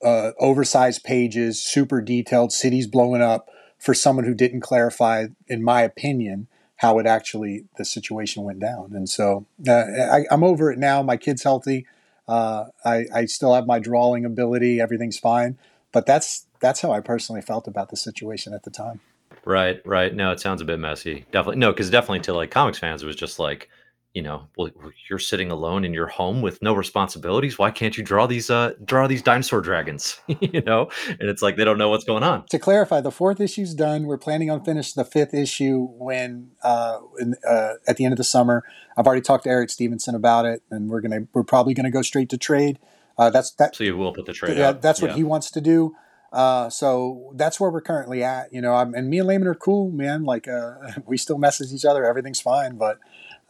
uh, 0.02 0.32
oversized 0.38 1.04
pages, 1.04 1.60
super 1.60 2.00
detailed, 2.00 2.52
cities 2.52 2.86
blowing 2.86 3.22
up 3.22 3.48
for 3.78 3.94
someone 3.94 4.24
who 4.24 4.34
didn't 4.34 4.60
clarify, 4.60 5.26
in 5.48 5.62
my 5.62 5.82
opinion, 5.82 6.46
how 6.76 6.98
it 6.98 7.06
actually 7.06 7.64
the 7.76 7.84
situation 7.84 8.42
went 8.42 8.60
down. 8.60 8.92
And 8.94 9.08
so 9.08 9.46
uh, 9.68 9.72
I, 9.72 10.24
am 10.30 10.44
over 10.44 10.70
it 10.70 10.78
now. 10.78 11.02
My 11.02 11.16
kid's 11.16 11.42
healthy. 11.42 11.86
Uh, 12.26 12.66
I, 12.84 13.06
I 13.14 13.24
still 13.26 13.54
have 13.54 13.66
my 13.66 13.78
drawing 13.78 14.24
ability. 14.24 14.80
Everything's 14.80 15.18
fine. 15.18 15.58
But 15.92 16.06
that's 16.06 16.46
that's 16.60 16.80
how 16.80 16.92
I 16.92 17.00
personally 17.00 17.42
felt 17.42 17.66
about 17.66 17.90
the 17.90 17.96
situation 17.96 18.52
at 18.52 18.62
the 18.62 18.70
time. 18.70 19.00
Right, 19.44 19.80
right. 19.86 20.14
No, 20.14 20.30
it 20.30 20.40
sounds 20.40 20.60
a 20.60 20.64
bit 20.64 20.78
messy. 20.78 21.24
Definitely, 21.32 21.58
no, 21.58 21.72
because 21.72 21.90
definitely 21.90 22.20
to 22.20 22.34
like 22.34 22.50
comics 22.50 22.78
fans, 22.78 23.02
it 23.02 23.06
was 23.06 23.16
just 23.16 23.38
like, 23.38 23.68
you 24.14 24.22
know, 24.22 24.48
well, 24.56 24.70
you're 25.08 25.20
sitting 25.20 25.52
alone 25.52 25.84
in 25.84 25.94
your 25.94 26.08
home 26.08 26.42
with 26.42 26.60
no 26.62 26.74
responsibilities. 26.74 27.58
Why 27.58 27.70
can't 27.70 27.96
you 27.96 28.02
draw 28.02 28.26
these 28.26 28.50
uh 28.50 28.72
draw 28.84 29.06
these 29.06 29.22
dinosaur 29.22 29.60
dragons? 29.60 30.20
you 30.26 30.62
know, 30.62 30.90
and 31.06 31.28
it's 31.28 31.42
like 31.42 31.56
they 31.56 31.64
don't 31.64 31.78
know 31.78 31.88
what's 31.88 32.04
going 32.04 32.24
on. 32.24 32.44
To 32.46 32.58
clarify, 32.58 33.00
the 33.00 33.12
fourth 33.12 33.40
issue's 33.40 33.72
done. 33.72 34.04
We're 34.04 34.18
planning 34.18 34.50
on 34.50 34.64
finishing 34.64 35.00
the 35.00 35.08
fifth 35.08 35.32
issue 35.32 35.86
when 35.92 36.50
uh, 36.64 36.98
in, 37.18 37.34
uh 37.48 37.74
at 37.86 37.96
the 37.98 38.04
end 38.04 38.12
of 38.12 38.18
the 38.18 38.24
summer. 38.24 38.64
I've 38.96 39.06
already 39.06 39.22
talked 39.22 39.44
to 39.44 39.50
Eric 39.50 39.70
Stephenson 39.70 40.16
about 40.16 40.44
it, 40.44 40.62
and 40.70 40.90
we're 40.90 41.00
gonna 41.00 41.26
we're 41.32 41.44
probably 41.44 41.74
gonna 41.74 41.92
go 41.92 42.02
straight 42.02 42.30
to 42.30 42.38
trade. 42.38 42.80
Uh, 43.16 43.30
that's 43.30 43.52
that. 43.52 43.76
So 43.76 43.84
you 43.84 43.96
will 43.96 44.12
put 44.12 44.26
the 44.26 44.32
trade. 44.32 44.58
Yeah, 44.58 44.70
out. 44.70 44.82
that's 44.82 45.00
what 45.00 45.12
yeah. 45.12 45.18
he 45.18 45.24
wants 45.24 45.52
to 45.52 45.60
do. 45.60 45.94
Uh, 46.32 46.70
so 46.70 47.32
that's 47.34 47.58
where 47.58 47.70
we're 47.70 47.80
currently 47.80 48.22
at. 48.22 48.52
You 48.52 48.60
know, 48.60 48.74
I'm, 48.74 48.94
and 48.94 49.08
me 49.08 49.18
and 49.18 49.28
Layman 49.28 49.48
are 49.48 49.54
cool, 49.54 49.90
man. 49.90 50.24
Like 50.24 50.48
uh, 50.48 50.74
we 51.06 51.16
still 51.16 51.38
message 51.38 51.72
each 51.72 51.84
other. 51.84 52.04
Everything's 52.04 52.40
fine, 52.40 52.76
but 52.76 52.98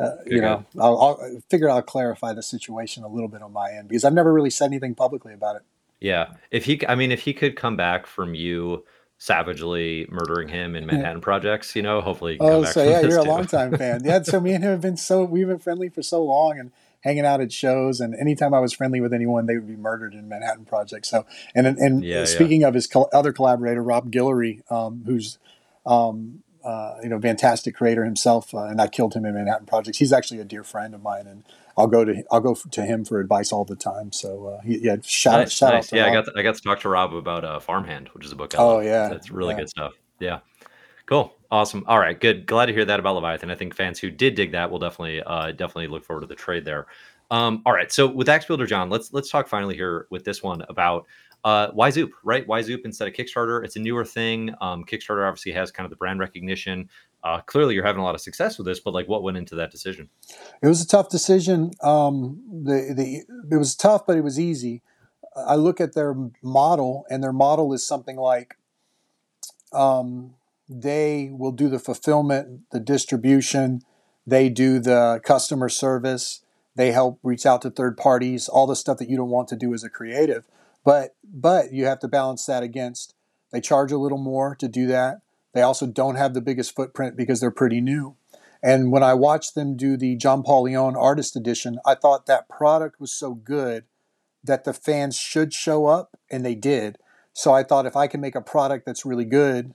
uh, 0.01 0.17
you 0.27 0.41
know, 0.41 0.65
I'll, 0.79 0.99
I'll, 0.99 1.43
figure 1.51 1.69
I'll 1.69 1.83
clarify 1.83 2.33
the 2.33 2.43
situation 2.43 3.05
a 3.05 3.09
little 3.09 3.29
bit 3.29 3.43
on 3.43 3.53
my 3.53 3.71
end 3.73 3.89
because 3.89 4.05
I've 4.05 4.15
never 4.15 4.33
really 4.33 4.51
said 4.51 4.67
anything 4.67 4.95
publicly 4.95 5.35
about 5.35 5.57
it. 5.57 5.63
Yeah, 6.01 6.33
if 6.51 6.65
he, 6.65 6.81
I 6.89 6.95
mean, 6.95 7.13
if 7.13 7.21
he 7.21 7.35
could 7.35 7.57
come 7.57 7.77
back 7.77 8.07
from 8.07 8.35
you 8.35 8.85
savagely 9.19 10.07
murdering 10.09 10.49
him 10.49 10.75
in 10.75 10.87
Manhattan 10.87 11.19
yeah. 11.19 11.23
projects, 11.23 11.77
you 11.77 11.83
know, 11.83 12.01
hopefully. 12.01 12.39
oh, 12.41 12.65
so 12.65 12.83
yeah, 12.83 13.03
you're 13.03 13.23
too. 13.23 13.29
a 13.29 13.31
long 13.31 13.47
time 13.47 13.77
fan. 13.77 14.03
Yeah, 14.05 14.23
so 14.23 14.41
me 14.41 14.55
and 14.55 14.65
him 14.65 14.71
have 14.71 14.81
been 14.81 14.97
so 14.97 15.25
we've 15.25 15.47
been 15.47 15.59
friendly 15.59 15.91
for 15.91 16.03
so 16.03 16.25
long, 16.25 16.59
and 16.59 16.73
hanging 17.03 17.25
out 17.25 17.41
at 17.41 17.53
shows. 17.53 18.01
And 18.01 18.15
anytime 18.15 18.55
I 18.55 18.61
was 18.61 18.73
friendly 18.73 19.01
with 19.01 19.13
anyone, 19.13 19.47
they 19.47 19.57
would 19.57 19.69
be 19.69 19.77
murdered 19.77 20.15
in 20.15 20.29
Manhattan 20.29 20.65
Project. 20.65 21.07
So, 21.07 21.27
and 21.55 21.67
and 21.67 22.05
yeah, 22.05 22.25
speaking 22.25 22.63
yeah. 22.63 22.69
of 22.69 22.75
his 22.75 22.89
other 23.13 23.33
collaborator, 23.33 23.83
Rob 23.83 24.11
Guillory, 24.11 24.63
um, 24.71 25.03
who's 25.07 25.39
um, 25.87 26.43
uh, 26.65 26.97
you 27.03 27.09
know, 27.09 27.19
fantastic 27.21 27.75
creator 27.75 28.05
himself, 28.05 28.55
uh, 28.55 28.65
and 28.65 28.81
I 28.81 28.89
killed 28.89 29.15
him 29.15 29.25
in 29.25 29.35
Manhattan 29.35 29.67
Projects. 29.67 29.99
He's 29.99 30.13
actually 30.13 30.41
a 30.41 30.45
dear 30.45 30.63
friend 30.63 30.95
of 30.95 31.03
mine, 31.03 31.27
and 31.27 31.45
I'll 31.77 31.87
go 31.87 32.05
to 32.05 32.23
I'll 32.31 32.41
go 32.41 32.55
to 32.55 32.83
him 32.83 33.05
for 33.05 33.21
advice 33.21 33.53
all 33.53 33.65
the 33.65 33.77
time. 33.77 34.13
So 34.13 34.47
uh, 34.47 34.61
he, 34.63 34.79
yeah, 34.79 34.97
shout 35.03 35.41
nice, 35.41 35.53
shout 35.53 35.75
nice. 35.75 35.93
out. 35.93 35.97
yeah, 35.97 36.03
Rob. 36.05 36.11
I 36.11 36.15
got 36.15 36.25
to, 36.27 36.33
I 36.37 36.43
got 36.43 36.55
to 36.57 36.63
talk 36.63 36.81
to 36.81 36.89
Rob 36.89 37.15
about 37.15 37.45
uh, 37.45 37.61
Farmhand, 37.61 38.09
which 38.13 38.25
is 38.25 38.33
a 38.33 38.37
book. 38.37 38.55
I 38.55 38.59
oh 38.59 38.77
love. 38.77 38.85
yeah, 38.85 39.09
that's 39.09 39.31
really 39.31 39.55
yeah. 39.55 39.61
good 39.61 39.69
stuff. 39.71 39.93
Yeah, 40.19 40.41
cool, 41.07 41.35
awesome. 41.51 41.85
All 41.87 41.99
right, 41.99 42.19
good. 42.19 42.47
Glad 42.47 42.67
to 42.67 42.73
hear 42.73 42.85
that 42.85 43.01
about 43.01 43.15
Leviathan. 43.15 43.51
I 43.51 43.55
think 43.55 43.75
fans 43.75 43.99
who 43.99 44.11
did 44.11 44.35
dig 44.35 44.53
that 44.53 44.71
will 44.71 44.79
definitely 44.79 45.23
uh, 45.23 45.53
definitely 45.53 45.89
look 45.89 46.05
forward 46.05 46.23
to 46.23 46.27
the 46.27 46.35
trade 46.35 46.65
there. 46.65 46.87
Um, 47.31 47.63
all 47.65 47.73
right, 47.73 47.93
so 47.93 48.09
with 48.09 48.29
Axe 48.29 48.49
Wielder 48.49 48.67
John, 48.67 48.91
let's 48.91 49.13
let's 49.13 49.31
talk 49.31 49.49
finally 49.49 49.77
here 49.77 50.07
with 50.11 50.25
this 50.25 50.43
one 50.43 50.63
about 50.69 51.07
uh, 51.45 51.69
why 51.73 51.91
Zoop, 51.91 52.13
right? 52.23 52.47
Why 52.47 52.63
Zoop 52.63 52.83
instead 52.85 53.09
of 53.09 53.15
Kickstarter? 53.15 53.65
It's 53.65 53.77
a 53.77 53.81
newer 53.81 54.05
thing. 54.05 54.55
Um, 54.61 54.85
Kickstarter 54.85 55.27
obviously 55.27 55.53
has 55.53 55.71
kind 55.71 55.85
of 55.85 55.91
the 55.91 55.97
brand 55.97 56.21
recognition. 56.21 56.89
Uh, 57.23 57.41
clearly, 57.41 57.75
you're 57.75 57.85
having 57.85 58.01
a 58.01 58.05
lot 58.05 58.15
of 58.15 58.21
success 58.21 58.59
with 58.59 58.67
this, 58.67 58.81
but 58.81 58.95
like, 58.95 59.09
what 59.09 59.23
went 59.23 59.37
into 59.37 59.55
that 59.55 59.71
decision? 59.71 60.09
It 60.63 60.67
was 60.67 60.83
a 60.83 60.87
tough 60.87 61.09
decision. 61.09 61.73
Um, 61.83 62.43
the 62.65 62.95
the 62.95 63.55
it 63.55 63.59
was 63.59 63.75
tough, 63.75 64.07
but 64.07 64.17
it 64.17 64.25
was 64.25 64.39
easy. 64.39 64.83
I 65.37 65.55
look 65.55 65.81
at 65.81 65.95
their 65.95 66.15
model, 66.43 67.05
and 67.09 67.23
their 67.23 67.33
model 67.33 67.73
is 67.73 67.87
something 67.87 68.17
like 68.17 68.57
um, 69.73 70.35
they 70.69 71.31
will 71.33 71.53
do 71.53 71.69
the 71.69 71.79
fulfillment, 71.79 72.71
the 72.71 72.81
distribution, 72.81 73.83
they 74.27 74.49
do 74.49 74.79
the 74.79 75.21
customer 75.25 75.69
service, 75.69 76.43
they 76.77 76.93
help 76.93 77.19
reach 77.23 77.47
out 77.47 77.63
to 77.63 77.71
third 77.71 77.97
parties, 77.97 78.49
all 78.49 78.67
the 78.67 78.77
stuff 78.77 78.99
that 78.99 79.09
you 79.09 79.17
don't 79.17 79.31
want 79.31 79.49
to 79.49 79.57
do 79.57 79.75
as 79.75 79.85
a 79.85 79.91
creative. 79.91 80.47
But 80.85 81.15
but 81.25 81.73
you 81.73 81.87
have 81.87 82.01
to 82.01 82.09
balance 82.09 82.47
that 82.47 82.63
against 82.63 83.15
they 83.53 83.61
charge 83.61 83.93
a 83.93 83.99
little 83.99 84.19
more 84.19 84.55
to 84.57 84.69
do 84.69 84.87
that. 84.87 85.21
They 85.53 85.63
also 85.63 85.87
don't 85.87 86.15
have 86.15 86.35
the 86.35 86.41
biggest 86.41 86.75
footprint 86.75 87.17
because 87.17 87.41
they're 87.41 87.51
pretty 87.51 87.81
new. 87.81 88.17
And 88.63 88.93
when 88.93 89.03
I 89.03 89.15
watched 89.15 89.55
them 89.55 89.77
do 89.77 89.97
the 89.97 90.17
John 90.17 90.43
Paul 90.43 90.65
Leon 90.65 90.97
Artist 90.97 91.35
Edition, 91.35 91.79
I 91.85 91.95
thought 91.95 92.27
that 92.27 92.49
product 92.49 93.01
was 93.01 93.13
so 93.13 93.35
good 93.35 93.85
that 94.45 94.65
the 94.65 94.73
fans 94.73 95.19
should 95.19 95.53
show 95.53 95.87
up, 95.87 96.17
and 96.31 96.45
they 96.45 96.55
did. 96.55 96.99
So 97.33 97.53
I 97.53 97.63
thought 97.63 97.87
if 97.87 97.97
I 97.97 98.07
can 98.07 98.21
make 98.21 98.35
a 98.35 98.41
product 98.41 98.87
that's 98.87 99.05
really 99.05 99.25
good, 99.25 99.75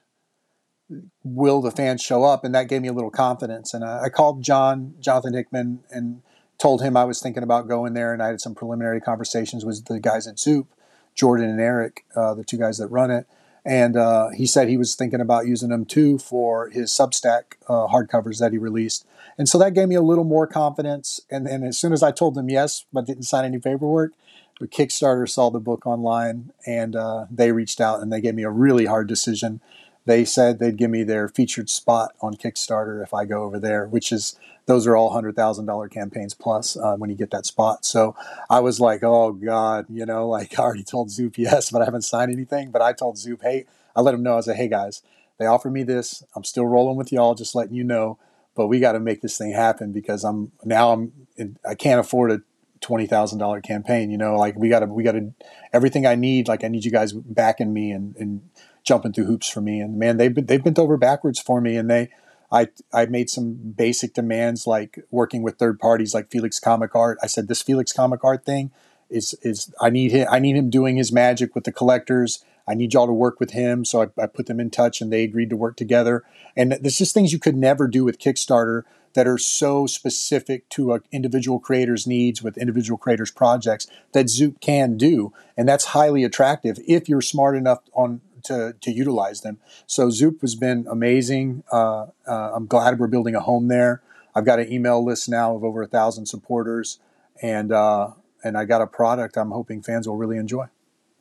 will 1.24 1.62
the 1.62 1.72
fans 1.72 2.02
show 2.02 2.24
up? 2.24 2.44
And 2.44 2.54
that 2.54 2.70
gave 2.70 2.82
me 2.82 2.88
a 2.88 2.94
little 2.94 3.12
confidence. 3.12 3.74
And 3.74 3.84
I, 3.84 4.04
I 4.04 4.10
called 4.10 4.44
John, 4.44 4.96
Jonathan 5.00 5.34
Hickman, 5.34 5.84
and 5.90 6.22
told 6.60 6.82
him 6.82 6.96
I 6.96 7.06
was 7.06 7.22
thinking 7.22 7.44
about 7.44 7.68
going 7.68 7.94
there. 7.94 8.14
And 8.14 8.22
I 8.22 8.28
had 8.28 8.42
some 8.42 8.56
preliminary 8.56 9.02
conversations 9.02 9.66
with 9.66 9.86
the 9.86 10.00
guys 10.00 10.28
at 10.28 10.40
Zoop. 10.40 10.68
Jordan 11.16 11.50
and 11.50 11.60
Eric, 11.60 12.06
uh, 12.16 12.34
the 12.34 12.44
two 12.44 12.58
guys 12.58 12.78
that 12.78 12.88
run 12.88 13.10
it. 13.10 13.26
And 13.66 13.98
uh, 13.98 14.30
he 14.30 14.46
said 14.46 14.68
he 14.68 14.78
was 14.78 14.96
thinking 14.96 15.20
about 15.20 15.48
using 15.48 15.70
them 15.70 15.86
too 15.86 16.20
for 16.20 16.70
his 16.70 16.92
Substack 16.92 17.56
uh, 17.68 17.88
hardcovers 17.88 18.40
that 18.40 18.52
he 18.52 18.60
released. 18.60 19.08
And 19.40 19.50
so 19.50 19.58
that 19.58 19.74
gave 19.74 19.88
me 19.88 19.96
a 19.96 20.02
little 20.02 20.24
more 20.24 20.46
confidence. 20.46 21.20
And 21.32 21.48
then 21.48 21.64
as 21.64 21.78
soon 21.78 21.92
as 21.92 22.04
I 22.04 22.12
told 22.12 22.36
them 22.36 22.50
yes, 22.50 22.86
but 22.94 23.08
didn't 23.08 23.24
sign 23.24 23.44
any 23.44 23.58
paperwork, 23.58 24.14
the 24.60 24.68
Kickstarter 24.68 25.28
saw 25.28 25.50
the 25.50 25.60
book 25.60 25.86
online 25.88 26.52
and 26.66 26.96
uh, 26.96 27.26
they 27.32 27.52
reached 27.52 27.82
out 27.82 28.02
and 28.02 28.14
they 28.14 28.22
gave 28.22 28.36
me 28.36 28.44
a 28.44 28.50
really 28.50 28.86
hard 28.86 29.08
decision. 29.08 29.62
They 30.06 30.24
said 30.24 30.60
they'd 30.60 30.78
give 30.78 30.92
me 30.92 31.04
their 31.04 31.28
featured 31.28 31.70
spot 31.70 32.14
on 32.22 32.36
Kickstarter 32.36 33.02
if 33.02 33.14
I 33.14 33.26
go 33.26 33.44
over 33.44 33.60
there, 33.60 33.88
which 33.88 34.12
is 34.12 34.38
those 34.66 34.88
are 34.88 34.96
all 34.96 35.12
hundred 35.12 35.36
thousand 35.36 35.66
dollar 35.66 35.88
campaigns 35.88 36.34
plus 36.34 36.76
uh, 36.78 36.96
when 36.96 37.10
you 37.10 37.16
get 37.16 37.32
that 37.32 37.46
spot. 37.46 37.86
So 37.86 38.16
I 38.50 38.60
was 38.60 38.80
like, 38.80 39.04
oh 39.04 39.34
god, 39.34 39.86
you 39.90 40.06
know, 40.06 40.28
like 40.36 40.58
I 40.60 40.64
already 40.64 40.84
told 40.84 41.12
Zoop 41.12 41.38
yes, 41.38 41.72
but 41.72 41.82
I 41.82 41.86
haven't 41.86 42.04
signed 42.04 42.32
anything. 42.32 42.72
But 42.72 42.82
I 42.82 42.94
told 42.94 43.18
Zoop, 43.18 43.42
hey, 43.44 43.66
I 43.96 44.02
let 44.02 44.14
him 44.14 44.24
know. 44.24 44.38
I 44.38 44.42
said, 44.42 44.58
hey 44.58 44.68
guys, 44.68 45.02
they 45.40 45.46
offered 45.46 45.72
me 45.72 45.84
this. 45.84 46.24
I'm 46.36 46.44
still 46.44 46.66
rolling 46.66 46.98
with 46.98 47.12
y'all, 47.12 47.36
just 47.36 47.56
letting 47.56 47.76
you 47.76 47.84
know. 47.84 48.18
But 48.56 48.68
we 48.68 48.80
got 48.80 48.94
to 48.94 49.00
make 49.00 49.22
this 49.22 49.38
thing 49.38 49.52
happen 49.52 49.92
because 49.92 50.24
I'm 50.24 50.52
now 50.64 50.92
I'm 50.92 51.28
I 51.68 51.76
can't 51.76 52.00
afford 52.00 52.32
a 52.32 52.42
twenty 52.80 53.06
thousand 53.06 53.40
dollar 53.40 53.62
campaign. 53.62 54.10
You 54.10 54.18
know, 54.18 54.38
like 54.38 54.56
we 54.56 54.70
got 54.70 54.80
to 54.80 54.86
we 54.86 55.04
got 55.04 55.12
to 55.12 55.34
everything 55.74 56.06
I 56.06 56.16
need. 56.16 56.48
Like 56.48 56.64
I 56.64 56.70
need 56.70 56.86
you 56.86 56.92
guys 56.92 57.12
backing 57.12 57.74
me 57.74 57.92
and 57.92 58.16
and 58.16 58.50
jumping 58.84 59.12
through 59.12 59.26
hoops 59.26 59.50
for 59.50 59.60
me. 59.60 59.82
And 59.82 60.00
man, 60.00 60.18
they've 60.18 60.34
been 60.34 60.46
they've 60.46 60.64
bent 60.64 60.80
over 60.80 60.96
backwards 60.96 61.40
for 61.40 61.60
me, 61.60 61.76
and 61.76 61.90
they 61.90 62.10
I 62.56 62.70
I 62.94 63.06
made 63.08 63.30
some 63.30 63.54
basic 63.54 64.14
demands 64.14 64.66
like 64.66 65.00
working 65.12 65.44
with 65.44 65.58
third 65.58 65.78
parties 65.78 66.14
like 66.14 66.32
Felix 66.32 66.60
Comic 66.60 66.96
Art. 66.96 67.18
I 67.22 67.28
said 67.28 67.48
this 67.48 67.62
Felix 67.62 67.92
Comic 67.92 68.24
Art 68.24 68.46
thing 68.46 68.72
is 69.10 69.36
is 69.42 69.74
I 69.82 69.90
need 69.90 70.12
him 70.12 70.28
I 70.32 70.40
need 70.40 70.56
him 70.56 70.70
doing 70.70 70.96
his 70.96 71.12
magic 71.12 71.54
with 71.54 71.66
the 71.66 71.74
collectors. 71.74 72.44
I 72.68 72.74
need 72.74 72.94
y'all 72.94 73.08
to 73.08 73.14
work 73.14 73.40
with 73.40 73.52
him. 73.52 73.86
So 73.86 74.02
I, 74.04 74.24
I 74.24 74.26
put 74.28 74.48
them 74.48 74.60
in 74.60 74.72
touch 74.72 75.02
and 75.02 75.12
they 75.12 75.24
agreed 75.24 75.52
to 75.52 75.58
work 75.58 75.76
together. 75.76 76.24
And 76.56 76.72
there's 76.72 76.98
just 76.98 77.14
things 77.14 77.32
you 77.32 77.40
could 77.40 77.58
never 77.58 77.88
do 77.88 78.04
with 78.04 78.18
Kickstarter 78.20 78.84
that 79.14 79.28
are 79.28 79.38
so 79.38 79.86
specific 79.86 80.68
to 80.70 80.94
an 80.94 81.02
individual 81.12 81.60
creator's 81.60 82.08
needs 82.08 82.42
with 82.42 82.58
individual 82.58 82.98
creators' 82.98 83.32
projects 83.32 83.88
that 84.14 84.30
Zoop 84.30 84.60
can 84.62 84.98
do. 84.98 85.32
And 85.56 85.70
that's 85.70 85.86
highly 85.86 86.24
attractive 86.24 86.80
if 86.88 87.08
you're 87.08 87.22
smart 87.22 87.56
enough 87.56 87.80
on 87.94 88.22
to, 88.46 88.76
to 88.82 88.92
utilize 88.92 89.42
them. 89.42 89.60
So 89.86 90.10
Zoop 90.10 90.42
has 90.42 90.56
been 90.56 90.86
amazing. 90.90 91.64
Uh, 91.72 92.08
uh, 92.28 92.52
I'm 92.56 92.66
glad 92.68 93.00
we're 93.00 93.08
building 93.08 93.36
a 93.36 93.42
home 93.42 93.68
there. 93.68 94.02
I've 94.36 94.46
got 94.46 94.60
an 94.60 94.72
email 94.72 95.04
list 95.04 95.30
now 95.30 95.56
of 95.56 95.64
over 95.64 95.82
a 95.82 95.88
thousand 95.88 96.26
supporters, 96.26 97.00
and 97.42 97.72
uh, 97.72 98.12
and 98.44 98.58
I 98.58 98.66
got 98.66 98.82
a 98.82 98.88
product 98.88 99.38
I'm 99.38 99.52
hoping 99.52 99.82
fans 99.82 100.08
will 100.08 100.18
really 100.18 100.38
enjoy. 100.38 100.66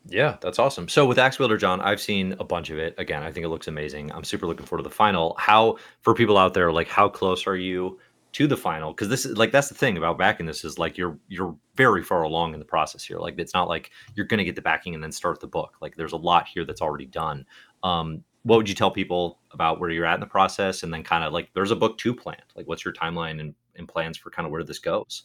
Yeah, 0.07 0.37
that's 0.41 0.59
awesome. 0.59 0.89
So 0.89 1.07
with 1.07 1.19
Axe 1.19 1.39
Wielder, 1.39 1.57
John, 1.57 1.81
I've 1.81 2.01
seen 2.01 2.35
a 2.39 2.45
bunch 2.45 2.69
of 2.71 2.79
it. 2.79 2.95
Again, 2.99 3.23
I 3.23 3.33
think 3.33 3.47
it 3.47 3.49
looks 3.49 3.69
amazing. 3.69 4.13
I'm 4.13 4.25
super 4.25 4.47
looking 4.47 4.67
forward 4.67 4.83
to 4.83 4.89
the 4.89 4.95
final. 4.95 5.35
How 5.39 5.79
for 6.03 6.15
people 6.15 6.37
out 6.37 6.53
there, 6.53 6.71
like 6.73 6.89
how 6.89 7.09
close 7.09 7.47
are 7.47 7.57
you 7.57 7.99
to 8.35 8.49
the 8.49 8.57
final 8.57 8.93
because 8.93 9.09
this 9.09 9.25
is 9.25 9.37
like 9.37 9.53
that's 9.53 9.69
the 9.69 9.75
thing 9.75 9.97
about 9.97 10.19
backing 10.19 10.45
this 10.45 10.65
is 10.65 10.79
like 10.79 10.99
you're 10.99 11.19
you're 11.29 11.57
very 11.77 12.03
far 12.03 12.23
along 12.23 12.53
in 12.53 12.59
the 12.59 12.67
process 12.67 13.05
here. 13.05 13.19
Like 13.19 13.39
it's 13.39 13.55
not 13.55 13.69
like 13.69 13.91
you're 14.15 14.27
going 14.27 14.39
to 14.39 14.45
get 14.45 14.57
the 14.57 14.63
backing 14.63 14.95
and 14.95 15.03
then 15.03 15.13
start 15.13 15.41
the 15.41 15.47
book. 15.47 15.77
Like 15.81 15.97
there's 15.97 16.13
a 16.13 16.19
lot 16.19 16.49
here 16.49 16.65
that's 16.65 16.83
already 16.83 17.07
done. 17.07 17.47
Um 17.83 18.25
what 18.43 18.59
would 18.59 18.69
you 18.69 18.75
tell 18.75 18.91
people 18.91 19.39
about 19.53 19.81
where 19.81 19.89
you're 19.89 20.05
at 20.05 20.15
in 20.15 20.21
the 20.21 20.27
process 20.27 20.83
and 20.83 20.93
then 20.93 21.03
kind 21.03 21.25
of 21.25 21.33
like 21.33 21.49
there's 21.55 21.71
a 21.71 21.77
book 21.77 21.97
two 21.97 22.15
planned 22.15 22.43
like 22.57 22.69
what's 22.69 22.85
your 22.85 22.93
timeline 22.93 23.41
and, 23.41 23.55
and 23.77 23.89
plans 23.89 24.19
for 24.19 24.31
kind 24.31 24.45
of 24.45 24.53
where 24.53 24.65
this 24.65 24.81
goes? 24.81 25.23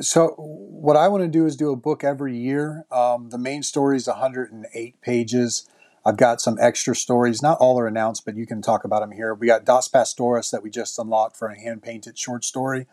So 0.00 0.28
what 0.36 0.96
i 0.96 1.08
want 1.08 1.24
to 1.24 1.28
do 1.28 1.46
is 1.46 1.56
do 1.56 1.72
a 1.72 1.76
book 1.76 2.04
every 2.04 2.36
year. 2.36 2.84
Um, 2.92 3.30
the 3.30 3.38
main 3.38 3.62
story 3.62 3.96
is 3.96 4.06
108 4.06 5.00
pages 5.00 5.66
i've 6.04 6.16
got 6.16 6.40
some 6.40 6.58
extra 6.60 6.94
stories. 6.94 7.42
Not 7.42 7.58
all 7.58 7.78
are 7.78 7.86
announced 7.86 8.24
but 8.24 8.36
you 8.36 8.46
can 8.46 8.62
talk 8.62 8.84
about 8.84 9.00
them 9.00 9.12
here. 9.12 9.34
We 9.34 9.46
got 9.46 9.64
dos 9.64 9.88
Pastoris 9.88 10.50
that 10.50 10.62
we 10.62 10.70
just 10.70 10.98
unlocked 10.98 11.36
for 11.36 11.48
a 11.48 11.58
hand 11.58 11.82
painted 11.82 12.18
short 12.18 12.44
story. 12.44 12.86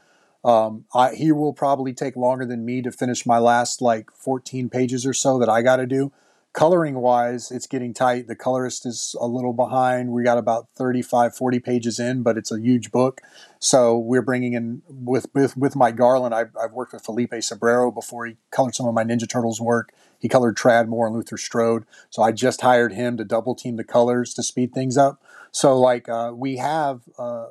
Um, 0.43 0.85
I, 0.93 1.13
he 1.13 1.31
will 1.31 1.53
probably 1.53 1.93
take 1.93 2.15
longer 2.15 2.45
than 2.45 2.65
me 2.65 2.81
to 2.81 2.91
finish 2.91 3.27
my 3.27 3.37
last 3.37 3.79
like 3.79 4.09
14 4.11 4.69
pages 4.69 5.05
or 5.05 5.13
so 5.13 5.37
that 5.37 5.49
i 5.49 5.61
got 5.61 5.75
to 5.75 5.85
do 5.85 6.11
coloring 6.53 6.95
wise 6.99 7.51
it's 7.51 7.67
getting 7.67 7.93
tight. 7.93 8.27
The 8.27 8.35
colorist 8.35 8.85
is 8.85 9.15
a 9.19 9.27
little 9.27 9.53
behind. 9.53 10.11
We 10.11 10.23
got 10.23 10.37
about 10.37 10.67
35 10.75 11.35
40 11.35 11.59
pages 11.59 11.99
in 11.99 12.23
but 12.23 12.37
it's 12.37 12.51
a 12.51 12.59
huge 12.59 12.91
book. 12.91 13.21
So 13.59 13.97
we're 13.97 14.21
bringing 14.21 14.53
in 14.53 14.81
with 14.87 15.27
with, 15.33 15.55
with 15.55 15.75
mike 15.75 15.95
garland 15.95 16.35
I've, 16.35 16.55
I've 16.61 16.73
worked 16.73 16.93
with 16.93 17.03
felipe 17.03 17.31
Sobreiro 17.31 17.93
before. 17.93 18.25
He 18.25 18.37
colored 18.51 18.75
some 18.75 18.87
of 18.87 18.93
my 18.93 19.03
ninja 19.03 19.29
turtles 19.29 19.61
work. 19.61 19.93
He 20.19 20.27
colored 20.27 20.57
Tradd 20.57 20.87
Moore 20.87 21.07
and 21.07 21.15
luther 21.15 21.37
strode. 21.37 21.85
So 22.09 22.21
i 22.21 22.31
just 22.31 22.61
hired 22.61 22.93
him 22.93 23.17
to 23.17 23.23
double 23.23 23.55
team 23.55 23.77
the 23.77 23.83
colors 23.83 24.33
to 24.35 24.43
speed 24.43 24.73
things 24.73 24.97
up. 24.97 25.21
So 25.51 25.77
like 25.79 26.09
uh, 26.09 26.31
we 26.35 26.57
have 26.57 27.01
a, 27.17 27.47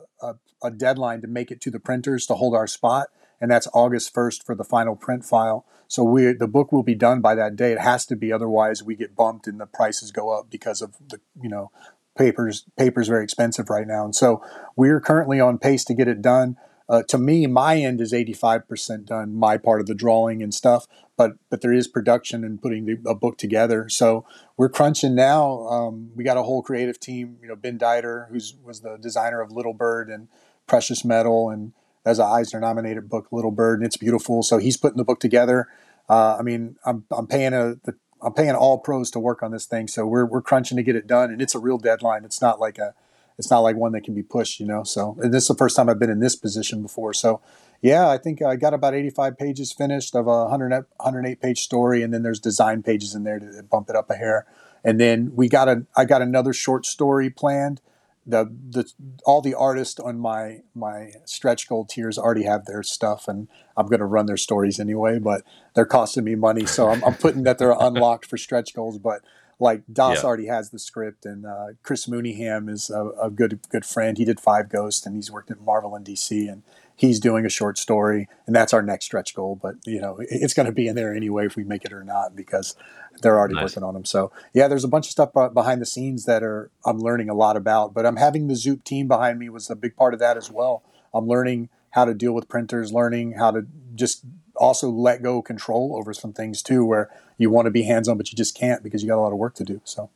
a 0.63 0.71
deadline 0.71 1.21
to 1.23 1.27
make 1.27 1.51
it 1.51 1.61
to 1.63 1.71
the 1.71 1.81
printers 1.81 2.27
to 2.27 2.35
hold 2.35 2.55
our 2.55 2.67
spot 2.67 3.09
and 3.41 3.51
that's 3.51 3.69
august 3.73 4.15
1st 4.15 4.45
for 4.45 4.55
the 4.55 4.65
final 4.65 4.97
print 4.97 5.25
file 5.25 5.65
so 5.91 6.05
we 6.05 6.33
the 6.33 6.47
book 6.47 6.71
will 6.71 6.85
be 6.85 6.95
done 6.95 7.21
by 7.21 7.35
that 7.35 7.57
day. 7.57 7.73
It 7.73 7.81
has 7.81 8.07
to 8.07 8.17
be, 8.17 8.33
otherwise 8.33 8.81
we 8.81 8.95
get 8.95 9.17
bumped 9.17 9.49
and 9.49 9.61
the 9.61 9.67
prices 9.67 10.13
go 10.13 10.31
up 10.31 10.49
because 10.49 10.81
of 10.83 10.95
the 11.09 11.21
you 11.43 11.49
know 11.49 11.73
papers 12.17 12.65
papers 12.79 13.09
very 13.09 13.25
expensive 13.25 13.69
right 13.69 13.89
now. 13.89 14.05
And 14.05 14.15
so 14.15 14.41
we're 14.77 15.01
currently 15.01 15.41
on 15.41 15.59
pace 15.59 15.85
to 15.87 15.95
get 15.95 16.07
it 16.07 16.23
done. 16.23 16.57
Uh, 16.89 17.03
to 17.09 17.19
me, 17.19 17.47
my 17.49 17.77
end 17.77 18.01
is 18.01 18.13
85% 18.13 19.05
done, 19.05 19.35
my 19.35 19.57
part 19.57 19.81
of 19.81 19.87
the 19.87 19.95
drawing 19.95 20.45
and 20.45 20.55
stuff. 20.55 20.87
But 21.17 21.33
but 21.51 21.61
there 21.61 21.73
is 21.73 21.89
production 21.89 22.45
and 22.45 22.63
putting 22.63 22.87
the, 22.87 22.99
a 23.05 23.17
book 23.17 23.37
together. 23.37 23.89
So 23.89 24.25
we're 24.57 24.69
crunching 24.69 25.17
now. 25.17 25.67
Um, 25.67 26.13
we 26.15 26.23
got 26.23 26.37
a 26.37 26.45
whole 26.45 26.63
creative 26.63 27.01
team. 27.01 27.39
You 27.43 27.49
know, 27.49 27.57
Ben 27.57 27.81
Dieter, 27.81 28.29
who's 28.29 28.55
was 28.65 28.83
the 28.83 28.97
designer 28.97 29.41
of 29.41 29.51
Little 29.51 29.75
Bird 29.75 30.09
and 30.09 30.29
Precious 30.69 31.05
Metal, 31.05 31.51
and 31.51 31.73
as 32.05 32.19
an 32.19 32.27
Eisner 32.27 32.61
nominated 32.61 33.09
book, 33.09 33.29
Little 33.31 33.51
Bird, 33.51 33.81
and 33.81 33.87
it's 33.87 33.97
beautiful. 33.97 34.43
So 34.43 34.59
he's 34.59 34.77
putting 34.77 34.97
the 34.97 35.05
book 35.05 35.21
together. 35.21 35.69
Uh, 36.09 36.37
I 36.39 36.43
mean, 36.43 36.77
I'm, 36.85 37.05
I'm 37.11 37.27
paying 37.27 37.53
a, 37.53 37.77
I'm 38.23 38.33
paying 38.33 38.55
all 38.55 38.79
pros 38.79 39.11
to 39.13 39.21
work 39.21 39.43
on 39.43 39.51
this 39.51 39.67
thing. 39.67 39.89
So 39.89 40.07
we're, 40.07 40.27
we're 40.27 40.43
crunching 40.43 40.77
to 40.77 40.83
get 40.83 40.97
it 40.97 41.07
done 41.07 41.31
and 41.31 41.41
it's 41.41 41.55
a 41.55 41.59
real 41.59 41.79
deadline. 41.79 42.25
It's 42.25 42.43
not 42.43 42.61
like 42.61 42.79
a, 42.79 42.95
it's 43.39 43.51
not 43.51 43.61
like 43.61 43.77
one 43.77 43.93
that 43.93 44.05
can 44.05 44.15
be 44.15 44.23
pushed, 44.23 44.61
you 44.61 44.67
know? 44.67 44.85
So 44.85 45.17
this 45.19 45.45
is 45.45 45.49
the 45.49 45.55
first 45.55 45.77
time 45.77 45.89
I've 45.89 45.99
been 45.99 46.11
in 46.11 46.21
this 46.21 46.37
position 46.37 46.83
before. 46.83 47.15
So 47.15 47.41
yeah, 47.81 48.09
I 48.09 48.19
think 48.19 48.43
I 48.43 48.57
got 48.57 48.75
about 48.75 48.95
85 48.95 49.39
pages 49.39 49.73
finished 49.73 50.15
of 50.15 50.27
a 50.27 50.43
100, 50.45 50.71
108 50.71 51.41
page 51.41 51.61
story. 51.61 52.03
And 52.03 52.13
then 52.13 52.23
there's 52.23 52.41
design 52.41 52.83
pages 52.83 53.15
in 53.15 53.25
there 53.25 53.39
to 53.39 53.63
bump 53.63 53.89
it 53.89 53.97
up 53.97 54.11
a 54.11 54.15
hair. 54.15 54.47
And 54.85 55.01
then 55.01 55.33
we 55.35 55.49
got 55.49 55.69
a, 55.69 55.87
I 55.97 56.05
got 56.05 56.21
another 56.23 56.53
short 56.53 56.85
story 56.85 57.31
planned 57.31 57.81
the 58.27 58.45
the 58.69 58.91
all 59.25 59.41
the 59.41 59.55
artists 59.55 59.99
on 59.99 60.19
my 60.19 60.61
my 60.75 61.13
stretch 61.25 61.69
goal 61.69 61.85
tiers 61.85 62.19
already 62.19 62.45
have 62.45 62.67
their 62.67 62.83
stuff 62.83 63.27
and 63.29 63.49
I'm 63.77 63.87
going 63.87 64.01
to 64.01 64.07
run 64.07 64.27
their 64.27 64.37
stories 64.37 64.79
anyway 64.79 65.19
but 65.19 65.43
they're 65.75 65.87
costing 65.87 66.25
me 66.25 66.35
money 66.35 66.67
so 66.67 66.91
I'm, 66.91 67.03
I'm 67.03 67.15
putting 67.15 67.45
that 67.45 67.59
they're 67.59 67.75
unlocked 67.79 68.27
for 68.27 68.37
stretch 68.37 68.75
goals 68.75 68.99
but 68.99 69.23
like 69.59 69.83
Dos 69.93 70.19
yeah. 70.19 70.27
already 70.27 70.47
has 70.47 70.71
the 70.71 70.79
script 70.79 71.25
and 71.25 71.47
uh, 71.47 71.69
Chris 71.83 72.07
Mooneyham 72.07 72.71
is 72.71 72.91
a, 72.91 73.11
a, 73.23 73.31
good 73.31 73.61
good 73.71 73.85
friend 73.85 74.17
he 74.17 74.25
did 74.25 74.41
Five 74.41 74.69
Ghosts 74.69 75.07
and 75.07 75.15
he's 75.15 75.31
worked 75.31 75.51
at 75.51 75.61
Marvel 75.61 75.95
and 75.95 76.05
DC 76.05 76.51
and 76.51 76.63
he's 77.01 77.19
doing 77.19 77.47
a 77.47 77.49
short 77.49 77.79
story, 77.79 78.29
and 78.47 78.55
that's 78.55 78.75
our 78.75 78.83
next 78.83 79.07
stretch 79.07 79.35
goal. 79.35 79.59
But 79.61 79.77
you 79.87 80.01
know, 80.01 80.19
it's 80.21 80.53
going 80.53 80.67
to 80.67 80.73
be 80.73 80.87
in 80.87 80.97
there 80.97 81.15
anyway 81.15 81.47
if 81.47 81.57
we 81.57 81.65
make 81.65 81.87
it 81.87 81.95
or 81.95 82.05
not 82.05 82.37
because 82.37 82.77
they're 83.23 83.39
already 83.39 83.55
nice. 83.55 83.65
working 83.65 83.83
on 83.83 83.95
them. 83.95 84.05
So 84.05 84.31
yeah, 84.53 84.69
there's 84.69 84.85
a 84.85 84.89
bunch 84.89 85.07
of 85.07 85.11
stuff 85.11 85.33
behind 85.33 85.81
the 85.81 85.87
scenes 85.87 86.27
that 86.27 86.43
are 86.43 86.71
I'm 86.85 86.99
learning 86.99 87.31
a 87.31 87.35
lot 87.35 87.57
about. 87.57 87.95
But 87.95 88.05
I'm 88.05 88.17
having 88.17 88.49
the 88.49 88.55
Zoop 88.55 88.85
team 88.85 89.09
behind 89.09 89.39
me 89.39 89.49
was 89.49 89.71
a 89.71 89.77
big 89.77 89.97
part 89.97 90.13
of 90.13 90.21
that 90.21 90.37
as 90.37 90.51
well. 90.51 90.83
I'm 91.15 91.27
learning 91.27 91.71
how 91.93 92.05
to 92.05 92.13
deal 92.13 92.33
with 92.33 92.49
printers, 92.49 92.93
learning 92.93 93.33
how 93.33 93.51
to 93.51 93.67
just 93.95 94.25
also 94.55 94.91
let 94.91 95.23
go 95.23 95.41
control 95.41 95.97
over 95.97 96.13
some 96.13 96.35
things 96.35 96.63
too, 96.63 96.85
where 96.85 97.09
you 97.39 97.51
want 97.51 97.65
to 97.65 97.71
be 97.71 97.85
hands 97.85 98.09
on, 98.09 98.19
but 98.19 98.31
you 98.31 98.37
just 98.37 98.55
can't 98.55 98.83
because 98.83 99.03
you 99.03 99.09
got 99.09 99.17
a 99.17 99.23
lot 99.23 99.33
of 99.33 99.39
work 99.39 99.55
to 99.55 99.65
do. 99.65 99.81
So. 99.85 100.11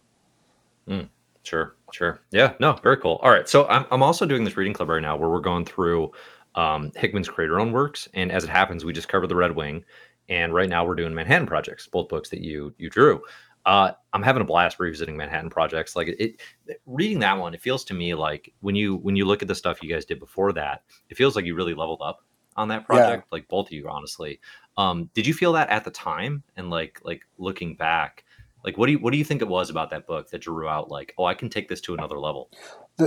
Mm, 0.87 1.09
sure, 1.43 1.75
sure. 1.93 2.21
Yeah, 2.31 2.53
no, 2.61 2.75
very 2.83 2.99
cool. 2.99 3.19
All 3.23 3.31
right. 3.31 3.49
So 3.49 3.67
I'm, 3.69 3.87
I'm 3.91 4.03
also 4.03 4.27
doing 4.27 4.45
this 4.45 4.57
reading 4.57 4.75
club 4.75 4.91
right 4.91 5.01
now 5.01 5.17
where 5.17 5.31
we're 5.31 5.41
going 5.41 5.65
through 5.65 6.13
um, 6.55 6.93
Hickman's 6.95 7.29
Creator 7.29 7.59
Own 7.59 7.73
works. 7.73 8.09
And 8.15 8.31
as 8.31 8.45
it 8.45 8.51
happens, 8.51 8.85
we 8.85 8.93
just 8.93 9.09
covered 9.09 9.29
the 9.29 9.37
Red 9.37 9.55
Wing, 9.57 9.85
and 10.29 10.55
right 10.55 10.69
now 10.69 10.85
we're 10.87 10.95
doing 10.95 11.15
Manhattan 11.15 11.47
Projects, 11.47 11.87
both 11.87 12.09
books 12.09 12.31
that 12.31 12.41
you 12.41 12.75
you 12.79 12.91
drew. 12.91 13.23
Uh, 13.67 13.93
I'm 14.13 14.23
having 14.23 14.43
a 14.43 14.47
blast 14.47 14.79
revisiting 14.79 15.17
Manhattan 15.17 15.49
Projects. 15.49 15.97
Like 15.97 16.09
it, 16.09 16.37
it, 16.67 16.81
reading 16.87 17.19
that 17.21 17.39
one, 17.39 17.55
it 17.55 17.63
feels 17.63 17.83
to 17.85 17.95
me 17.95 18.15
like 18.15 18.53
when 18.61 18.75
you 18.75 18.97
when 18.97 19.17
you 19.17 19.25
look 19.25 19.43
at 19.43 19.49
the 19.49 19.55
stuff 19.55 19.83
you 19.83 19.93
guys 19.93 20.05
did 20.05 20.21
before 20.21 20.53
that, 20.53 20.83
it 21.09 21.17
feels 21.17 21.35
like 21.35 21.47
you 21.47 21.55
really 21.55 21.75
leveled 21.75 22.03
up 22.03 22.21
on 22.57 22.69
that 22.69 22.87
project. 22.87 23.25
Yeah. 23.27 23.37
Like 23.37 23.49
both 23.49 23.69
of 23.69 23.73
you, 23.73 23.89
honestly. 23.89 24.41
Um, 24.77 25.11
did 25.15 25.27
you 25.27 25.35
feel 25.35 25.53
that 25.55 25.71
at 25.71 25.85
the 25.85 25.91
time? 25.91 26.43
And 26.57 26.69
like 26.71 27.01
like 27.05 27.23
looking 27.39 27.75
back, 27.75 28.25
like 28.65 28.79
what 28.79 28.87
do 28.87 28.93
you 28.93 28.99
what 28.99 29.13
do 29.13 29.19
you 29.19 29.25
think 29.25 29.43
it 29.43 29.49
was 29.49 29.69
about 29.69 29.91
that 29.91 30.07
book 30.07 30.31
that 30.31 30.41
drew 30.41 30.69
out 30.69 30.91
like, 30.91 31.15
oh, 31.19 31.25
I 31.25 31.35
can 31.35 31.51
take 31.51 31.69
this 31.69 31.81
to 31.83 31.95
another 31.95 32.19
level? 32.19 32.51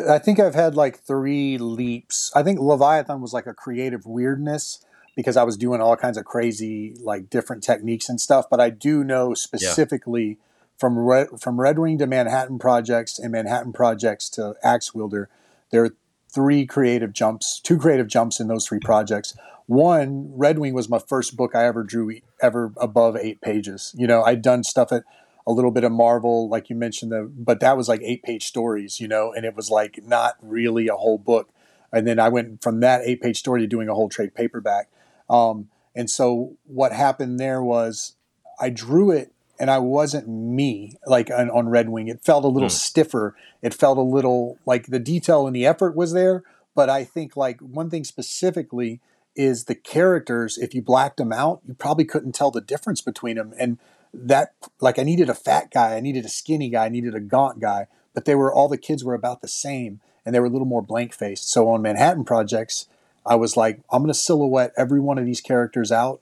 I 0.07 0.19
think 0.19 0.39
I've 0.39 0.55
had 0.55 0.75
like 0.75 0.99
three 0.99 1.57
leaps. 1.57 2.31
I 2.35 2.43
think 2.43 2.59
Leviathan 2.59 3.21
was 3.21 3.33
like 3.33 3.47
a 3.47 3.53
creative 3.53 4.05
weirdness 4.05 4.85
because 5.15 5.35
I 5.35 5.43
was 5.43 5.57
doing 5.57 5.81
all 5.81 5.97
kinds 5.97 6.17
of 6.17 6.25
crazy, 6.25 6.95
like 7.01 7.29
different 7.29 7.63
techniques 7.63 8.07
and 8.07 8.21
stuff. 8.21 8.45
But 8.49 8.59
I 8.59 8.69
do 8.69 9.03
know 9.03 9.33
specifically 9.33 10.27
yeah. 10.27 10.35
from 10.77 10.99
Red, 10.99 11.27
from 11.41 11.59
Red 11.59 11.79
Wing 11.79 11.97
to 11.97 12.05
Manhattan 12.05 12.59
Projects 12.59 13.17
and 13.17 13.31
Manhattan 13.31 13.73
Projects 13.73 14.29
to 14.31 14.53
Axe 14.63 14.93
Wielder, 14.93 15.27
there 15.71 15.83
are 15.85 15.95
three 16.31 16.67
creative 16.67 17.13
jumps, 17.13 17.59
two 17.59 17.79
creative 17.79 18.07
jumps 18.07 18.39
in 18.39 18.47
those 18.47 18.67
three 18.67 18.79
projects. 18.79 19.35
One, 19.65 20.29
Red 20.35 20.59
Wing 20.59 20.75
was 20.75 20.87
my 20.87 20.99
first 20.99 21.35
book 21.35 21.55
I 21.55 21.65
ever 21.65 21.83
drew 21.83 22.19
ever 22.41 22.71
above 22.77 23.17
eight 23.17 23.41
pages. 23.41 23.95
You 23.97 24.05
know, 24.05 24.23
I'd 24.23 24.43
done 24.43 24.63
stuff 24.63 24.91
at 24.91 25.03
a 25.47 25.51
little 25.51 25.71
bit 25.71 25.85
of 25.85 25.93
Marvel, 25.93 26.49
like 26.49 26.69
you 26.69 26.75
mentioned, 26.75 27.11
the, 27.11 27.31
but 27.33 27.61
that 27.61 27.77
was 27.77 27.87
like 27.87 28.01
eight 28.03 28.21
page 28.21 28.45
stories, 28.45 28.99
you 28.99 29.07
know, 29.07 29.31
and 29.31 29.45
it 29.45 29.55
was 29.55 29.71
like 29.71 30.01
not 30.03 30.35
really 30.41 30.89
a 30.89 30.95
whole 30.95 31.17
book. 31.17 31.49
And 31.93 32.05
then 32.05 32.19
I 32.19 32.27
went 32.27 32.61
from 32.61 32.81
that 32.81 33.01
eight 33.05 33.21
page 33.21 33.39
story 33.39 33.61
to 33.61 33.67
doing 33.67 33.87
a 33.87 33.95
whole 33.95 34.09
trade 34.09 34.35
paperback. 34.35 34.89
Um, 35.29 35.69
and 35.95 36.09
so 36.09 36.57
what 36.65 36.91
happened 36.91 37.39
there 37.39 37.63
was 37.63 38.17
I 38.59 38.69
drew 38.69 39.09
it 39.09 39.31
and 39.57 39.71
I 39.71 39.79
wasn't 39.79 40.27
me 40.27 40.97
like 41.07 41.31
on, 41.31 41.49
on 41.49 41.69
Red 41.69 41.89
Wing. 41.89 42.09
It 42.09 42.25
felt 42.25 42.43
a 42.43 42.49
little 42.49 42.69
mm. 42.69 42.73
stiffer. 42.73 43.33
It 43.61 43.73
felt 43.73 43.97
a 43.97 44.01
little 44.01 44.59
like 44.65 44.87
the 44.87 44.99
detail 44.99 45.47
and 45.47 45.55
the 45.55 45.65
effort 45.65 45.95
was 45.95 46.11
there. 46.11 46.43
But 46.75 46.89
I 46.89 47.05
think 47.05 47.37
like 47.37 47.61
one 47.61 47.89
thing 47.89 48.03
specifically 48.03 48.99
is 49.33 49.65
the 49.65 49.75
characters, 49.75 50.57
if 50.57 50.73
you 50.73 50.81
blacked 50.81 51.17
them 51.17 51.31
out, 51.31 51.61
you 51.65 51.73
probably 51.73 52.05
couldn't 52.05 52.35
tell 52.35 52.51
the 52.51 52.59
difference 52.59 53.01
between 53.01 53.37
them. 53.37 53.53
And 53.57 53.77
that 54.13 54.53
like 54.79 54.99
I 54.99 55.03
needed 55.03 55.29
a 55.29 55.35
fat 55.35 55.71
guy, 55.71 55.95
I 55.95 55.99
needed 55.99 56.25
a 56.25 56.29
skinny 56.29 56.69
guy, 56.69 56.85
I 56.85 56.89
needed 56.89 57.15
a 57.15 57.19
gaunt 57.19 57.59
guy, 57.59 57.87
but 58.13 58.25
they 58.25 58.35
were 58.35 58.53
all 58.53 58.67
the 58.67 58.77
kids 58.77 59.03
were 59.03 59.13
about 59.13 59.41
the 59.41 59.47
same 59.47 59.99
and 60.25 60.33
they 60.33 60.39
were 60.39 60.47
a 60.47 60.49
little 60.49 60.67
more 60.67 60.81
blank 60.81 61.13
faced. 61.13 61.49
So 61.49 61.69
on 61.69 61.81
Manhattan 61.81 62.25
projects, 62.25 62.87
I 63.25 63.35
was 63.35 63.55
like, 63.57 63.81
I'm 63.91 64.01
going 64.01 64.13
to 64.13 64.19
silhouette 64.19 64.73
every 64.77 64.99
one 64.99 65.17
of 65.17 65.25
these 65.25 65.41
characters 65.41 65.91
out, 65.91 66.21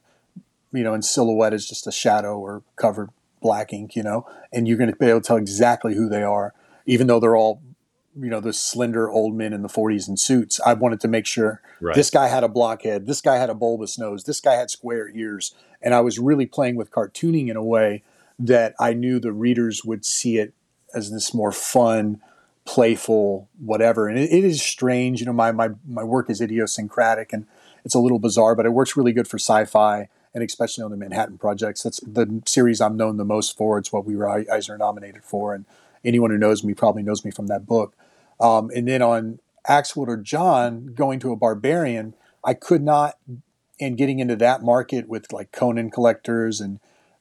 you 0.71 0.83
know, 0.83 0.93
and 0.93 1.05
silhouette 1.05 1.53
is 1.53 1.67
just 1.67 1.87
a 1.87 1.91
shadow 1.91 2.37
or 2.37 2.63
covered 2.75 3.09
black 3.41 3.73
ink, 3.73 3.95
you 3.95 4.03
know, 4.03 4.27
and 4.51 4.67
you're 4.67 4.77
going 4.77 4.91
to 4.91 4.95
be 4.95 5.05
able 5.05 5.21
to 5.21 5.27
tell 5.27 5.37
exactly 5.37 5.95
who 5.95 6.09
they 6.09 6.23
are, 6.23 6.53
even 6.85 7.07
though 7.07 7.19
they're 7.19 7.35
all 7.35 7.61
you 8.19 8.29
know 8.29 8.39
the 8.39 8.53
slender 8.53 9.09
old 9.09 9.35
men 9.35 9.53
in 9.53 9.61
the 9.61 9.67
40s 9.67 10.07
in 10.07 10.17
suits 10.17 10.59
i 10.65 10.73
wanted 10.73 10.99
to 11.01 11.07
make 11.07 11.25
sure 11.25 11.61
right. 11.81 11.95
this 11.95 12.09
guy 12.09 12.27
had 12.27 12.43
a 12.43 12.47
blockhead 12.47 13.05
this 13.05 13.21
guy 13.21 13.35
had 13.35 13.49
a 13.49 13.55
bulbous 13.55 13.97
nose 13.97 14.23
this 14.23 14.39
guy 14.39 14.53
had 14.53 14.69
square 14.69 15.09
ears. 15.09 15.53
And 15.81 15.93
i 15.93 16.01
was 16.01 16.17
really 16.17 16.45
playing 16.45 16.75
with 16.75 16.91
cartooning 16.91 17.49
in 17.49 17.57
a 17.57 17.63
way 17.63 18.03
that 18.39 18.73
i 18.79 18.93
knew 18.93 19.19
the 19.19 19.33
readers 19.33 19.83
would 19.83 20.05
see 20.05 20.37
it 20.37 20.53
as 20.93 21.11
this 21.11 21.33
more 21.33 21.51
fun 21.51 22.21
playful 22.65 23.47
whatever. 23.59 24.07
And 24.07 24.17
it, 24.17 24.31
it 24.31 24.43
is 24.43 24.61
strange 24.61 25.19
you 25.19 25.25
know 25.25 25.33
my, 25.33 25.51
my 25.51 25.69
my 25.87 26.03
work 26.03 26.29
is 26.29 26.41
idiosyncratic 26.41 27.33
and 27.33 27.45
it's 27.83 27.95
a 27.95 27.99
little 27.99 28.19
bizarre 28.19 28.55
but 28.55 28.65
it 28.65 28.71
works 28.71 28.97
really 28.97 29.13
good 29.13 29.27
for 29.27 29.37
sci-fi 29.37 30.09
and 30.33 30.43
especially 30.43 30.83
on 30.83 30.91
the 30.91 30.97
manhattan 30.97 31.37
projects. 31.37 31.83
That's 31.83 31.99
the 31.99 32.41
series 32.45 32.81
i'm 32.81 32.97
known 32.97 33.17
the 33.17 33.25
most 33.25 33.55
for. 33.55 33.77
It's 33.77 33.91
what 33.91 34.05
we 34.05 34.15
were 34.15 34.29
eisner 34.29 34.77
nominated 34.77 35.23
for. 35.23 35.53
And 35.53 35.65
anyone 36.03 36.31
who 36.31 36.37
knows 36.37 36.63
me 36.63 36.73
probably 36.73 37.03
knows 37.03 37.23
me 37.23 37.31
from 37.31 37.47
that 37.47 37.65
book 37.65 37.95
um, 38.39 38.69
and 38.75 38.87
then 38.87 39.01
on 39.01 39.39
Axe 39.67 39.95
or 39.95 40.17
John 40.17 40.93
going 40.93 41.19
to 41.19 41.31
a 41.31 41.35
barbarian, 41.35 42.13
I 42.43 42.53
could 42.53 42.83
not, 42.83 43.17
and 43.79 43.97
getting 43.97 44.19
into 44.19 44.35
that 44.37 44.61
market 44.61 45.07
with 45.07 45.31
like 45.33 45.51
Conan 45.51 45.89
collectors 45.89 46.61
and 46.61 46.79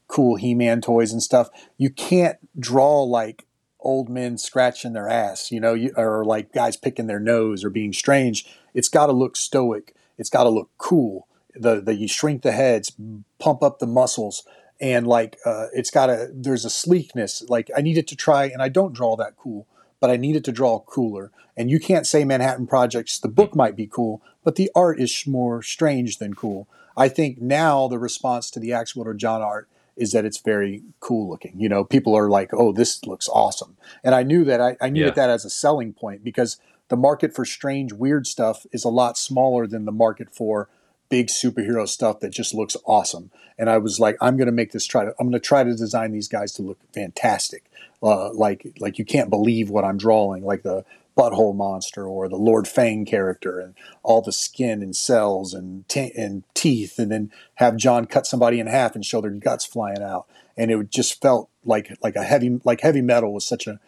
cool 0.08 0.36
He 0.36 0.54
Man 0.54 0.80
toys 0.80 1.12
and 1.12 1.22
stuff, 1.22 1.48
you 1.78 1.90
can't 1.90 2.38
draw 2.58 3.02
like 3.02 3.46
old 3.80 4.08
men 4.08 4.38
scratching 4.38 4.94
their 4.94 5.08
ass, 5.08 5.52
you 5.52 5.60
know, 5.60 5.74
you, 5.74 5.92
or 5.96 6.24
like 6.24 6.52
guys 6.52 6.76
picking 6.76 7.06
their 7.06 7.20
nose 7.20 7.64
or 7.64 7.70
being 7.70 7.92
strange. 7.92 8.46
It's 8.72 8.88
got 8.88 9.06
to 9.06 9.12
look 9.12 9.36
stoic. 9.36 9.94
It's 10.18 10.30
got 10.30 10.44
to 10.44 10.50
look 10.50 10.70
cool. 10.78 11.28
The 11.54 11.80
the 11.80 11.94
you 11.94 12.08
shrink 12.08 12.42
the 12.42 12.52
heads, 12.52 12.92
pump 13.38 13.62
up 13.62 13.78
the 13.78 13.86
muscles, 13.86 14.44
and 14.80 15.06
like 15.06 15.36
uh, 15.46 15.66
it's 15.72 15.90
got 15.90 16.10
a 16.10 16.28
there's 16.32 16.64
a 16.64 16.70
sleekness. 16.70 17.44
Like 17.48 17.70
I 17.76 17.80
needed 17.80 18.08
to 18.08 18.16
try, 18.16 18.46
and 18.46 18.60
I 18.60 18.68
don't 18.68 18.92
draw 18.92 19.16
that 19.16 19.36
cool, 19.36 19.66
but 20.04 20.10
I 20.10 20.18
needed 20.18 20.44
to 20.44 20.52
draw 20.52 20.80
cooler. 20.80 21.30
And 21.56 21.70
you 21.70 21.80
can't 21.80 22.06
say 22.06 22.24
Manhattan 22.26 22.66
Projects. 22.66 23.18
The 23.18 23.26
book 23.26 23.56
might 23.56 23.74
be 23.74 23.86
cool, 23.86 24.20
but 24.44 24.56
the 24.56 24.70
art 24.74 25.00
is 25.00 25.26
more 25.26 25.62
strange 25.62 26.18
than 26.18 26.34
cool. 26.34 26.68
I 26.94 27.08
think 27.08 27.40
now 27.40 27.88
the 27.88 27.98
response 27.98 28.50
to 28.50 28.60
the 28.60 28.70
Axe 28.70 28.94
Wielder 28.94 29.14
John 29.14 29.40
art 29.40 29.66
is 29.96 30.12
that 30.12 30.26
it's 30.26 30.36
very 30.36 30.82
cool 31.00 31.26
looking. 31.30 31.54
You 31.58 31.70
know, 31.70 31.84
people 31.84 32.14
are 32.14 32.28
like, 32.28 32.50
"Oh, 32.52 32.70
this 32.70 33.02
looks 33.06 33.30
awesome," 33.30 33.78
and 34.04 34.14
I 34.14 34.24
knew 34.24 34.44
that 34.44 34.60
I, 34.60 34.76
I 34.78 34.90
knew 34.90 35.06
Yeah. 35.06 35.12
that 35.12 35.30
as 35.30 35.46
a 35.46 35.50
selling 35.50 35.94
point 35.94 36.22
because 36.22 36.58
the 36.88 36.96
market 36.98 37.34
for 37.34 37.46
strange, 37.46 37.94
weird 37.94 38.26
stuff 38.26 38.66
is 38.72 38.84
a 38.84 38.90
lot 38.90 39.16
smaller 39.16 39.66
than 39.66 39.86
the 39.86 39.90
market 40.04 40.28
for 40.34 40.68
big 41.08 41.28
superhero 41.28 41.88
stuff 41.88 42.20
that 42.20 42.30
just 42.30 42.54
looks 42.54 42.76
awesome. 42.86 43.30
And 43.58 43.70
I 43.70 43.78
was 43.78 44.00
like, 44.00 44.16
I'm 44.20 44.36
going 44.36 44.46
to 44.46 44.52
make 44.52 44.72
this 44.72 44.86
try 44.86 45.04
to. 45.04 45.14
I'm 45.18 45.28
going 45.28 45.32
to 45.32 45.40
try 45.40 45.62
to 45.62 45.74
design 45.74 46.12
these 46.12 46.28
guys 46.28 46.52
to 46.54 46.62
look 46.62 46.78
fantastic, 46.92 47.70
uh, 48.02 48.32
like 48.32 48.66
like 48.80 48.98
you 48.98 49.04
can't 49.04 49.30
believe 49.30 49.70
what 49.70 49.84
I'm 49.84 49.96
drawing, 49.96 50.44
like 50.44 50.62
the 50.62 50.84
butthole 51.16 51.54
monster 51.54 52.06
or 52.06 52.28
the 52.28 52.36
Lord 52.36 52.66
Fang 52.66 53.04
character 53.04 53.60
and 53.60 53.74
all 54.02 54.20
the 54.20 54.32
skin 54.32 54.82
and 54.82 54.96
cells 54.96 55.54
and 55.54 55.88
t- 55.88 56.12
and 56.16 56.42
teeth, 56.54 56.98
and 56.98 57.12
then 57.12 57.30
have 57.56 57.76
John 57.76 58.06
cut 58.06 58.26
somebody 58.26 58.58
in 58.58 58.66
half 58.66 58.96
and 58.96 59.04
show 59.04 59.20
their 59.20 59.30
guts 59.30 59.64
flying 59.64 60.02
out. 60.02 60.26
And 60.56 60.70
it 60.70 60.90
just 60.90 61.20
felt 61.20 61.48
like 61.64 61.96
like 62.02 62.16
a 62.16 62.24
heavy 62.24 62.60
like 62.64 62.80
heavy 62.80 63.02
metal 63.02 63.32
was 63.32 63.46
such 63.46 63.68
an 63.68 63.78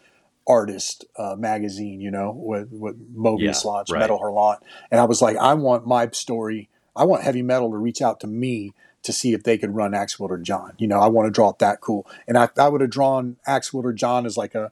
artist 0.47 1.03
uh, 1.17 1.35
magazine, 1.37 1.99
you 1.99 2.09
know, 2.09 2.31
with 2.31 2.69
with 2.71 3.15
Moebius 3.15 3.65
Yeah, 3.65 3.69
launched 3.69 3.91
right. 3.91 3.99
Metal 3.99 4.19
Hurlant, 4.19 4.59
and 4.89 5.01
I 5.01 5.05
was 5.05 5.21
like, 5.21 5.35
I 5.35 5.53
want 5.55 5.85
my 5.85 6.09
story. 6.11 6.69
I 6.97 7.03
want 7.05 7.23
heavy 7.23 7.41
metal 7.41 7.71
to 7.71 7.77
reach 7.77 8.01
out 8.01 8.19
to 8.21 8.27
me 8.27 8.73
to 9.03 9.13
see 9.13 9.33
if 9.33 9.43
they 9.43 9.57
could 9.57 9.75
run 9.75 9.93
Axe 9.93 10.19
Wielder 10.19 10.39
John. 10.39 10.73
You 10.77 10.87
know, 10.87 10.99
I 10.99 11.07
want 11.07 11.27
to 11.27 11.31
draw 11.31 11.49
it 11.49 11.59
that 11.59 11.79
cool. 11.79 12.05
And 12.27 12.37
I, 12.37 12.49
I 12.57 12.67
would 12.67 12.81
have 12.81 12.89
drawn 12.89 13.37
Axe 13.45 13.71
Wielder 13.71 13.93
John 13.93 14.25
as 14.25 14.35
like 14.35 14.55
a 14.55 14.71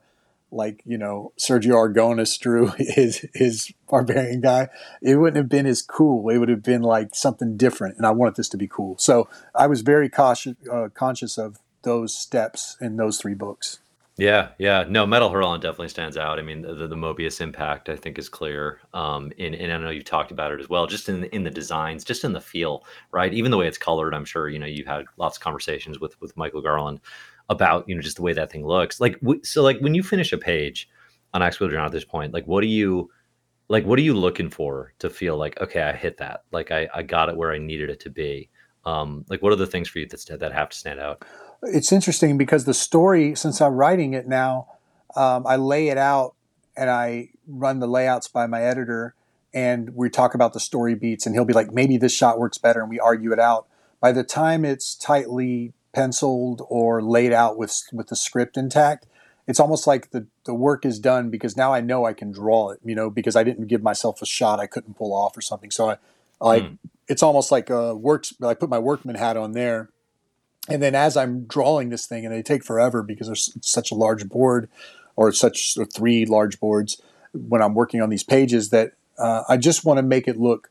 like 0.52 0.82
you 0.86 0.96
know 0.96 1.32
Sergio 1.38 1.72
Aragonés 1.72 2.38
drew 2.38 2.66
his 2.78 3.26
his 3.34 3.72
barbarian 3.88 4.40
guy. 4.40 4.68
It 5.00 5.16
wouldn't 5.16 5.36
have 5.36 5.48
been 5.48 5.66
as 5.66 5.82
cool. 5.82 6.28
It 6.28 6.38
would 6.38 6.48
have 6.48 6.62
been 6.62 6.82
like 6.82 7.14
something 7.14 7.56
different. 7.56 7.96
And 7.96 8.06
I 8.06 8.10
wanted 8.10 8.36
this 8.36 8.48
to 8.50 8.56
be 8.56 8.68
cool. 8.68 8.96
So 8.98 9.28
I 9.54 9.66
was 9.66 9.80
very 9.80 10.08
cautious 10.08 10.56
uh, 10.70 10.88
conscious 10.94 11.38
of 11.38 11.58
those 11.82 12.16
steps 12.16 12.76
in 12.80 12.96
those 12.96 13.18
three 13.18 13.34
books. 13.34 13.78
Yeah, 14.18 14.52
yeah. 14.58 14.84
No, 14.88 15.04
Metal 15.06 15.28
Hurlant 15.30 15.60
definitely 15.60 15.90
stands 15.90 16.16
out. 16.16 16.38
I 16.38 16.42
mean, 16.42 16.62
the, 16.62 16.86
the 16.86 16.96
Moebius 16.96 17.42
impact 17.42 17.90
I 17.90 17.96
think 17.96 18.18
is 18.18 18.30
clear. 18.30 18.80
Um, 18.94 19.30
and, 19.38 19.54
and 19.54 19.70
I 19.70 19.76
know 19.76 19.90
you've 19.90 20.04
talked 20.06 20.30
about 20.30 20.52
it 20.52 20.60
as 20.60 20.70
well, 20.70 20.86
just 20.86 21.10
in 21.10 21.24
in 21.24 21.44
the 21.44 21.50
designs, 21.50 22.02
just 22.02 22.24
in 22.24 22.32
the 22.32 22.40
feel, 22.40 22.84
right? 23.12 23.32
Even 23.34 23.50
the 23.50 23.58
way 23.58 23.68
it's 23.68 23.76
colored. 23.76 24.14
I'm 24.14 24.24
sure 24.24 24.48
you 24.48 24.58
know 24.58 24.64
you've 24.66 24.86
had 24.86 25.04
lots 25.18 25.36
of 25.36 25.42
conversations 25.42 26.00
with 26.00 26.18
with 26.22 26.34
Michael 26.36 26.62
Garland 26.62 27.00
about 27.50 27.86
you 27.88 27.94
know 27.94 28.00
just 28.00 28.16
the 28.16 28.22
way 28.22 28.32
that 28.32 28.50
thing 28.50 28.66
looks. 28.66 29.00
Like, 29.00 29.20
w- 29.20 29.42
so 29.44 29.62
like 29.62 29.78
when 29.80 29.94
you 29.94 30.02
finish 30.02 30.32
a 30.32 30.38
page 30.38 30.88
on 31.34 31.42
Axe 31.42 31.60
Wielder 31.60 31.74
John 31.76 31.84
at 31.86 31.92
this 31.92 32.04
point, 32.04 32.32
like 32.32 32.46
what 32.46 32.62
do 32.62 32.68
you 32.68 33.10
like? 33.68 33.84
What 33.86 33.98
are 33.98 34.02
you 34.02 34.14
looking 34.14 34.50
for 34.50 34.94
to 35.00 35.10
feel 35.10 35.36
like 35.38 35.60
okay, 35.60 35.82
I 35.82 35.92
hit 35.92 36.18
that, 36.18 36.44
like 36.52 36.70
I 36.70 36.88
I 36.94 37.02
got 37.02 37.28
it 37.30 37.36
where 37.36 37.52
I 37.52 37.58
needed 37.58 37.90
it 37.90 38.00
to 38.00 38.10
be. 38.10 38.50
Um, 38.84 39.24
like 39.30 39.42
what 39.42 39.52
are 39.52 39.56
the 39.56 39.66
things 39.66 39.88
for 39.88 39.98
you 40.00 40.06
that 40.08 40.40
that 40.40 40.52
have 40.52 40.70
to 40.70 40.76
stand 40.78 41.00
out? 41.00 41.24
It's 41.66 41.92
interesting 41.92 42.38
because 42.38 42.64
the 42.64 42.74
story, 42.74 43.34
since 43.34 43.60
I'm 43.60 43.74
writing 43.74 44.14
it 44.14 44.26
now, 44.26 44.68
um, 45.14 45.46
I 45.46 45.56
lay 45.56 45.88
it 45.88 45.98
out 45.98 46.34
and 46.76 46.90
I 46.90 47.30
run 47.46 47.78
the 47.80 47.86
layouts 47.86 48.28
by 48.28 48.46
my 48.46 48.62
editor, 48.62 49.14
and 49.54 49.94
we 49.94 50.10
talk 50.10 50.34
about 50.34 50.52
the 50.52 50.60
story 50.60 50.94
beats, 50.94 51.24
and 51.24 51.34
he'll 51.34 51.46
be 51.46 51.54
like, 51.54 51.72
maybe 51.72 51.96
this 51.96 52.12
shot 52.12 52.38
works 52.38 52.58
better, 52.58 52.80
and 52.80 52.90
we 52.90 53.00
argue 53.00 53.32
it 53.32 53.38
out. 53.38 53.66
By 54.00 54.12
the 54.12 54.22
time 54.24 54.64
it's 54.64 54.94
tightly 54.94 55.72
penciled 55.94 56.62
or 56.68 57.02
laid 57.02 57.32
out 57.32 57.56
with 57.56 57.82
with 57.92 58.08
the 58.08 58.16
script 58.16 58.58
intact, 58.58 59.06
it's 59.46 59.58
almost 59.58 59.86
like 59.86 60.10
the 60.10 60.26
the 60.44 60.52
work 60.54 60.84
is 60.84 60.98
done 60.98 61.30
because 61.30 61.56
now 61.56 61.72
I 61.72 61.80
know 61.80 62.04
I 62.04 62.12
can 62.12 62.30
draw 62.30 62.70
it, 62.70 62.80
you 62.84 62.94
know, 62.94 63.08
because 63.08 63.36
I 63.36 63.42
didn't 63.44 63.66
give 63.68 63.82
myself 63.82 64.20
a 64.20 64.26
shot 64.26 64.60
I 64.60 64.66
couldn't 64.66 64.94
pull 64.98 65.14
off 65.14 65.36
or 65.36 65.40
something. 65.40 65.70
So 65.70 65.90
I 65.90 65.96
like 66.40 66.64
Mm. 66.64 66.78
it's 67.08 67.22
almost 67.22 67.50
like 67.50 67.70
a 67.70 67.94
works. 67.94 68.34
I 68.42 68.52
put 68.52 68.68
my 68.68 68.78
workman 68.78 69.16
hat 69.16 69.38
on 69.38 69.52
there 69.52 69.88
and 70.68 70.82
then 70.82 70.94
as 70.94 71.16
I'm 71.16 71.44
drawing 71.44 71.90
this 71.90 72.06
thing, 72.06 72.24
and 72.24 72.34
they 72.34 72.42
take 72.42 72.64
forever 72.64 73.02
because 73.02 73.26
there's 73.26 73.56
such 73.60 73.90
a 73.90 73.94
large 73.94 74.28
board, 74.28 74.68
or 75.16 75.32
such 75.32 75.76
or 75.78 75.86
three 75.86 76.24
large 76.26 76.60
boards 76.60 77.00
when 77.32 77.62
I'm 77.62 77.74
working 77.74 78.00
on 78.00 78.10
these 78.10 78.22
pages 78.22 78.70
that 78.70 78.92
uh, 79.18 79.42
I 79.48 79.56
just 79.56 79.84
want 79.84 79.98
to 79.98 80.02
make 80.02 80.28
it 80.28 80.38
look 80.38 80.70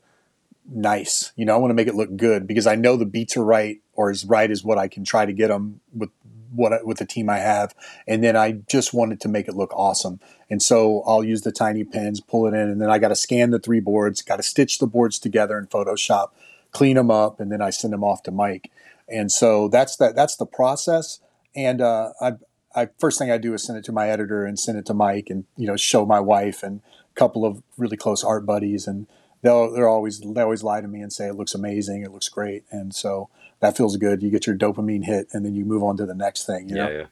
nice. 0.68 1.32
You 1.36 1.44
know, 1.44 1.54
I 1.54 1.58
want 1.58 1.70
to 1.70 1.74
make 1.74 1.88
it 1.88 1.94
look 1.94 2.16
good 2.16 2.46
because 2.46 2.66
I 2.66 2.76
know 2.76 2.96
the 2.96 3.06
beats 3.06 3.36
are 3.36 3.44
right 3.44 3.80
or 3.94 4.10
as 4.10 4.24
right 4.24 4.50
as 4.50 4.64
what 4.64 4.78
I 4.78 4.88
can 4.88 5.04
try 5.04 5.26
to 5.26 5.32
get 5.32 5.48
them 5.48 5.80
with 5.94 6.10
what 6.54 6.72
I, 6.72 6.82
with 6.82 6.98
the 6.98 7.04
team 7.04 7.28
I 7.28 7.38
have, 7.38 7.74
and 8.06 8.22
then 8.22 8.36
I 8.36 8.52
just 8.68 8.94
wanted 8.94 9.20
to 9.22 9.28
make 9.28 9.48
it 9.48 9.54
look 9.54 9.72
awesome. 9.74 10.20
And 10.48 10.62
so 10.62 11.02
I'll 11.06 11.24
use 11.24 11.42
the 11.42 11.52
tiny 11.52 11.84
pens, 11.84 12.20
pull 12.20 12.46
it 12.46 12.54
in, 12.54 12.68
and 12.68 12.80
then 12.80 12.88
I 12.88 12.98
got 12.98 13.08
to 13.08 13.16
scan 13.16 13.50
the 13.50 13.58
three 13.58 13.80
boards, 13.80 14.22
got 14.22 14.36
to 14.36 14.42
stitch 14.42 14.78
the 14.78 14.86
boards 14.86 15.18
together 15.18 15.58
in 15.58 15.66
Photoshop, 15.66 16.30
clean 16.70 16.96
them 16.96 17.10
up, 17.10 17.40
and 17.40 17.50
then 17.50 17.60
I 17.60 17.70
send 17.70 17.92
them 17.92 18.04
off 18.04 18.22
to 18.24 18.30
Mike. 18.30 18.70
And 19.08 19.30
so 19.30 19.68
that's 19.68 19.96
that. 19.96 20.16
That's 20.16 20.36
the 20.36 20.46
process. 20.46 21.20
And 21.54 21.80
uh, 21.80 22.10
I, 22.20 22.32
I 22.74 22.88
first 22.98 23.18
thing 23.18 23.30
I 23.30 23.38
do 23.38 23.54
is 23.54 23.64
send 23.64 23.78
it 23.78 23.84
to 23.84 23.92
my 23.92 24.08
editor 24.08 24.44
and 24.44 24.58
send 24.58 24.78
it 24.78 24.86
to 24.86 24.94
Mike, 24.94 25.28
and 25.30 25.44
you 25.56 25.66
know 25.66 25.76
show 25.76 26.04
my 26.04 26.20
wife 26.20 26.62
and 26.62 26.80
a 27.10 27.14
couple 27.18 27.44
of 27.44 27.62
really 27.76 27.96
close 27.96 28.24
art 28.24 28.44
buddies, 28.44 28.86
and 28.86 29.06
they'll 29.42 29.72
they're 29.72 29.88
always 29.88 30.20
they 30.20 30.42
always 30.42 30.62
lie 30.62 30.80
to 30.80 30.88
me 30.88 31.00
and 31.00 31.12
say 31.12 31.28
it 31.28 31.34
looks 31.36 31.54
amazing, 31.54 32.02
it 32.02 32.12
looks 32.12 32.28
great, 32.28 32.64
and 32.70 32.94
so 32.94 33.30
that 33.60 33.76
feels 33.76 33.96
good. 33.96 34.22
You 34.22 34.30
get 34.30 34.46
your 34.46 34.56
dopamine 34.56 35.04
hit, 35.04 35.28
and 35.32 35.44
then 35.44 35.54
you 35.54 35.64
move 35.64 35.82
on 35.82 35.96
to 35.96 36.06
the 36.06 36.14
next 36.14 36.44
thing. 36.44 36.68
You 36.68 36.74
know? 36.74 36.88
Yeah, 36.88 36.96
yeah. 36.98 37.06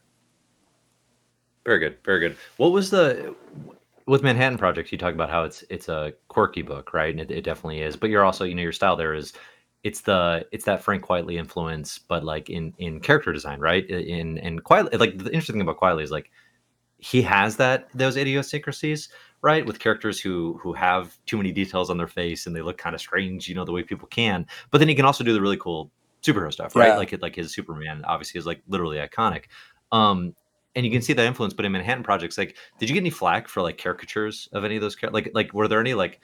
Very 1.65 1.79
good, 1.79 1.97
very 2.05 2.21
good. 2.21 2.37
What 2.59 2.73
was 2.73 2.91
the 2.91 3.35
with 4.07 4.23
Manhattan 4.23 4.59
Project? 4.59 4.93
You 4.93 4.99
talk 4.99 5.15
about 5.15 5.31
how 5.31 5.45
it's 5.45 5.65
it's 5.71 5.89
a 5.89 6.13
quirky 6.29 6.63
book, 6.63 6.93
right? 6.93 7.11
And 7.11 7.21
it, 7.21 7.31
it 7.31 7.45
definitely 7.45 7.81
is. 7.81 7.97
But 7.97 8.11
you're 8.11 8.25
also, 8.25 8.45
you 8.45 8.55
know, 8.55 8.63
your 8.63 8.73
style 8.73 8.97
there 8.97 9.15
is 9.15 9.33
it's 9.85 10.01
the 10.01 10.47
it's 10.51 10.65
that 10.65 10.83
Frank 10.83 11.05
Quitely 11.05 11.37
influence, 11.37 11.99
but 11.99 12.25
like 12.25 12.51
in 12.51 12.75
in 12.79 13.01
character 13.01 13.33
design, 13.33 13.61
right? 13.61 13.89
In 13.89 14.39
in 14.39 14.59
Quitely, 14.61 14.99
like 14.99 15.19
the 15.19 15.27
interesting 15.27 15.55
thing 15.55 15.63
about 15.63 15.79
Quitely 15.79 16.03
is 16.03 16.11
like 16.11 16.31
he 16.99 17.21
has 17.23 17.57
that 17.59 17.89
those 17.95 18.17
idiosyncrasies, 18.17 19.11
right? 19.43 19.65
With 19.65 19.79
characters 19.79 20.19
who 20.19 20.59
who 20.63 20.73
have 20.73 21.17
too 21.27 21.37
many 21.37 21.53
details 21.53 21.91
on 21.91 21.99
their 21.99 22.09
face 22.09 22.47
and 22.47 22.57
they 22.57 22.63
look 22.63 22.79
kind 22.79 22.95
of 22.95 23.01
strange, 23.01 23.47
you 23.47 23.55
know, 23.55 23.67
the 23.67 23.73
way 23.73 23.83
people 23.83 24.09
can. 24.09 24.47
But 24.71 24.79
then 24.79 24.89
he 24.89 24.95
can 24.95 25.05
also 25.05 25.23
do 25.23 25.35
the 25.35 25.41
really 25.41 25.59
cool 25.59 25.91
superhero 26.23 26.51
stuff, 26.51 26.75
right? 26.75 26.89
Yeah. 26.89 26.97
Like 26.97 27.13
it, 27.13 27.21
like 27.21 27.37
his 27.37 27.53
Superman 27.53 28.03
obviously 28.07 28.39
is 28.39 28.47
like 28.47 28.63
literally 28.67 28.97
iconic. 28.97 29.45
Um, 29.93 30.35
and 30.75 30.85
you 30.85 30.91
can 30.91 31.03
see 31.03 31.13
that 31.13 31.27
influence. 31.27 31.53
But 31.55 31.67
in 31.67 31.73
Manhattan 31.73 32.03
Projects, 32.03 32.39
like, 32.39 32.57
did 32.79 32.89
you 32.89 32.95
get 32.95 33.03
any 33.03 33.11
flack 33.11 33.49
for 33.49 33.61
like 33.63 33.79
caricatures 33.79 34.49
of 34.53 34.65
any 34.65 34.77
of 34.77 34.81
those? 34.83 34.97
char- 34.97 35.11
Like, 35.11 35.31
like 35.35 35.53
were 35.53 35.69
there 35.69 35.79
any 35.79 35.95
like 35.95 36.21